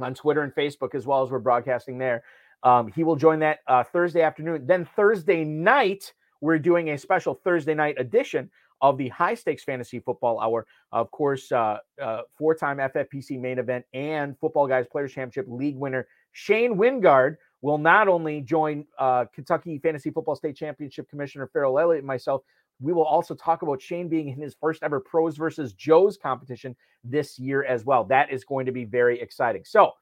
on 0.01 0.15
Twitter 0.15 0.43
and 0.43 0.55
Facebook, 0.55 0.95
as 0.95 1.07
well 1.07 1.23
as 1.23 1.31
we're 1.31 1.39
broadcasting 1.39 1.99
there. 1.99 2.23
Um, 2.65 2.89
he 2.89 3.05
will 3.05 3.17
join 3.17 3.39
that 3.41 3.61
uh, 3.67 3.85
Thursday 3.85 4.23
afternoon. 4.23 4.67
Then, 4.67 4.89
Thursday 4.97 5.45
night, 5.45 6.13
we're 6.41 6.59
doing 6.59 6.91
a 6.91 6.99
special 6.99 7.35
Thursday 7.35 7.75
night 7.75 7.97
edition 7.99 8.51
of 8.81 8.99
the 8.99 9.09
high 9.09 9.35
stakes 9.35 9.65
fantasy 9.65 10.01
football 10.01 10.41
hour. 10.41 10.67
Of 10.91 11.11
course, 11.11 11.51
uh, 11.53 11.79
uh, 12.01 12.23
four 12.37 12.55
time 12.55 12.79
FFPC 12.79 13.41
main 13.41 13.59
event 13.59 13.85
and 13.95 14.39
Football 14.39 14.67
Guys 14.67 14.87
Players 14.91 15.13
Championship 15.13 15.47
league 15.49 15.77
winner 15.77 16.07
Shane 16.33 16.77
Wingard 16.77 17.37
will 17.61 17.79
not 17.79 18.09
only 18.09 18.41
join 18.41 18.85
uh, 18.99 19.25
Kentucky 19.33 19.79
Fantasy 19.79 20.11
Football 20.11 20.35
State 20.35 20.57
Championship 20.57 21.09
Commissioner 21.09 21.49
Farrell 21.53 21.79
Elliott 21.79 22.01
and 22.01 22.07
myself, 22.07 22.43
we 22.81 22.93
will 22.93 23.05
also 23.05 23.35
talk 23.35 23.63
about 23.63 23.81
Shane 23.81 24.09
being 24.09 24.29
in 24.29 24.41
his 24.41 24.57
first 24.61 24.83
ever 24.83 24.99
pros 24.99 25.37
versus 25.37 25.73
Joe's 25.73 26.17
competition 26.17 26.75
this 27.05 27.39
year 27.39 27.63
as 27.65 27.85
well. 27.85 28.03
That 28.05 28.33
is 28.33 28.45
going 28.45 28.67
to 28.67 28.73
be 28.73 28.85
very 28.85 29.21
exciting. 29.21 29.63
So 29.65 29.93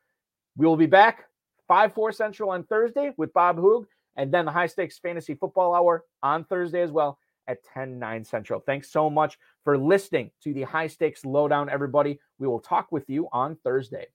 we 0.56 0.66
will 0.66 0.78
be 0.78 0.86
back 0.86 1.26
5 1.70 1.94
4 1.94 2.10
Central 2.10 2.50
on 2.50 2.64
Thursday 2.64 3.12
with 3.16 3.32
Bob 3.32 3.56
Hoog, 3.56 3.84
and 4.16 4.34
then 4.34 4.44
the 4.44 4.50
high 4.50 4.66
stakes 4.66 4.98
fantasy 4.98 5.36
football 5.36 5.72
hour 5.72 6.04
on 6.20 6.42
Thursday 6.42 6.82
as 6.82 6.90
well 6.90 7.16
at 7.46 7.62
10 7.62 7.96
9 7.96 8.24
Central. 8.24 8.58
Thanks 8.58 8.90
so 8.90 9.08
much 9.08 9.38
for 9.62 9.78
listening 9.78 10.32
to 10.42 10.52
the 10.52 10.62
high 10.62 10.88
stakes 10.88 11.24
lowdown, 11.24 11.70
everybody. 11.70 12.18
We 12.40 12.48
will 12.48 12.58
talk 12.58 12.90
with 12.90 13.08
you 13.08 13.28
on 13.32 13.54
Thursday. 13.62 14.06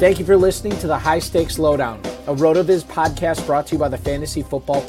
Thank 0.00 0.18
you 0.18 0.24
for 0.24 0.36
listening 0.36 0.78
to 0.78 0.86
the 0.86 0.98
High 0.98 1.18
Stakes 1.18 1.58
Lowdown, 1.58 2.00
a 2.26 2.34
RotoViz 2.34 2.84
podcast 2.84 3.46
brought 3.46 3.66
to 3.68 3.74
you 3.74 3.78
by 3.78 3.88
the 3.88 3.98
Fantasy 3.98 4.42
Football 4.42 4.84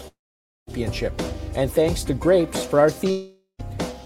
Championship. 0.68 1.20
And 1.56 1.72
thanks 1.72 2.04
to 2.06 2.14
Grapes 2.14 2.66
for 2.66 2.80
our 2.80 2.90
theme 2.90 3.32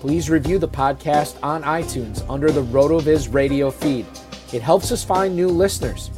please 0.05 0.29
review 0.29 0.59
the 0.59 0.67
podcast 0.67 1.35
on 1.41 1.63
iTunes 1.63 2.23
under 2.29 2.51
the 2.51 2.61
RotoViz 2.61 3.33
radio 3.33 3.71
feed. 3.71 4.05
It 4.53 4.61
helps 4.61 4.91
us 4.91 5.03
find 5.03 5.35
new 5.35 5.47
listeners. 5.47 6.11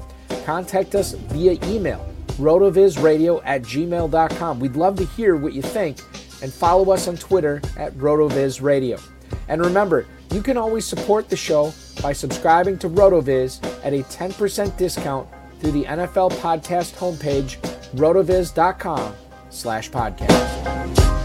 Contact 0.44 0.94
us 0.94 1.14
via 1.14 1.58
email, 1.64 2.06
rotovizradio 2.32 3.42
at 3.46 3.62
gmail.com. 3.62 4.60
We'd 4.60 4.76
love 4.76 4.98
to 4.98 5.06
hear 5.06 5.38
what 5.38 5.54
you 5.54 5.62
think 5.62 6.00
and 6.42 6.52
follow 6.52 6.92
us 6.92 7.08
on 7.08 7.16
Twitter 7.16 7.62
at 7.78 7.94
RotoVizRadio. 7.94 9.02
And 9.48 9.62
remember, 9.62 10.06
you 10.34 10.42
can 10.42 10.58
always 10.58 10.86
support 10.86 11.30
the 11.30 11.38
show 11.38 11.74
by 12.02 12.12
subscribing 12.12 12.78
to 12.80 12.90
RotoViz 12.90 13.64
at 13.86 13.94
a 13.94 14.04
10% 14.04 14.76
discount 14.76 15.30
through 15.60 15.72
the 15.72 15.84
NFL 15.84 16.32
podcast 16.34 16.94
homepage, 16.96 17.58
rotoviz.com 17.96 19.14
slash 19.50 19.90
podcast. 19.92 21.17